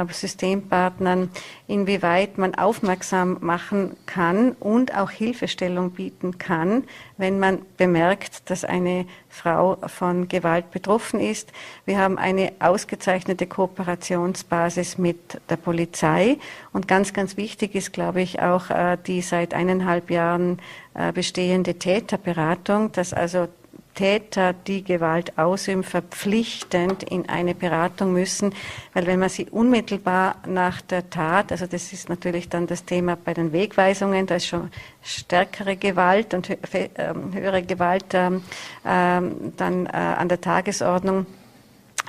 Systempartnern, 0.09 1.29
inwieweit 1.67 2.37
man 2.37 2.55
aufmerksam 2.55 3.37
machen 3.41 3.95
kann 4.05 4.51
und 4.53 4.95
auch 4.95 5.11
Hilfestellung 5.11 5.91
bieten 5.91 6.37
kann, 6.37 6.83
wenn 7.17 7.39
man 7.39 7.59
bemerkt, 7.77 8.49
dass 8.49 8.63
eine 8.63 9.05
Frau 9.29 9.77
von 9.87 10.27
Gewalt 10.27 10.71
betroffen 10.71 11.19
ist. 11.19 11.51
Wir 11.85 11.97
haben 11.97 12.17
eine 12.17 12.53
ausgezeichnete 12.59 13.47
Kooperationsbasis 13.47 14.97
mit 14.97 15.41
der 15.49 15.57
Polizei 15.57 16.37
und 16.71 16.87
ganz, 16.87 17.13
ganz 17.13 17.35
wichtig 17.35 17.75
ist, 17.75 17.91
glaube 17.91 18.21
ich, 18.21 18.41
auch 18.41 18.69
äh, 18.69 18.97
die 19.05 19.21
seit 19.21 19.53
eineinhalb 19.69 20.09
Jahren 20.09 20.59
äh, 20.93 21.11
bestehende 21.11 21.75
Täterberatung, 21.75 22.91
dass 22.91 23.13
also 23.13 23.47
Täter, 23.95 24.53
die 24.53 24.83
Gewalt 24.83 25.37
ausüben, 25.37 25.83
verpflichtend 25.83 27.01
in 27.03 27.29
eine 27.29 27.55
Beratung 27.55 28.11
müssen, 28.11 28.53
weil 28.93 29.07
wenn 29.07 29.19
man 29.19 29.29
sie 29.29 29.47
unmittelbar 29.49 30.35
nach 30.45 30.81
der 30.81 31.09
Tat, 31.09 31.51
also 31.51 31.65
das 31.65 31.93
ist 31.93 32.09
natürlich 32.09 32.49
dann 32.49 32.67
das 32.67 32.83
Thema 32.83 33.15
bei 33.15 33.33
den 33.33 33.53
Wegweisungen, 33.53 34.27
da 34.27 34.35
ist 34.35 34.47
schon 34.47 34.69
stärkere 35.01 35.77
Gewalt 35.77 36.33
und 36.33 36.49
ähm, 36.73 37.33
höhere 37.33 37.63
Gewalt 37.63 38.07
ähm, 38.13 38.43
ähm, 38.85 39.53
dann 39.55 39.85
äh, 39.85 39.91
an 39.91 40.27
der 40.27 40.41
Tagesordnung, 40.41 41.25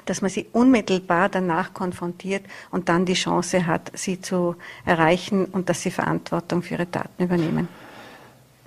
dass 0.06 0.22
man 0.22 0.30
sie 0.30 0.46
unmittelbar 0.52 1.28
danach 1.28 1.74
konfrontiert 1.74 2.44
und 2.70 2.88
dann 2.88 3.04
die 3.04 3.14
Chance 3.14 3.66
hat, 3.66 3.92
sie 3.94 4.20
zu 4.20 4.56
erreichen 4.84 5.44
und 5.44 5.68
dass 5.68 5.82
sie 5.82 5.90
Verantwortung 5.90 6.62
für 6.62 6.74
ihre 6.74 6.90
Taten 6.90 7.22
übernehmen. 7.22 7.68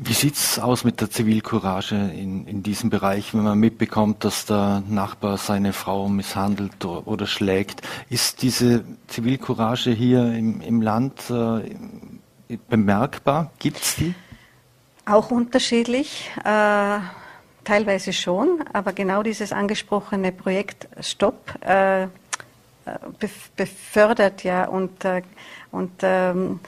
Wie 0.02 0.14
sieht's 0.14 0.60
aus 0.60 0.86
mit 0.86 1.02
der 1.02 1.10
Zivilcourage 1.10 1.96
in, 1.96 2.48
in 2.48 2.64
diesem 2.64 2.90
Bereich, 2.90 3.34
wenn 3.34 3.44
man 3.44 3.60
mitbekommt, 3.60 4.24
dass 4.24 4.46
der 4.46 4.82
Nachbar 4.88 5.38
seine 5.38 5.74
Frau 5.74 6.08
misshandelt 6.08 6.86
oder 6.86 7.28
schlägt? 7.28 7.82
Ist 8.10 8.42
diese 8.42 8.86
Zivilcourage 9.08 9.92
hier 9.92 10.34
im, 10.34 10.62
im 10.62 10.82
Land 10.82 11.30
äh, 11.30 12.58
bemerkbar? 12.70 13.52
Gibt's 13.60 13.98
die? 13.98 14.16
Auch 15.06 15.32
unterschiedlich. 15.32 16.32
Äh, 16.46 17.00
teilweise 17.64 18.14
schon, 18.14 18.64
aber 18.74 18.94
genau 18.94 19.24
dieses 19.24 19.52
angesprochene 19.52 20.32
Projekt 20.32 20.88
Stopp 21.02 21.54
äh, 21.62 22.08
befördert 23.56 24.44
ja 24.44 24.66
und, 24.66 25.06
äh, 25.06 25.22
und 25.72 25.92
ähm, 26.02 26.60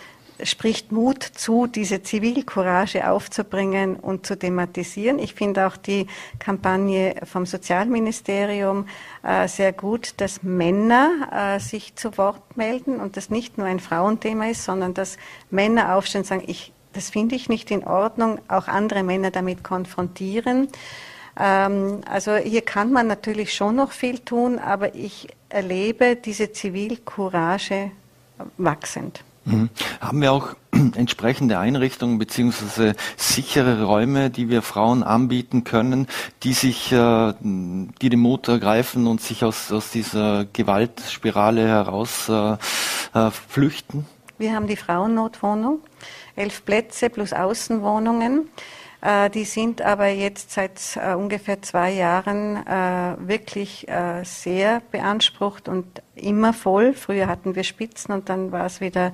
spricht 0.44 0.92
Mut 0.92 1.24
zu, 1.24 1.68
diese 1.68 2.02
Zivilcourage 2.02 3.10
aufzubringen 3.10 3.96
und 3.96 4.26
zu 4.26 4.38
thematisieren. 4.38 5.20
Ich 5.20 5.34
finde 5.34 5.68
auch 5.68 5.78
die 5.78 6.08
Kampagne 6.40 7.16
vom 7.26 7.46
Sozialministerium 7.46 8.88
äh, 9.24 9.48
sehr 9.48 9.74
gut, 9.74 10.16
dass 10.18 10.44
Männer 10.44 11.56
äh, 11.56 11.60
sich 11.60 11.96
zu 11.96 12.18
Wort 12.18 12.58
melden 12.58 13.00
und 13.00 13.18
das 13.18 13.30
nicht 13.30 13.58
nur 13.58 13.68
ein 13.68 13.80
Frauenthema 13.80 14.48
ist, 14.48 14.64
sondern 14.64 14.94
dass 14.94 15.18
Männer 15.50 15.96
aufstehen 15.96 16.22
und 16.22 16.28
sagen, 16.28 16.44
ich, 16.48 16.74
das 16.94 17.10
finde 17.10 17.36
ich 17.36 17.50
nicht 17.50 17.72
in 17.72 17.84
Ordnung, 17.86 18.40
auch 18.48 18.68
andere 18.68 19.04
Männer 19.04 19.32
damit 19.32 19.64
konfrontieren. 19.64 20.68
Ähm, 21.40 22.02
also 22.10 22.36
hier 22.36 22.62
kann 22.62 22.92
man 22.92 23.08
natürlich 23.08 23.54
schon 23.54 23.76
noch 23.76 23.92
viel 23.92 24.20
tun, 24.20 24.60
aber 24.60 24.96
ich 24.96 25.28
erlebe 25.50 26.16
diese 26.16 26.52
Zivilcourage 26.52 27.92
wachsend. 28.58 29.24
Mhm. 29.46 29.70
Haben 30.00 30.22
wir 30.22 30.32
auch 30.34 30.56
entsprechende 30.96 31.58
Einrichtungen 31.58 32.20
beziehungsweise 32.20 32.96
sichere 33.18 33.84
Räume, 33.84 34.30
die 34.30 34.50
wir 34.50 34.62
Frauen 34.62 35.04
anbieten 35.04 35.64
können, 35.64 36.08
die 36.44 36.54
sich, 36.54 36.92
äh, 36.92 37.34
die 37.42 38.10
den 38.10 38.20
Mut 38.20 38.48
ergreifen 38.48 39.08
und 39.08 39.22
sich 39.22 39.44
aus, 39.44 39.72
aus 39.72 39.92
dieser 39.92 40.46
Gewaltspirale 40.46 41.68
heraus 41.68 42.30
äh, 42.30 42.58
äh, 43.14 43.32
flüchten? 43.32 44.06
Wir 44.38 44.54
haben 44.54 44.68
die 44.68 44.76
Frauennotwohnung, 44.76 45.80
elf 46.36 46.66
Plätze 46.66 47.10
plus 47.10 47.34
Außenwohnungen. 47.34 48.50
Äh, 49.02 49.30
die 49.32 49.46
sind 49.46 49.82
aber 49.82 50.08
jetzt 50.08 50.52
seit 50.52 50.80
äh, 50.96 51.14
ungefähr 51.16 51.62
zwei 51.62 51.92
Jahren 51.92 52.66
äh, 52.68 53.16
wirklich 53.20 53.88
sehr 54.24 54.82
beansprucht 54.92 55.68
und 55.68 55.86
immer 56.16 56.54
voll. 56.54 56.94
Früher 56.94 57.28
hatten 57.28 57.56
wir 57.56 57.64
Spitzen 57.64 58.14
und 58.14 58.30
dann 58.30 58.52
war 58.52 58.66
es 58.66 58.82
wieder 58.82 59.14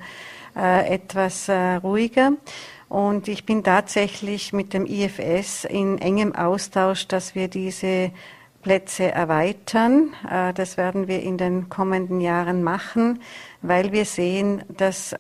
etwas 0.56 1.50
ruhiger. 1.50 2.32
Und 2.90 3.28
ich 3.28 3.46
bin 3.46 3.64
tatsächlich 3.64 4.54
mit 4.54 4.74
dem 4.74 4.88
IFS 4.88 5.66
in 5.66 6.00
engem 6.00 6.34
Austausch, 6.34 7.08
dass 7.08 7.36
wir 7.36 7.48
diese 7.48 8.12
Plätze 8.64 9.12
erweitern. 9.12 10.14
Das 10.56 10.78
werden 10.78 11.08
wir 11.08 11.22
in 11.22 11.38
den 11.38 11.70
kommenden 11.70 12.22
Jahren 12.22 12.64
machen, 12.64 13.22
weil 13.62 13.92
wir 13.92 14.06
sehen, 14.06 14.64
dass 14.68 15.16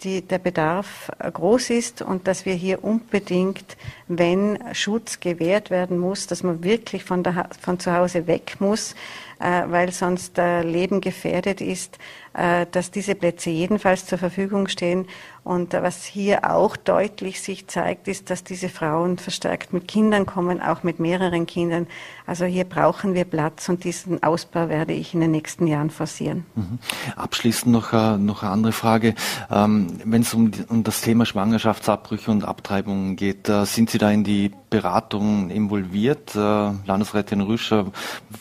die, 0.00 0.22
der 0.22 0.38
Bedarf 0.38 1.10
äh, 1.18 1.30
groß 1.30 1.70
ist 1.70 2.02
und 2.02 2.26
dass 2.26 2.46
wir 2.46 2.54
hier 2.54 2.84
unbedingt, 2.84 3.76
wenn 4.08 4.58
Schutz 4.72 5.20
gewährt 5.20 5.70
werden 5.70 5.98
muss, 5.98 6.26
dass 6.26 6.42
man 6.42 6.64
wirklich 6.64 7.04
von, 7.04 7.22
der, 7.22 7.48
von 7.60 7.78
zu 7.78 7.94
Hause 7.94 8.26
weg 8.26 8.56
muss, 8.58 8.94
weil 9.40 9.90
sonst 9.90 10.38
äh, 10.38 10.62
Leben 10.62 11.00
gefährdet 11.00 11.60
ist, 11.60 11.98
äh, 12.34 12.66
dass 12.70 12.90
diese 12.90 13.14
Plätze 13.14 13.50
jedenfalls 13.50 14.04
zur 14.04 14.18
Verfügung 14.18 14.68
stehen. 14.68 15.06
Und 15.42 15.72
äh, 15.72 15.82
was 15.82 16.04
hier 16.04 16.50
auch 16.50 16.76
deutlich 16.76 17.40
sich 17.40 17.66
zeigt, 17.66 18.06
ist, 18.06 18.28
dass 18.28 18.44
diese 18.44 18.68
Frauen 18.68 19.16
verstärkt 19.16 19.72
mit 19.72 19.88
Kindern 19.88 20.26
kommen, 20.26 20.60
auch 20.60 20.82
mit 20.82 21.00
mehreren 21.00 21.46
Kindern. 21.46 21.86
Also 22.26 22.44
hier 22.44 22.64
brauchen 22.64 23.14
wir 23.14 23.24
Platz 23.24 23.68
und 23.70 23.82
diesen 23.82 24.22
Ausbau 24.22 24.68
werde 24.68 24.92
ich 24.92 25.14
in 25.14 25.20
den 25.20 25.30
nächsten 25.30 25.66
Jahren 25.66 25.88
forcieren. 25.88 26.44
Mhm. 26.54 26.78
Abschließend 27.16 27.72
noch, 27.72 27.94
äh, 27.94 28.18
noch 28.18 28.42
eine 28.42 28.52
andere 28.52 28.72
Frage. 28.72 29.14
Ähm, 29.50 30.00
wenn 30.04 30.20
es 30.20 30.34
um, 30.34 30.52
um 30.68 30.84
das 30.84 31.00
Thema 31.00 31.24
Schwangerschaftsabbrüche 31.24 32.30
und 32.30 32.44
Abtreibungen 32.44 33.16
geht, 33.16 33.50
sind 33.64 33.88
Sie 33.88 33.98
da 33.98 34.10
in 34.10 34.22
die 34.22 34.52
Beratung 34.68 35.50
involviert? 35.50 36.34
Landesrätin 36.34 37.40
Rüscher 37.40 37.86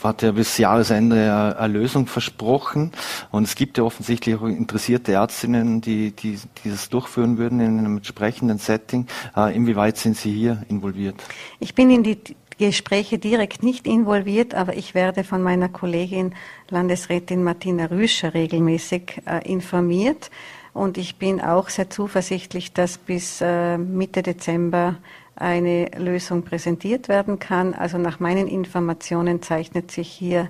hat 0.04 0.22
ja 0.22 0.32
bis 0.32 0.58
Jahresende 0.58 0.89
eine 0.92 1.56
Lösung 1.68 2.08
versprochen 2.08 2.92
und 3.32 3.44
es 3.44 3.56
gibt 3.56 3.78
ja 3.78 3.84
offensichtlich 3.84 4.36
auch 4.36 4.44
interessierte 4.44 5.14
Ärztinnen, 5.14 5.82
die, 5.82 6.12
die, 6.12 6.40
die 6.64 6.70
das 6.70 6.90
durchführen 6.90 7.38
würden 7.38 7.60
in 7.60 7.80
einem 7.80 7.98
entsprechenden 7.98 8.58
Setting. 8.58 9.08
Äh, 9.36 9.56
inwieweit 9.56 9.98
sind 9.98 10.18
Sie 10.18 10.32
hier 10.32 10.64
involviert? 10.70 11.16
Ich 11.60 11.76
bin 11.76 11.90
in 11.92 12.04
die 12.04 12.20
Gespräche 12.60 13.18
direkt 13.18 13.64
nicht 13.64 13.88
involviert, 13.88 14.54
aber 14.54 14.76
ich 14.76 14.94
werde 14.94 15.24
von 15.24 15.42
meiner 15.42 15.70
Kollegin 15.70 16.36
Landesrätin 16.70 17.42
Martina 17.42 17.86
Rüscher 17.86 18.34
regelmäßig 18.34 19.22
äh, 19.26 19.50
informiert. 19.50 20.30
Und 20.74 20.98
ich 20.98 21.16
bin 21.16 21.42
auch 21.42 21.70
sehr 21.70 21.90
zuversichtlich, 21.90 22.74
dass 22.74 22.98
bis 22.98 23.42
äh, 23.42 23.78
Mitte 23.78 24.22
Dezember 24.22 24.98
eine 25.36 25.90
Lösung 25.98 26.44
präsentiert 26.44 27.08
werden 27.08 27.40
kann. 27.40 27.74
Also 27.74 27.98
nach 27.98 28.20
meinen 28.20 28.48
Informationen 28.48 29.42
zeichnet 29.42 29.90
sich 29.90 30.10
hier 30.10 30.50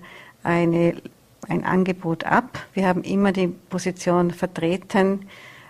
eine 0.50 0.95
ein 1.47 1.64
Angebot 1.64 2.24
ab. 2.26 2.60
Wir 2.74 2.88
haben 2.88 3.04
immer 3.04 3.32
die 3.32 3.47
Position 3.47 4.32
vertreten, 4.32 5.28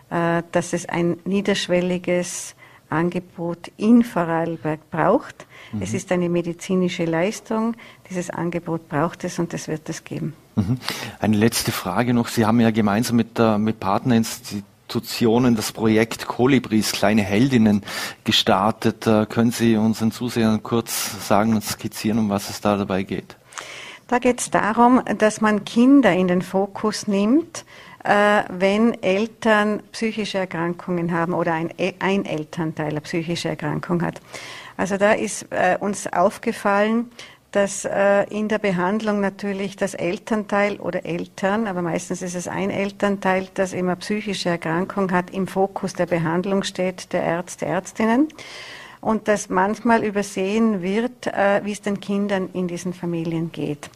äh, 0.09 0.43
dass 0.51 0.73
es 0.73 0.87
ein 0.87 1.17
niederschwelliges 1.25 2.55
Angebot 2.89 3.71
in 3.77 4.03
Vorarlberg 4.03 4.89
braucht. 4.89 5.45
Mhm. 5.71 5.81
Es 5.81 5.93
ist 5.93 6.11
eine 6.11 6.27
medizinische 6.27 7.05
Leistung. 7.05 7.75
Dieses 8.09 8.29
Angebot 8.29 8.89
braucht 8.89 9.23
es 9.23 9.37
und 9.39 9.53
es 9.53 9.67
wird 9.67 9.87
es 9.89 10.03
geben. 10.03 10.33
Mhm. 10.55 10.79
Eine 11.19 11.37
letzte 11.37 11.71
Frage 11.71 12.13
noch. 12.13 12.27
Sie 12.27 12.45
haben 12.45 12.59
ja 12.59 12.71
gemeinsam 12.71 13.17
mit, 13.17 13.39
mit 13.59 13.79
Partnerinstitutionen 13.79 15.55
das 15.55 15.71
Projekt 15.71 16.27
Kolibris, 16.27 16.91
kleine 16.91 17.21
Heldinnen, 17.21 17.83
gestartet. 18.23 19.05
Äh, 19.05 19.27
können 19.27 19.51
Sie 19.51 19.77
unseren 19.77 20.11
Zusehern 20.11 20.63
kurz 20.63 21.27
sagen 21.27 21.53
und 21.53 21.63
skizzieren, 21.63 22.17
um 22.17 22.29
was 22.29 22.49
es 22.49 22.59
da 22.59 22.75
dabei 22.75 23.03
geht? 23.03 23.37
Da 24.09 24.17
geht 24.17 24.39
es 24.39 24.49
darum, 24.49 25.03
dass 25.19 25.39
man 25.39 25.65
Kinder 25.65 26.11
in 26.11 26.27
den 26.27 26.41
Fokus 26.41 27.07
nimmt, 27.07 27.63
äh, 28.03 28.41
wenn 28.49 29.01
Eltern 29.03 29.83
psychische 29.91 30.39
Erkrankungen 30.39 31.11
haben 31.11 31.33
oder 31.33 31.53
ein, 31.53 31.71
ein 31.99 32.25
Elternteil 32.25 32.89
eine 32.89 33.01
psychische 33.01 33.49
Erkrankung 33.49 34.01
hat. 34.01 34.19
Also 34.77 34.97
da 34.97 35.11
ist 35.11 35.45
äh, 35.51 35.77
uns 35.79 36.11
aufgefallen, 36.11 37.11
dass 37.51 37.85
äh, 37.85 38.23
in 38.31 38.47
der 38.47 38.57
Behandlung 38.57 39.21
natürlich 39.21 39.75
das 39.75 39.93
Elternteil 39.93 40.77
oder 40.77 41.05
Eltern, 41.05 41.67
aber 41.67 41.83
meistens 41.83 42.23
ist 42.23 42.35
es 42.35 42.47
ein 42.47 42.71
Elternteil, 42.71 43.47
das 43.53 43.73
immer 43.73 43.95
psychische 43.97 44.49
Erkrankung 44.49 45.11
hat, 45.11 45.29
im 45.29 45.45
Fokus 45.45 45.93
der 45.93 46.07
Behandlung 46.07 46.63
steht, 46.63 47.13
der 47.13 47.21
Ärzte, 47.21 47.67
Ärztinnen 47.67 48.27
und 49.01 49.27
dass 49.27 49.49
manchmal 49.49 50.03
übersehen 50.03 50.81
wird, 50.81 51.27
äh, 51.27 51.61
wie 51.63 51.71
es 51.71 51.81
den 51.81 51.99
Kindern 51.99 52.49
in 52.53 52.67
diesen 52.67 52.93
Familien 52.93 53.51
geht. 53.51 53.89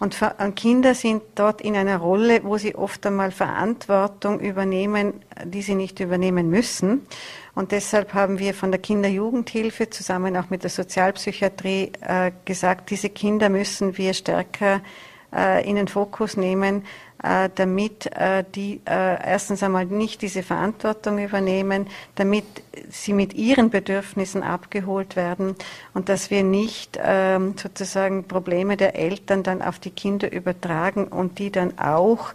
Und 0.00 0.16
Kinder 0.56 0.94
sind 0.94 1.22
dort 1.34 1.60
in 1.60 1.76
einer 1.76 1.98
Rolle, 1.98 2.44
wo 2.44 2.58
sie 2.58 2.74
oft 2.74 3.06
einmal 3.06 3.30
Verantwortung 3.30 4.40
übernehmen, 4.40 5.14
die 5.44 5.62
sie 5.62 5.76
nicht 5.76 6.00
übernehmen 6.00 6.50
müssen. 6.50 7.06
Und 7.54 7.72
deshalb 7.72 8.12
haben 8.12 8.38
wir 8.38 8.52
von 8.54 8.72
der 8.72 8.80
Kinderjugendhilfe 8.80 9.88
zusammen 9.88 10.36
auch 10.36 10.50
mit 10.50 10.64
der 10.64 10.70
Sozialpsychiatrie 10.70 11.92
äh, 12.00 12.32
gesagt, 12.44 12.90
diese 12.90 13.08
Kinder 13.08 13.48
müssen 13.48 13.96
wir 13.96 14.12
stärker 14.12 14.80
äh, 15.32 15.68
in 15.68 15.76
den 15.76 15.88
Fokus 15.88 16.36
nehmen, 16.36 16.84
damit 17.54 18.06
äh, 18.14 18.44
die 18.54 18.80
äh, 18.84 19.30
erstens 19.30 19.62
einmal 19.62 19.86
nicht 19.86 20.20
diese 20.20 20.42
Verantwortung 20.42 21.18
übernehmen, 21.18 21.88
damit 22.16 22.44
sie 22.90 23.12
mit 23.14 23.32
ihren 23.32 23.70
Bedürfnissen 23.70 24.42
abgeholt 24.42 25.16
werden 25.16 25.56
und 25.94 26.08
dass 26.08 26.30
wir 26.30 26.42
nicht 26.42 26.98
ähm, 27.02 27.54
sozusagen 27.56 28.24
Probleme 28.24 28.76
der 28.76 28.96
Eltern 28.96 29.42
dann 29.42 29.62
auf 29.62 29.78
die 29.78 29.90
Kinder 29.90 30.30
übertragen 30.32 31.08
und 31.08 31.38
die 31.38 31.50
dann 31.50 31.78
auch 31.78 32.34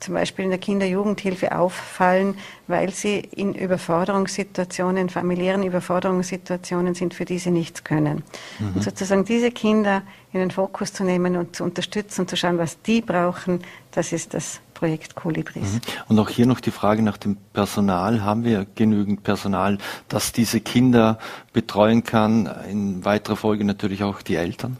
zum 0.00 0.14
Beispiel 0.14 0.44
in 0.44 0.50
der 0.50 0.58
Kinder-Jugendhilfe 0.58 1.56
auffallen, 1.56 2.36
weil 2.66 2.90
sie 2.90 3.18
in 3.18 3.54
Überforderungssituationen, 3.54 5.10
familiären 5.10 5.62
Überforderungssituationen 5.62 6.94
sind, 6.94 7.14
für 7.14 7.24
die 7.24 7.38
sie 7.38 7.50
nichts 7.50 7.84
können. 7.84 8.24
Mhm. 8.58 8.72
Und 8.74 8.82
sozusagen 8.82 9.24
diese 9.24 9.50
Kinder 9.50 10.02
in 10.32 10.40
den 10.40 10.50
Fokus 10.50 10.92
zu 10.92 11.04
nehmen 11.04 11.36
und 11.36 11.54
zu 11.56 11.64
unterstützen 11.64 12.22
und 12.22 12.30
zu 12.30 12.36
schauen, 12.36 12.58
was 12.58 12.80
die 12.82 13.00
brauchen, 13.00 13.60
das 13.90 14.12
ist 14.12 14.34
das 14.34 14.60
Projekt 14.74 15.14
Kolibris. 15.14 15.74
Mhm. 15.74 15.80
Und 16.08 16.18
auch 16.18 16.30
hier 16.30 16.46
noch 16.46 16.60
die 16.60 16.70
Frage 16.70 17.02
nach 17.02 17.18
dem 17.18 17.36
Personal. 17.52 18.22
Haben 18.22 18.44
wir 18.44 18.66
genügend 18.74 19.22
Personal, 19.22 19.76
das 20.08 20.32
diese 20.32 20.60
Kinder 20.60 21.18
betreuen 21.52 22.02
kann? 22.02 22.50
In 22.70 23.04
weiterer 23.04 23.36
Folge 23.36 23.64
natürlich 23.64 24.02
auch 24.02 24.22
die 24.22 24.36
Eltern? 24.36 24.78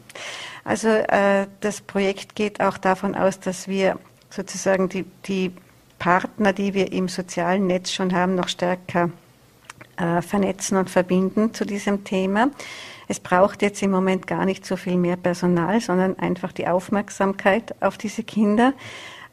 Also 0.63 0.89
äh, 0.89 1.47
das 1.59 1.81
Projekt 1.81 2.35
geht 2.35 2.61
auch 2.61 2.77
davon 2.77 3.15
aus, 3.15 3.39
dass 3.39 3.67
wir 3.67 3.99
sozusagen 4.31 4.89
die, 4.89 5.05
die 5.25 5.51
Partner, 5.99 6.53
die 6.53 6.73
wir 6.73 6.91
im 6.91 7.07
sozialen 7.07 7.67
Netz 7.67 7.91
schon 7.91 8.13
haben, 8.13 8.35
noch 8.35 8.47
stärker 8.47 9.11
äh, 9.97 10.21
vernetzen 10.21 10.77
und 10.77 10.89
verbinden 10.89 11.53
zu 11.53 11.65
diesem 11.65 12.03
Thema. 12.03 12.49
Es 13.07 13.19
braucht 13.19 13.61
jetzt 13.61 13.83
im 13.83 13.91
Moment 13.91 14.25
gar 14.25 14.45
nicht 14.45 14.65
so 14.65 14.77
viel 14.77 14.95
mehr 14.95 15.17
Personal, 15.17 15.81
sondern 15.81 16.17
einfach 16.17 16.53
die 16.53 16.67
Aufmerksamkeit 16.67 17.75
auf 17.81 17.97
diese 17.97 18.23
Kinder. 18.23 18.73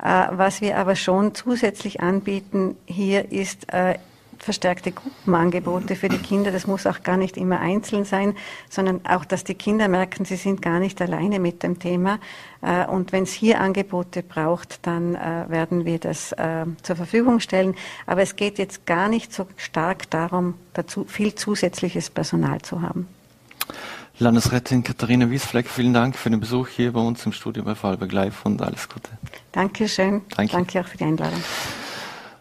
Äh, 0.03 0.27
was 0.33 0.61
wir 0.61 0.77
aber 0.77 0.95
schon 0.95 1.35
zusätzlich 1.35 2.01
anbieten 2.01 2.77
hier 2.87 3.33
ist 3.33 3.73
äh, 3.73 3.95
verstärkte 4.39 4.93
Gruppenangebote 4.93 5.97
für 5.97 6.09
die 6.09 6.19
Kinder. 6.19 6.51
Das 6.51 6.67
muss 6.67 6.87
auch 6.87 7.03
gar 7.03 7.17
nicht 7.17 7.37
immer 7.37 7.61
einzeln 7.61 8.05
sein, 8.05 8.35
sondern 8.69 9.01
auch, 9.07 9.25
dass 9.25 9.45
die 9.45 9.55
Kinder 9.55 9.89
merken, 9.89 10.25
sie 10.25 10.37
sind 10.37 10.63
gar 10.63 10.79
nicht 10.79 11.01
alleine 11.03 11.39
mit 11.39 11.63
dem 11.63 11.79
Thema. 11.79 12.19
Äh, 12.63 12.87
und 12.87 13.13
wenn 13.13 13.25
es 13.25 13.33
hier 13.33 13.61
Angebote 13.61 14.23
braucht, 14.23 14.87
dann 14.87 15.15
äh, 15.15 15.45
werden 15.49 15.85
wir 15.85 15.99
das 15.99 16.33
äh, 16.33 16.67
zur 16.83 16.97
Verfügung 16.97 17.41
stellen. 17.41 17.75
Aber 18.07 18.23
es 18.23 18.37
geht 18.37 18.59
jetzt 18.59 18.87
gar 18.87 19.09
nicht 19.09 19.33
so 19.33 19.47
stark 19.57 20.11
darum, 20.11 20.55
dazu 20.73 21.05
viel 21.05 21.35
zusätzliches 21.35 22.11
Personal 22.11 22.61
zu 22.63 22.83
haben. 22.83 23.09
Landesrätin 24.21 24.83
Katharina 24.83 25.31
Wiesfleck, 25.31 25.69
vielen 25.69 25.95
Dank 25.95 26.17
für 26.17 26.29
den 26.29 26.41
Besuch 26.41 26.67
hier 26.69 26.93
bei 26.93 27.01
uns 27.01 27.25
im 27.25 27.33
Studio 27.33 27.63
bei 27.63 27.77
Fallberg 27.77 28.11
Live 28.11 28.45
und 28.45 28.61
alles 28.61 28.89
Gute. 28.89 29.11
Dankeschön. 29.53 30.23
Danke. 30.37 30.53
Danke 30.53 30.81
auch 30.81 30.87
für 30.87 30.99
die 30.99 31.05
Einladung. 31.05 31.41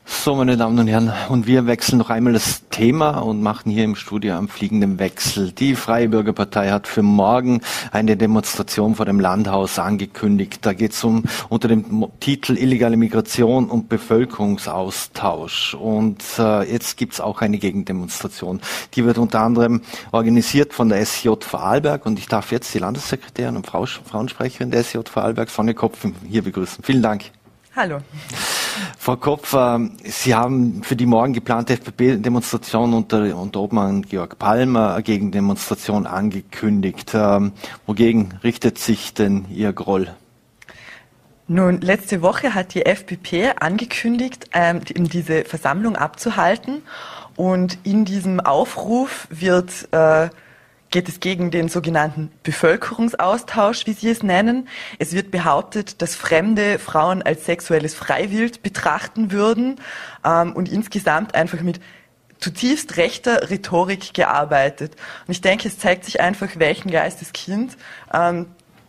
So, 0.10 0.36
meine 0.36 0.56
Damen 0.56 0.80
und 0.80 0.88
Herren, 0.88 1.12
und 1.28 1.48
wir 1.48 1.68
wechseln 1.68 1.98
noch 1.98 2.10
einmal 2.10 2.32
das 2.32 2.64
Thema 2.70 3.18
und 3.20 3.42
machen 3.42 3.70
hier 3.70 3.84
im 3.84 3.98
Studio 3.98 4.36
am 4.36 4.48
fliegenden 4.48 5.00
Wechsel. 5.00 5.52
Die 5.52 5.76
Freie 5.76 6.08
Bürgerpartei 6.08 6.70
hat 6.70 6.88
für 6.88 7.02
morgen 7.02 7.60
eine 7.92 8.16
Demonstration 8.16 8.96
vor 8.96 9.06
dem 9.06 9.20
Landhaus 9.20 9.80
angekündigt. 9.80 10.66
Da 10.66 10.72
geht 10.72 10.94
es 10.94 11.04
um 11.04 11.26
unter 11.50 11.68
dem 11.68 12.08
Titel 12.22 12.58
illegale 12.58 12.96
Migration 12.96 13.70
und 13.70 13.90
Bevölkerungsaustausch. 13.90 15.74
Und 15.74 16.24
äh, 16.40 16.72
jetzt 16.72 16.96
gibt's 16.96 17.20
auch 17.20 17.42
eine 17.42 17.58
Gegendemonstration. 17.58 18.62
Die 18.94 19.04
wird 19.04 19.18
unter 19.18 19.42
anderem 19.42 19.82
organisiert 20.14 20.74
von 20.74 20.88
der 20.88 21.06
SJ 21.06 21.32
Vorarlberg 21.42 22.06
und 22.06 22.18
ich 22.18 22.30
darf 22.30 22.54
jetzt 22.54 22.74
die 22.74 22.80
Landessekretärin 22.80 23.58
und 23.58 23.68
Frau, 23.68 23.86
Frauensprecherin 23.86 24.72
der 24.72 24.86
SJ 24.86 25.00
Vorarlberg, 25.04 25.50
Sonne 25.50 25.74
Kopf, 25.74 26.06
hier 26.30 26.44
begrüßen. 26.44 26.82
Vielen 26.82 27.02
Dank. 27.02 27.26
Hallo. 27.78 28.00
Frau 28.98 29.18
Kopf, 29.18 29.56
Sie 30.04 30.34
haben 30.34 30.82
für 30.82 30.96
die 30.96 31.06
morgen 31.06 31.34
geplante 31.34 31.74
FPP-Demonstration 31.74 32.96
unter, 32.96 33.38
unter 33.38 33.60
Obmann 33.60 34.02
Georg 34.02 34.40
Palmer 34.40 35.00
gegen 35.04 35.32
Demonstration 35.32 36.08
angekündigt. 36.08 37.12
Ähm, 37.14 37.52
wogegen 37.86 38.34
richtet 38.44 38.80
sich 38.80 39.14
denn 39.14 39.46
Ihr 39.52 39.74
Groll? 39.74 40.10
Nun, 41.48 41.80
letzte 41.80 42.24
Woche 42.24 42.56
hat 42.56 42.74
die 42.74 42.84
FPP 42.84 43.54
angekündigt, 43.60 44.50
ähm, 44.54 44.82
diese 44.84 45.46
Versammlung 45.46 45.98
abzuhalten. 45.98 46.82
Und 47.36 47.78
in 47.84 48.06
diesem 48.06 48.40
Aufruf 48.40 49.28
wird 49.30 49.88
äh, 49.92 50.30
geht 50.98 51.10
es 51.10 51.20
gegen 51.20 51.52
den 51.52 51.70
sogenannten 51.70 52.32
Bevölkerungsaustausch, 52.42 53.86
wie 53.86 53.94
Sie 53.94 54.10
es 54.10 54.24
nennen. 54.24 54.68
Es 54.98 55.14
wird 55.14 55.30
behauptet, 55.30 56.02
dass 56.02 56.16
fremde 56.16 56.80
Frauen 56.80 57.22
als 57.22 57.46
sexuelles 57.46 57.94
Freiwild 57.94 58.64
betrachten 58.64 59.32
würden 59.32 59.80
ähm, 60.26 60.54
und 60.54 60.72
insgesamt 60.72 61.36
einfach 61.36 61.62
mit 61.62 61.80
zutiefst 62.40 62.98
rechter 62.98 63.52
Rhetorik 63.52 64.16
gearbeitet. 64.16 64.96
Und 65.28 65.34
ich 65.34 65.42
denke, 65.42 65.68
es 65.68 65.78
zeigt 65.78 66.04
sich 66.04 66.20
einfach, 66.20 66.50
welchen 66.56 66.90
Geisteskind 66.90 67.78
ähm, 68.12 68.48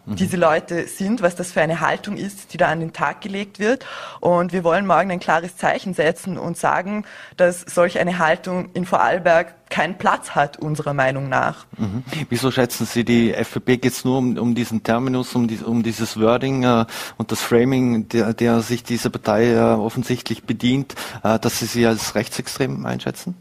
Mhm. 0.09 0.17
diese 0.17 0.37
Leute 0.37 0.87
sind, 0.87 1.21
was 1.21 1.37
das 1.37 1.53
für 1.53 1.61
eine 1.61 1.81
Haltung 1.81 2.17
ist, 2.17 2.53
die 2.53 2.57
da 2.57 2.69
an 2.69 2.81
den 2.81 2.93
Tag 2.93 3.21
gelegt 3.21 3.59
wird. 3.59 3.85
Und 4.21 4.53
wir 4.53 4.65
wollen 4.65 4.87
morgen 4.87 5.11
ein 5.11 5.21
klares 5.21 5.57
Zeichen 5.57 5.95
setzen 5.95 6.39
und 6.39 6.57
sagen, 6.57 7.05
dass 7.37 7.61
solch 7.61 7.99
eine 7.99 8.19
Haltung 8.19 8.71
in 8.73 8.87
Vorarlberg 8.87 9.55
keinen 9.71 9.99
Platz 9.99 10.31
hat, 10.31 10.59
unserer 10.59 10.95
Meinung 10.95 11.29
nach. 11.29 11.67
Mhm. 11.77 12.05
Wieso 12.29 12.51
schätzen 12.51 12.87
Sie 12.87 13.05
die 13.05 13.35
FDP 13.35 13.77
geht 13.77 13.93
es 13.93 14.05
nur 14.05 14.19
um, 14.19 14.37
um, 14.39 14.55
diesen 14.55 14.83
Terminus, 14.83 15.35
um, 15.35 15.49
die, 15.49 15.59
um 15.59 15.83
dieses 15.83 16.19
Wording 16.19 16.65
äh, 16.65 16.87
und 17.17 17.33
das 17.33 17.41
Framing, 17.41 18.09
der, 18.09 18.35
der 18.35 18.61
sich 18.61 18.83
diese 18.83 19.11
Partei 19.11 19.53
äh, 19.53 19.59
offensichtlich 19.59 20.45
bedient, 20.45 20.95
äh, 21.23 21.39
dass 21.39 21.59
Sie 21.59 21.67
sie 21.67 21.87
als 21.87 22.15
rechtsextrem 22.15 22.87
einschätzen? 22.87 23.35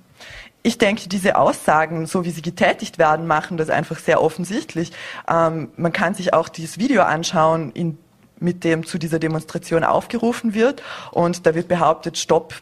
ich 0.67 0.77
denke, 0.77 1.07
diese 1.07 1.37
Aussagen, 1.37 2.07
so 2.07 2.25
wie 2.25 2.31
sie 2.31 2.41
getätigt 2.41 2.97
werden, 2.97 3.25
machen 3.25 3.55
das 3.55 3.69
einfach 3.69 3.99
sehr 3.99 4.21
offensichtlich. 4.21 4.91
Ähm, 5.29 5.69
man 5.77 5.93
kann 5.93 6.13
sich 6.13 6.33
auch 6.33 6.49
dieses 6.49 6.77
Video 6.77 7.03
anschauen, 7.03 7.71
in, 7.71 7.97
mit 8.39 8.65
dem 8.65 8.85
zu 8.85 8.97
dieser 8.97 9.17
Demonstration 9.17 9.85
aufgerufen 9.85 10.53
wird. 10.53 10.83
Und 11.11 11.45
da 11.45 11.55
wird 11.55 11.69
behauptet, 11.69 12.17
stopp 12.17 12.55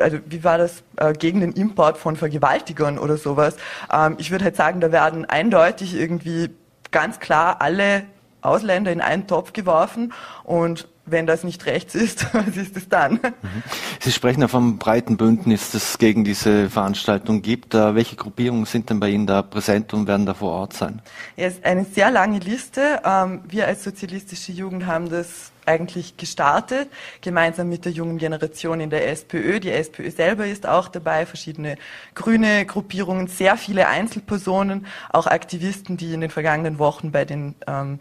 also 0.00 0.18
wie 0.26 0.44
war 0.44 0.58
das, 0.58 0.82
äh, 0.96 1.12
gegen 1.12 1.40
den 1.40 1.52
Import 1.52 1.98
von 1.98 2.16
Vergewaltigern 2.16 2.98
oder 2.98 3.16
sowas. 3.16 3.56
Ähm, 3.92 4.16
ich 4.18 4.30
würde 4.30 4.44
halt 4.44 4.56
sagen, 4.56 4.80
da 4.80 4.92
werden 4.92 5.24
eindeutig 5.24 5.94
irgendwie 5.94 6.50
ganz 6.90 7.20
klar 7.20 7.60
alle 7.60 8.04
Ausländer 8.40 8.92
in 8.92 9.00
einen 9.00 9.26
Topf 9.26 9.52
geworfen 9.52 10.12
und 10.44 10.88
wenn 11.10 11.26
das 11.26 11.44
nicht 11.44 11.66
rechts 11.66 11.94
ist, 11.94 12.26
was 12.34 12.56
ist 12.56 12.76
es 12.76 12.88
dann? 12.88 13.14
Mhm. 13.14 13.62
Sie 14.00 14.12
sprechen 14.12 14.42
ja 14.42 14.48
vom 14.48 14.78
breiten 14.78 15.16
Bündnis, 15.16 15.70
das 15.72 15.90
es 15.90 15.98
gegen 15.98 16.24
diese 16.24 16.70
Veranstaltung 16.70 17.42
gibt. 17.42 17.74
Äh, 17.74 17.94
welche 17.94 18.16
Gruppierungen 18.16 18.66
sind 18.66 18.90
denn 18.90 19.00
bei 19.00 19.08
Ihnen 19.08 19.26
da 19.26 19.42
präsent 19.42 19.92
und 19.94 20.06
werden 20.06 20.26
da 20.26 20.34
vor 20.34 20.52
Ort 20.52 20.74
sein? 20.74 21.00
Es 21.36 21.54
ist 21.54 21.64
eine 21.64 21.84
sehr 21.84 22.10
lange 22.10 22.38
Liste. 22.38 23.00
Ähm, 23.04 23.40
wir 23.48 23.66
als 23.66 23.84
sozialistische 23.84 24.52
Jugend 24.52 24.86
haben 24.86 25.08
das 25.08 25.52
eigentlich 25.68 26.16
gestartet, 26.16 26.88
gemeinsam 27.20 27.68
mit 27.68 27.84
der 27.84 27.92
jungen 27.92 28.18
Generation 28.18 28.80
in 28.80 28.90
der 28.90 29.08
SPÖ. 29.08 29.60
Die 29.60 29.70
SPÖ 29.70 30.10
selber 30.10 30.46
ist 30.46 30.66
auch 30.66 30.88
dabei, 30.88 31.26
verschiedene 31.26 31.76
grüne 32.14 32.66
Gruppierungen, 32.66 33.28
sehr 33.28 33.56
viele 33.56 33.86
Einzelpersonen, 33.86 34.86
auch 35.10 35.26
Aktivisten, 35.26 35.96
die 35.96 36.12
in 36.14 36.20
den 36.20 36.30
vergangenen 36.30 36.78
Wochen 36.78 37.12
bei 37.12 37.24
den 37.24 37.54
ähm, 37.66 38.00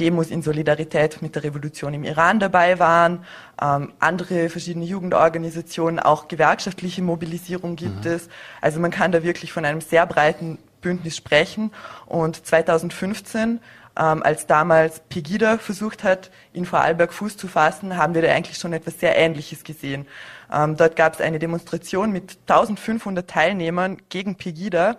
Demos 0.00 0.30
in 0.30 0.42
Solidarität 0.42 1.20
mit 1.20 1.34
der 1.34 1.44
Revolution 1.44 1.94
im 1.94 2.02
Iran 2.02 2.40
dabei 2.40 2.78
waren, 2.78 3.24
ähm, 3.60 3.92
andere 3.98 4.48
verschiedene 4.48 4.86
Jugendorganisationen, 4.86 6.00
auch 6.00 6.28
gewerkschaftliche 6.28 7.02
Mobilisierung 7.02 7.76
gibt 7.76 8.04
mhm. 8.06 8.12
es. 8.12 8.28
Also 8.60 8.80
man 8.80 8.90
kann 8.90 9.12
da 9.12 9.22
wirklich 9.22 9.52
von 9.52 9.64
einem 9.64 9.80
sehr 9.80 10.06
breiten 10.06 10.58
Bündnis 10.80 11.16
sprechen. 11.16 11.70
Und 12.06 12.44
2015 12.46 13.60
ähm, 13.98 14.22
als 14.22 14.46
damals 14.46 15.00
Pegida 15.08 15.58
versucht 15.58 16.02
hat, 16.02 16.30
in 16.52 16.64
Vorarlberg 16.64 17.12
Fuß 17.12 17.36
zu 17.36 17.48
fassen, 17.48 17.96
haben 17.96 18.14
wir 18.14 18.22
da 18.22 18.28
eigentlich 18.28 18.58
schon 18.58 18.72
etwas 18.72 18.98
sehr 19.00 19.16
Ähnliches 19.16 19.64
gesehen. 19.64 20.06
Ähm, 20.52 20.76
dort 20.76 20.96
gab 20.96 21.14
es 21.14 21.20
eine 21.20 21.38
Demonstration 21.38 22.12
mit 22.12 22.38
1500 22.46 23.28
Teilnehmern 23.28 23.98
gegen 24.08 24.36
Pegida. 24.36 24.96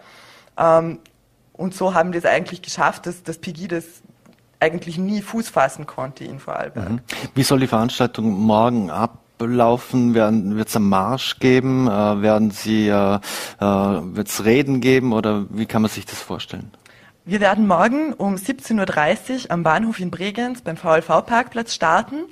Ähm, 0.58 1.00
und 1.54 1.76
so 1.76 1.94
haben 1.94 2.14
wir 2.14 2.20
es 2.20 2.26
eigentlich 2.26 2.62
geschafft, 2.62 3.06
dass, 3.06 3.24
dass 3.24 3.38
Pegida 3.38 3.80
eigentlich 4.60 4.98
nie 4.98 5.22
Fuß 5.22 5.50
fassen 5.50 5.86
konnte 5.86 6.24
in 6.24 6.40
Vorarlberg. 6.40 6.90
Mhm. 6.90 7.00
Wie 7.36 7.44
soll 7.44 7.60
die 7.60 7.68
Veranstaltung 7.68 8.32
morgen 8.32 8.90
ablaufen? 8.90 10.14
Wird 10.14 10.68
es 10.68 10.76
einen 10.76 10.90
Marsch 10.90 11.40
geben? 11.40 11.88
Äh, 11.88 12.22
werden 12.22 12.52
Sie, 12.52 12.88
äh, 12.88 13.16
äh 13.16 13.20
wird 13.60 14.28
es 14.28 14.46
Reden 14.46 14.82
geben 14.82 15.14
oder 15.14 15.46
wie 15.50 15.66
kann 15.66 15.82
man 15.82 15.90
sich 15.90 16.06
das 16.06 16.22
vorstellen? 16.22 16.72
Wir 17.26 17.40
werden 17.40 17.68
morgen 17.68 18.12
um 18.12 18.36
17.30 18.36 19.46
Uhr 19.46 19.52
am 19.52 19.64
Bahnhof 19.64 20.02
in 20.02 20.12
Bregenz 20.12 20.62
beim 20.62 20.76
VLV-Parkplatz 20.76 21.74
starten 21.74 22.26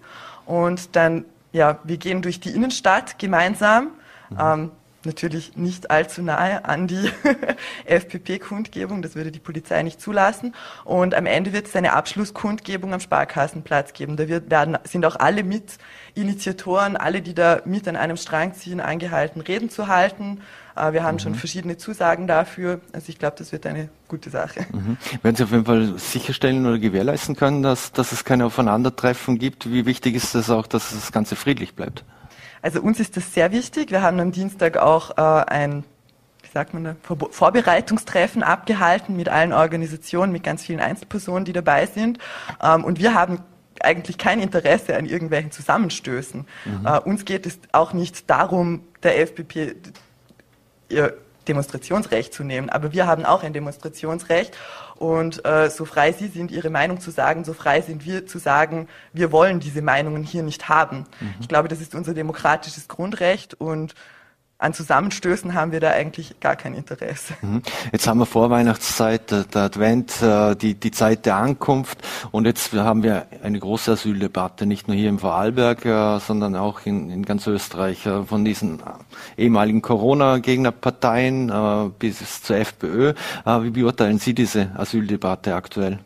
und 0.46 0.98
dann, 0.98 1.24
ja, 1.54 1.80
wir 1.86 1.96
gehen 1.96 2.22
durch 2.22 2.42
die 2.42 2.50
Innenstadt 2.50 3.18
gemeinsam. 3.18 3.92
Mhm. 4.30 4.38
Ähm, 4.38 4.72
natürlich 5.06 5.56
nicht 5.56 5.90
allzu 5.90 6.22
nahe 6.22 6.66
an 6.66 6.88
die 6.88 7.10
FPP-Kundgebung, 7.86 9.02
das 9.02 9.16
würde 9.16 9.32
die 9.32 9.40
Polizei 9.40 9.82
nicht 9.82 10.02
zulassen. 10.02 10.54
Und 10.84 11.16
am 11.16 11.26
Ende 11.26 11.54
wird 11.54 11.68
es 11.68 11.76
eine 11.78 11.94
Abschlusskundgebung 11.94 12.94
am 12.94 13.00
Sparkassenplatz 13.00 13.94
geben. 13.94 14.18
Da 14.18 14.28
wird, 14.28 14.52
werden, 14.52 14.78
sind 14.84 15.06
auch 15.06 15.16
alle 15.16 15.46
Mitinitiatoren, 15.46 16.98
alle, 16.98 17.22
die 17.22 17.34
da 17.34 17.62
mit 17.64 17.88
an 17.88 17.96
einem 17.96 18.18
Strang 18.18 18.54
ziehen, 18.56 18.82
angehalten, 18.82 19.40
Reden 19.40 19.70
zu 19.70 19.88
halten. 19.88 20.42
Äh, 20.76 20.94
wir 20.94 21.04
haben 21.04 21.16
mhm. 21.16 21.20
schon 21.20 21.36
verschiedene 21.36 21.78
Zusagen 21.78 22.28
dafür. 22.28 22.82
Also 22.94 23.10
ich 23.10 23.20
glaube, 23.20 23.36
das 23.38 23.52
wird 23.52 23.66
eine 23.66 23.90
gute 24.08 24.30
Sache. 24.30 24.66
Mhm. 24.72 24.98
Werden 25.22 25.36
Sie 25.36 25.44
auf 25.44 25.52
jeden 25.52 25.66
Fall 25.66 25.98
sicherstellen 25.98 26.66
oder 26.66 26.80
gewährleisten 26.80 27.36
können, 27.36 27.64
dass, 27.64 27.92
dass 27.92 28.12
es 28.12 28.24
keine 28.24 28.46
Aufeinandertreffen 28.46 29.38
gibt? 29.40 29.72
Wie 29.72 29.86
wichtig 29.86 30.16
ist 30.16 30.36
es 30.36 30.50
auch, 30.50 30.68
dass 30.68 30.92
das 30.92 31.12
Ganze 31.12 31.36
friedlich 31.36 31.76
bleibt? 31.76 32.04
Also 32.62 32.82
uns 32.82 33.00
ist 33.00 33.18
das 33.18 33.34
sehr 33.34 33.52
wichtig. 33.52 33.92
Wir 33.92 34.02
haben 34.02 34.20
am 34.20 34.32
Dienstag 34.32 34.78
auch 34.78 35.18
äh, 35.18 35.22
ein 35.22 35.84
wie 36.44 36.50
sagt 36.54 36.74
man 36.74 36.84
da, 36.84 36.96
Vorbereitungstreffen 37.02 38.44
abgehalten 38.44 39.16
mit 39.16 39.30
allen 39.30 39.54
Organisationen, 39.54 40.34
mit 40.34 40.44
ganz 40.44 40.64
vielen 40.64 40.82
Einzelpersonen, 40.82 41.46
die 41.46 41.54
dabei 41.54 41.86
sind. 41.86 42.18
Ähm, 42.62 42.84
und 42.84 43.00
wir 43.00 43.14
haben 43.14 43.40
eigentlich 43.84 44.18
kein 44.18 44.40
Interesse 44.40 44.96
an 44.96 45.06
irgendwelchen 45.06 45.52
Zusammenstößen. 45.52 46.46
Mhm. 46.66 46.86
Uh, 46.86 47.00
uns 47.04 47.26
geht 47.26 47.46
es 47.46 47.60
auch 47.72 47.94
nicht 47.94 48.30
darum, 48.30 48.82
der 49.04 49.20
FPP 49.22 49.76
ihr 50.92 51.18
Demonstrationsrecht 51.48 52.34
zu 52.34 52.44
nehmen. 52.44 52.70
Aber 52.70 52.94
wir 52.94 53.08
haben 53.08 53.26
auch 53.26 53.44
ein 53.44 53.54
Demonstrationsrecht 53.54 54.56
und 54.96 55.44
äh, 55.46 55.70
so 55.70 55.86
frei 55.86 56.12
Sie 56.12 56.28
sind, 56.28 56.52
Ihre 56.52 56.70
Meinung 56.70 57.00
zu 57.00 57.12
sagen, 57.12 57.44
so 57.44 57.54
frei 57.54 57.82
sind 57.82 58.06
wir 58.06 58.28
zu 58.28 58.38
sagen, 58.38 58.88
wir 59.14 59.32
wollen 59.32 59.60
diese 59.60 59.82
Meinungen 59.82 60.24
hier 60.24 60.44
nicht 60.44 60.70
haben. 60.70 61.06
Mhm. 61.20 61.36
Ich 61.40 61.48
glaube, 61.48 61.68
das 61.68 61.82
ist 61.82 61.96
unser 61.96 62.14
demokratisches 62.14 62.88
Grundrecht 62.88 63.56
und 63.56 63.96
an 64.62 64.74
Zusammenstößen 64.74 65.56
haben 65.56 65.72
wir 65.72 65.80
da 65.80 65.90
eigentlich 65.90 66.40
gar 66.40 66.56
kein 66.56 66.76
Interesse. 66.76 67.34
Mhm. 67.42 67.64
Jetzt 67.92 68.08
haben 68.08 68.20
wir 68.20 68.28
Vorweihnachtszeit, 68.28 69.32
der 69.32 69.62
Advent, 69.62 70.22
äh, 70.22 70.56
die, 70.56 70.76
die 70.76 70.92
Zeit 70.92 71.26
der 71.26 71.38
Ankunft 71.38 71.98
und 72.30 72.46
jetzt 72.46 72.72
haben 72.74 73.02
wir 73.02 73.26
eine 73.42 73.60
große 73.60 73.94
Asyldebatte, 73.94 74.68
nicht 74.68 74.88
nur 74.88 74.96
hier 74.96 75.10
im 75.10 75.18
Vorarlberg, 75.18 75.86
äh, 75.86 76.20
sondern 76.20 76.56
auch 76.56 76.86
in, 76.86 77.10
in 77.10 77.26
ganz 77.26 77.48
Österreich. 77.48 78.06
Äh, 78.06 78.24
von 78.24 78.46
diesen 78.46 78.84
ehemaligen 79.38 79.82
Corona-Gegnerparteien 79.82 81.52
bis 81.98 82.44
zur 82.44 82.58
FPÖ. 82.58 83.14
Wie 83.46 83.70
beurteilen 83.72 84.20
Sie 84.20 84.34
diese 84.34 84.72
Asyldebatte 84.76 85.56
aktuell? 85.56 86.00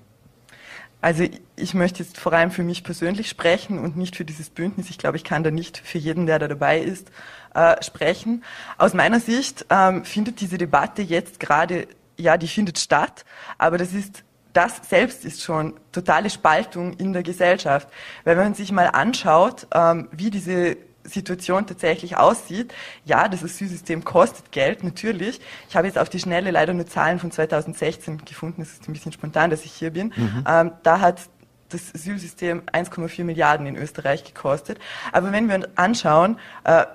Also 1.05 1.23
ich 1.55 1.75
möchte 1.75 2.01
jetzt 2.01 2.19
vor 2.19 2.33
allem 2.33 2.49
für 2.49 2.63
mich 2.63 2.83
persönlich 2.83 3.29
sprechen 3.29 3.77
und 3.77 3.95
nicht 3.95 4.15
für 4.15 4.25
dieses 4.25 4.49
Bündnis. 4.49 4.89
Ich 4.89 4.97
glaube, 4.97 5.17
ich 5.17 5.23
kann 5.23 5.43
da 5.43 5.51
nicht 5.51 5.77
für 5.77 5.99
jeden, 5.99 6.25
der 6.25 6.39
da 6.39 6.47
dabei 6.47 6.79
ist, 6.79 7.11
äh, 7.53 7.75
sprechen. 7.83 8.43
Aus 8.79 8.95
meiner 8.95 9.19
Sicht 9.19 9.67
ähm, 9.69 10.03
findet 10.03 10.41
diese 10.41 10.57
Debatte 10.57 11.03
jetzt 11.03 11.39
gerade, 11.39 11.87
ja, 12.17 12.37
die 12.37 12.47
findet 12.47 12.79
statt, 12.79 13.23
aber 13.59 13.77
das 13.77 13.93
ist 13.93 14.23
das 14.53 14.81
selbst 14.89 15.25
ist 15.25 15.43
schon 15.43 15.75
totale 15.91 16.31
Spaltung 16.31 16.93
in 16.93 17.13
der 17.13 17.21
Gesellschaft. 17.21 17.87
Wenn 18.23 18.39
man 18.39 18.55
sich 18.55 18.71
mal 18.71 18.87
anschaut, 18.87 19.67
ähm, 19.75 20.07
wie 20.11 20.31
diese 20.31 20.75
Situation 21.05 21.65
tatsächlich 21.67 22.17
aussieht. 22.17 22.73
Ja, 23.05 23.27
das 23.27 23.43
Asylsystem 23.43 24.03
kostet 24.03 24.51
Geld, 24.51 24.83
natürlich. 24.83 25.39
Ich 25.69 25.75
habe 25.75 25.87
jetzt 25.87 25.97
auf 25.97 26.09
die 26.09 26.19
Schnelle 26.19 26.51
leider 26.51 26.73
nur 26.73 26.85
Zahlen 26.85 27.19
von 27.19 27.31
2016 27.31 28.25
gefunden. 28.25 28.61
Es 28.61 28.73
ist 28.73 28.89
ein 28.89 28.93
bisschen 28.93 29.11
spontan, 29.11 29.49
dass 29.49 29.65
ich 29.65 29.71
hier 29.71 29.91
bin. 29.91 30.13
Mhm. 30.15 30.43
Ähm, 30.47 30.71
da 30.83 30.99
hat 30.99 31.21
das 31.69 31.93
Asylsystem 31.93 32.63
1,4 32.71 33.23
Milliarden 33.23 33.65
in 33.65 33.75
Österreich 33.75 34.23
gekostet. 34.23 34.79
Aber 35.11 35.31
wenn 35.31 35.47
wir 35.47 35.55
uns 35.55 35.67
anschauen, 35.75 36.37
äh, 36.63 36.85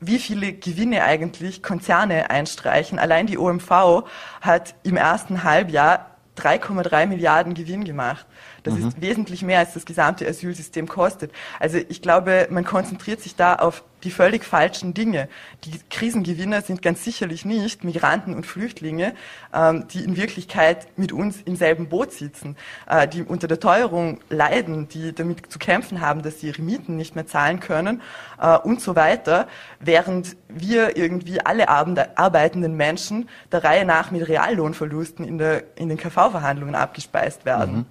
wie 0.00 0.18
viele 0.18 0.52
Gewinne 0.52 1.04
eigentlich 1.04 1.62
Konzerne 1.62 2.28
einstreichen, 2.30 2.98
allein 2.98 3.26
die 3.26 3.38
OMV 3.38 4.04
hat 4.40 4.74
im 4.82 4.96
ersten 4.96 5.44
Halbjahr 5.44 6.10
3,3 6.36 7.06
Milliarden 7.06 7.54
Gewinn 7.54 7.84
gemacht. 7.84 8.26
Das 8.62 8.74
mhm. 8.74 8.88
ist 8.88 9.00
wesentlich 9.00 9.42
mehr, 9.42 9.58
als 9.58 9.74
das 9.74 9.84
gesamte 9.84 10.26
Asylsystem 10.26 10.88
kostet. 10.88 11.32
Also 11.58 11.78
ich 11.88 12.02
glaube, 12.02 12.48
man 12.50 12.64
konzentriert 12.64 13.20
sich 13.20 13.36
da 13.36 13.56
auf 13.56 13.84
die 14.04 14.10
völlig 14.10 14.44
falschen 14.44 14.94
Dinge. 14.94 15.28
Die 15.64 15.78
Krisengewinner 15.90 16.62
sind 16.62 16.82
ganz 16.82 17.04
sicherlich 17.04 17.44
nicht 17.44 17.84
Migranten 17.84 18.34
und 18.34 18.46
Flüchtlinge, 18.46 19.14
ähm, 19.54 19.86
die 19.88 20.02
in 20.04 20.16
Wirklichkeit 20.16 20.86
mit 20.96 21.12
uns 21.12 21.40
im 21.42 21.56
selben 21.56 21.88
Boot 21.88 22.12
sitzen, 22.12 22.56
äh, 22.88 23.06
die 23.06 23.22
unter 23.22 23.48
der 23.48 23.60
Teuerung 23.60 24.20
leiden, 24.28 24.88
die 24.88 25.14
damit 25.14 25.50
zu 25.52 25.58
kämpfen 25.58 26.00
haben, 26.00 26.22
dass 26.22 26.40
sie 26.40 26.48
ihre 26.48 26.62
Mieten 26.62 26.96
nicht 26.96 27.14
mehr 27.14 27.26
zahlen 27.26 27.60
können 27.60 28.02
äh, 28.40 28.56
und 28.58 28.80
so 28.80 28.96
weiter, 28.96 29.46
während 29.78 30.36
wir 30.48 30.96
irgendwie 30.96 31.40
alle 31.40 31.68
arbeitenden 31.68 32.76
Menschen 32.76 33.28
der 33.50 33.64
Reihe 33.64 33.84
nach 33.84 34.10
mit 34.10 34.26
Reallohnverlusten 34.28 35.24
in, 35.24 35.38
der, 35.38 35.64
in 35.76 35.88
den 35.88 35.98
KV-Verhandlungen 35.98 36.74
abgespeist 36.74 37.44
werden. 37.44 37.76
Mhm. 37.76 37.86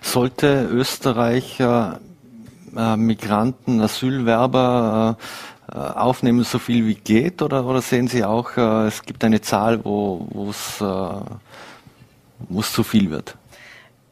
Sollte 0.00 0.68
Österreich 0.70 1.60
äh, 1.60 2.96
Migranten, 2.96 3.80
Asylwerber 3.80 5.16
äh, 5.72 5.76
aufnehmen, 5.76 6.44
so 6.44 6.58
viel 6.58 6.86
wie 6.86 6.94
geht? 6.94 7.42
Oder, 7.42 7.64
oder 7.64 7.82
sehen 7.82 8.08
Sie 8.08 8.24
auch, 8.24 8.56
äh, 8.56 8.86
es 8.86 9.02
gibt 9.02 9.24
eine 9.24 9.40
Zahl, 9.40 9.84
wo 9.84 10.50
es 10.50 10.80
äh, 10.80 12.62
zu 12.62 12.82
viel 12.82 13.10
wird? 13.10 13.36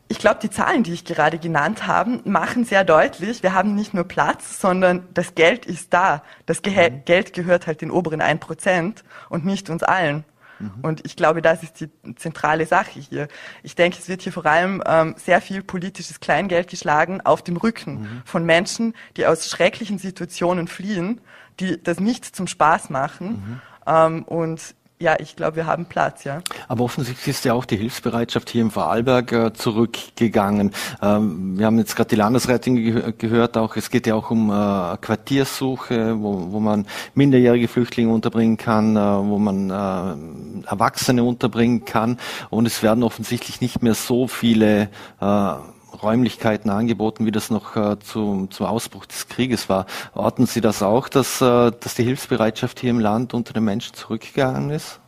Ich 0.09 0.19
glaube, 0.19 0.41
die 0.43 0.51
Zahlen, 0.51 0.83
die 0.83 0.93
ich 0.93 1.05
gerade 1.05 1.39
genannt 1.39 1.87
habe, 1.87 2.21
machen 2.25 2.65
sehr 2.65 2.83
deutlich, 2.83 3.45
wir 3.45 3.55
haben 3.55 3.77
nicht 3.77 3.95
nur 3.95 4.03
Platz, 4.03 4.61
sondern 4.61 5.07
das 5.15 5.37
Geld 5.37 5.67
ist 5.67 5.95
da. 5.95 6.25
Das 6.47 6.63
Ge 6.63 6.91
mhm. 6.91 7.05
Geld 7.05 7.33
gehört 7.33 7.69
halt 7.69 7.81
den 7.81 7.93
oberen 7.93 8.21
1% 8.21 8.95
und 9.29 9.45
nicht 9.45 9.71
uns 9.71 9.85
allen. 9.85 10.25
Mhm. 10.61 10.73
Und 10.83 11.07
ich 11.07 11.17
glaube, 11.17 11.43
das 11.43 11.63
ist 11.63 11.81
die 11.81 11.91
zentrale 12.17 12.67
Sache 12.67 13.01
hier. 13.01 13.29
Ich 13.63 13.75
denke, 13.75 13.99
es 13.99 14.09
wird 14.09 14.23
hier 14.23 14.33
vor 14.33 14.47
allem 14.47 14.83
ähm, 14.87 15.15
sehr 15.17 15.41
viel 15.41 15.63
politisches 15.63 16.21
Kleingeld 16.21 16.69
geschlagen 16.69 17.21
auf 17.23 17.43
dem 17.43 17.57
Rücken 17.57 18.03
mhm. 18.03 18.23
von 18.25 18.45
Menschen, 18.45 18.95
die 19.17 19.27
aus 19.27 19.49
schrecklichen 19.49 19.99
Situationen 19.99 20.69
fliehen, 20.69 21.21
die 21.59 21.83
das 21.83 22.01
nicht 22.01 22.25
zum 22.25 22.47
Spaß 22.47 22.91
machen. 22.91 23.29
Mhm. 23.29 23.61
Ähm, 23.87 24.23
und 24.25 24.75
ja, 25.01 25.17
ich 25.19 25.35
glaube, 25.35 25.57
wir 25.57 25.67
haben 25.67 25.87
Platz, 25.87 26.25
ja. 26.25 26.43
Aber 26.69 26.85
offensichtlich 26.85 27.29
ist 27.29 27.45
ja 27.47 27.55
auch 27.55 27.65
die 27.65 27.79
Hilfsbereitschaft 27.79 28.51
hier 28.51 28.61
im 28.61 28.71
Vorarlberg 28.71 29.33
äh, 29.33 29.53
zurückgegangen. 29.55 30.73
Ähm, 31.01 31.59
wir 31.59 31.65
haben 31.65 31.79
jetzt 31.79 31.97
gerade 31.97 32.11
die 32.11 32.17
Landesrätin 32.17 32.77
ge 32.77 33.15
gehört, 33.17 33.57
auch 33.57 33.77
es 33.77 33.91
geht 33.91 34.07
ja 34.07 34.15
auch 34.15 34.31
um 34.31 34.51
äh, 34.51 34.97
Quartiersuche, 34.99 36.21
wo, 36.21 36.53
wo 36.53 36.61
man 36.61 36.87
minderjährige 37.15 37.67
Flüchtlinge 37.67 38.13
unterbringen 38.13 38.59
kann, 38.59 38.97
äh, 38.97 39.01
wo 39.01 39.39
man 39.39 39.71
äh, 39.71 40.69
Erwachsene 40.69 41.25
unterbringen 41.25 41.87
kann. 41.87 42.19
Und 42.51 42.67
es 42.67 42.83
werden 42.83 43.03
offensichtlich 43.03 43.63
nicht 43.63 43.83
mehr 43.83 43.95
so 43.95 44.29
viele 44.29 44.91
äh, 45.23 45.55
Räumlichkeiten 46.03 46.71
angeboten, 46.71 47.27
wie 47.27 47.31
das 47.31 47.51
noch 47.51 47.77
äh, 47.77 47.99
zu, 47.99 48.47
zum 48.51 48.67
Ausbruch 48.67 49.07
des 49.07 49.29
Krieges 49.29 49.69
war. 49.69 49.87
Orten 50.15 50.47
Sie 50.47 50.61
das 50.61 50.83
auch, 50.83 51.09
dass, 51.09 51.41
äh, 51.41 51.71
dass 51.71 51.95
die 51.95 52.05
Hilfsbereitschaft 52.05 52.81
hier 52.81 52.91
im 52.91 53.01
Land 53.01 53.35
unter 53.35 53.53
den 53.53 53.65
Menschen 53.65 53.95
zurückgegangen 53.95 54.71
ist? 54.71 55.01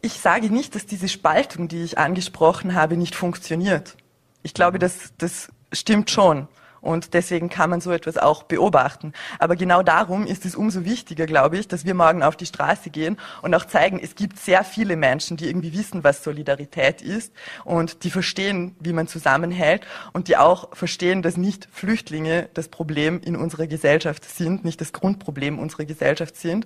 Ich 0.00 0.20
sage 0.20 0.52
nicht, 0.52 0.74
dass 0.74 0.86
diese 0.86 1.08
Spaltung, 1.08 1.68
die 1.68 1.82
ich 1.82 1.98
angesprochen 1.98 2.74
habe, 2.74 2.96
nicht 2.96 3.14
funktioniert. 3.14 3.96
Ich 4.42 4.54
glaube, 4.54 4.78
das, 4.78 5.12
das 5.18 5.48
stimmt 5.72 6.10
schon. 6.10 6.46
Und 6.80 7.14
deswegen 7.14 7.48
kann 7.48 7.70
man 7.70 7.80
so 7.80 7.90
etwas 7.92 8.16
auch 8.16 8.42
beobachten. 8.42 9.12
Aber 9.38 9.56
genau 9.56 9.82
darum 9.82 10.26
ist 10.26 10.44
es 10.46 10.54
umso 10.54 10.84
wichtiger, 10.84 11.26
glaube 11.26 11.58
ich, 11.58 11.68
dass 11.68 11.84
wir 11.84 11.94
morgen 11.94 12.22
auf 12.22 12.36
die 12.36 12.46
Straße 12.46 12.90
gehen 12.90 13.18
und 13.42 13.54
auch 13.54 13.66
zeigen, 13.66 14.00
es 14.02 14.14
gibt 14.14 14.38
sehr 14.38 14.64
viele 14.64 14.96
Menschen, 14.96 15.36
die 15.36 15.46
irgendwie 15.46 15.72
wissen, 15.72 16.04
was 16.04 16.24
Solidarität 16.24 17.02
ist 17.02 17.32
und 17.64 18.04
die 18.04 18.10
verstehen, 18.10 18.74
wie 18.80 18.92
man 18.92 19.08
zusammenhält 19.08 19.86
und 20.12 20.28
die 20.28 20.36
auch 20.36 20.74
verstehen, 20.74 21.22
dass 21.22 21.36
nicht 21.36 21.68
Flüchtlinge 21.72 22.48
das 22.54 22.68
Problem 22.68 23.20
in 23.22 23.36
unserer 23.36 23.66
Gesellschaft 23.66 24.24
sind, 24.24 24.64
nicht 24.64 24.80
das 24.80 24.92
Grundproblem 24.92 25.58
unserer 25.58 25.84
Gesellschaft 25.84 26.36
sind. 26.36 26.64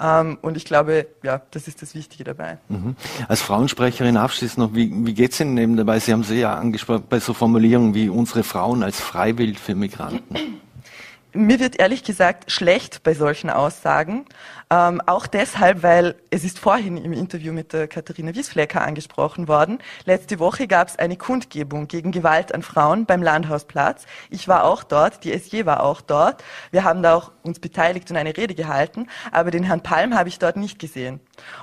Ähm, 0.00 0.38
und 0.42 0.56
ich 0.56 0.64
glaube, 0.64 1.06
ja, 1.22 1.42
das 1.50 1.68
ist 1.68 1.82
das 1.82 1.94
Wichtige 1.94 2.24
dabei. 2.24 2.58
Mhm. 2.68 2.96
Als 3.28 3.40
Frauensprecherin 3.42 4.16
abschließend 4.16 4.58
noch, 4.58 4.74
wie, 4.74 4.90
wie 5.04 5.14
geht 5.14 5.32
es 5.32 5.40
Ihnen 5.40 5.56
eben 5.58 5.76
dabei? 5.76 5.98
Sie 5.98 6.12
haben 6.12 6.22
sehr 6.22 6.44
ja 6.44 6.54
angesprochen 6.54 7.04
bei 7.08 7.20
so 7.20 7.32
Formulierungen 7.32 7.94
wie 7.94 8.08
unsere 8.08 8.42
Frauen 8.42 8.82
als 8.82 9.00
freiwillig 9.00 9.53
Bild 9.54 9.60
für 9.60 9.74
Migranten? 9.74 10.60
Mir 11.36 11.58
wird 11.58 11.80
ehrlich 11.80 12.04
gesagt 12.04 12.50
schlecht 12.52 13.02
bei 13.02 13.12
solchen 13.12 13.50
Aussagen. 13.50 14.24
Ähm, 14.70 15.00
auch 15.06 15.26
deshalb, 15.26 15.82
weil 15.82 16.14
es 16.30 16.44
ist 16.44 16.60
vorhin 16.60 16.96
im 16.96 17.12
Interview 17.12 17.52
mit 17.52 17.72
der 17.72 17.88
Katharina 17.88 18.34
Wiesflecker 18.34 18.82
angesprochen 18.82 19.48
worden. 19.48 19.78
Letzte 20.04 20.38
Woche 20.38 20.68
gab 20.68 20.88
es 20.88 20.96
eine 20.96 21.16
Kundgebung 21.16 21.88
gegen 21.88 22.12
Gewalt 22.12 22.54
an 22.54 22.62
Frauen 22.62 23.04
beim 23.04 23.20
Landhausplatz. 23.20 24.06
Ich 24.30 24.46
war 24.46 24.62
auch 24.64 24.84
dort, 24.84 25.24
die 25.24 25.36
SJ 25.36 25.66
war 25.66 25.82
auch 25.82 26.00
dort. 26.00 26.44
Wir 26.70 26.84
haben 26.84 27.02
da 27.02 27.16
auch 27.16 27.32
uns 27.42 27.58
beteiligt 27.58 28.10
und 28.12 28.16
eine 28.16 28.36
Rede 28.36 28.54
gehalten, 28.54 29.08
aber 29.32 29.50
den 29.50 29.64
Herrn 29.64 29.82
Palm 29.82 30.14
habe 30.14 30.28
ich 30.28 30.38
dort 30.38 30.56
nicht 30.56 30.78
gesehen. 30.78 31.18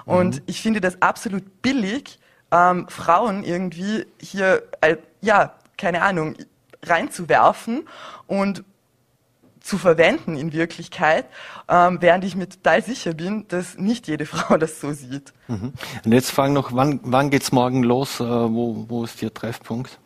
Und 0.05 0.35
mhm. 0.35 0.41
ich 0.47 0.61
finde 0.61 0.81
das 0.81 1.01
absolut 1.01 1.61
billig, 1.61 2.19
ähm, 2.51 2.87
Frauen 2.89 3.45
irgendwie 3.45 4.05
hier, 4.19 4.63
äh, 4.81 4.97
ja, 5.21 5.55
keine 5.77 6.01
Ahnung, 6.03 6.35
reinzuwerfen 6.83 7.87
und 8.27 8.63
zu 9.61 9.77
verwenden 9.77 10.35
in 10.35 10.53
Wirklichkeit, 10.53 11.25
ähm, 11.69 11.97
während 12.01 12.23
ich 12.23 12.35
mir 12.35 12.49
total 12.49 12.83
sicher 12.83 13.13
bin, 13.13 13.47
dass 13.47 13.77
nicht 13.77 14.07
jede 14.07 14.25
Frau 14.27 14.57
das 14.57 14.81
so 14.81 14.91
sieht. 14.91 15.33
Mhm. 15.47 15.73
Und 16.03 16.11
jetzt 16.11 16.31
fragen 16.31 16.53
noch, 16.53 16.73
wann, 16.73 16.99
wann 17.03 17.29
geht's 17.29 17.51
morgen 17.51 17.83
los? 17.83 18.19
Äh, 18.19 18.23
wo, 18.23 18.85
wo 18.89 19.03
ist 19.03 19.21
Ihr 19.21 19.33
Treffpunkt? 19.33 19.99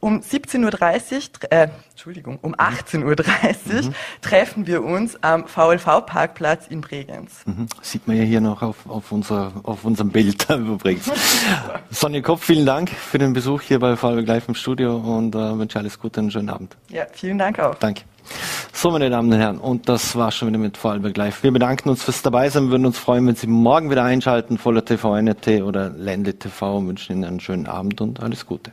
Um 0.00 0.20
17.30 0.20 1.44
Uhr, 1.44 1.52
äh, 1.52 1.68
Entschuldigung, 1.90 2.38
um 2.42 2.54
18.30 2.54 3.04
Uhr 3.04 3.82
mhm. 3.82 3.94
treffen 4.22 4.66
wir 4.66 4.84
uns 4.84 5.22
am 5.22 5.46
VLV-Parkplatz 5.46 6.68
in 6.68 6.80
Bregenz. 6.80 7.44
Mhm. 7.46 7.66
Sieht 7.82 8.06
man 8.06 8.16
ja 8.16 8.22
hier 8.22 8.40
noch 8.40 8.62
auf, 8.62 8.88
auf, 8.88 9.10
unser, 9.10 9.52
auf 9.64 9.84
unserem 9.84 10.10
Bild 10.10 10.48
übrigens. 10.50 11.10
Sonja 11.90 12.20
Kopf, 12.20 12.44
vielen 12.44 12.66
Dank 12.66 12.90
für 12.90 13.18
den 13.18 13.32
Besuch 13.32 13.62
hier 13.62 13.80
bei 13.80 13.96
VLV 13.96 14.26
Live 14.26 14.48
im 14.48 14.54
Studio 14.54 14.96
und 14.96 15.34
äh, 15.34 15.58
wünsche 15.58 15.78
alles 15.78 15.98
Gute 15.98 16.20
und 16.20 16.24
einen 16.24 16.30
schönen 16.30 16.50
Abend. 16.50 16.76
Ja, 16.90 17.06
vielen 17.12 17.38
Dank 17.38 17.58
auch. 17.58 17.74
Danke. 17.74 18.02
So, 18.72 18.90
meine 18.90 19.10
Damen 19.10 19.32
und 19.32 19.38
Herren, 19.38 19.58
und 19.58 19.88
das 19.88 20.14
war 20.14 20.30
schon 20.30 20.48
wieder 20.48 20.58
mit 20.58 20.76
Vorarlberg 20.76 21.16
Live. 21.16 21.42
Wir 21.42 21.50
bedanken 21.50 21.88
uns 21.88 22.04
fürs 22.04 22.22
Dabeisein, 22.22 22.70
würden 22.70 22.86
uns 22.86 22.98
freuen, 22.98 23.26
wenn 23.26 23.34
Sie 23.34 23.48
morgen 23.48 23.90
wieder 23.90 24.04
einschalten, 24.04 24.58
voller 24.58 24.84
TV, 24.84 25.16
NRT 25.16 25.62
oder 25.62 25.90
Ländle 25.90 26.38
TV 26.38 26.76
und 26.76 26.86
wünschen 26.86 27.16
Ihnen 27.16 27.24
einen 27.24 27.40
schönen 27.40 27.66
Abend 27.66 28.00
und 28.00 28.22
alles 28.22 28.46
Gute. 28.46 28.70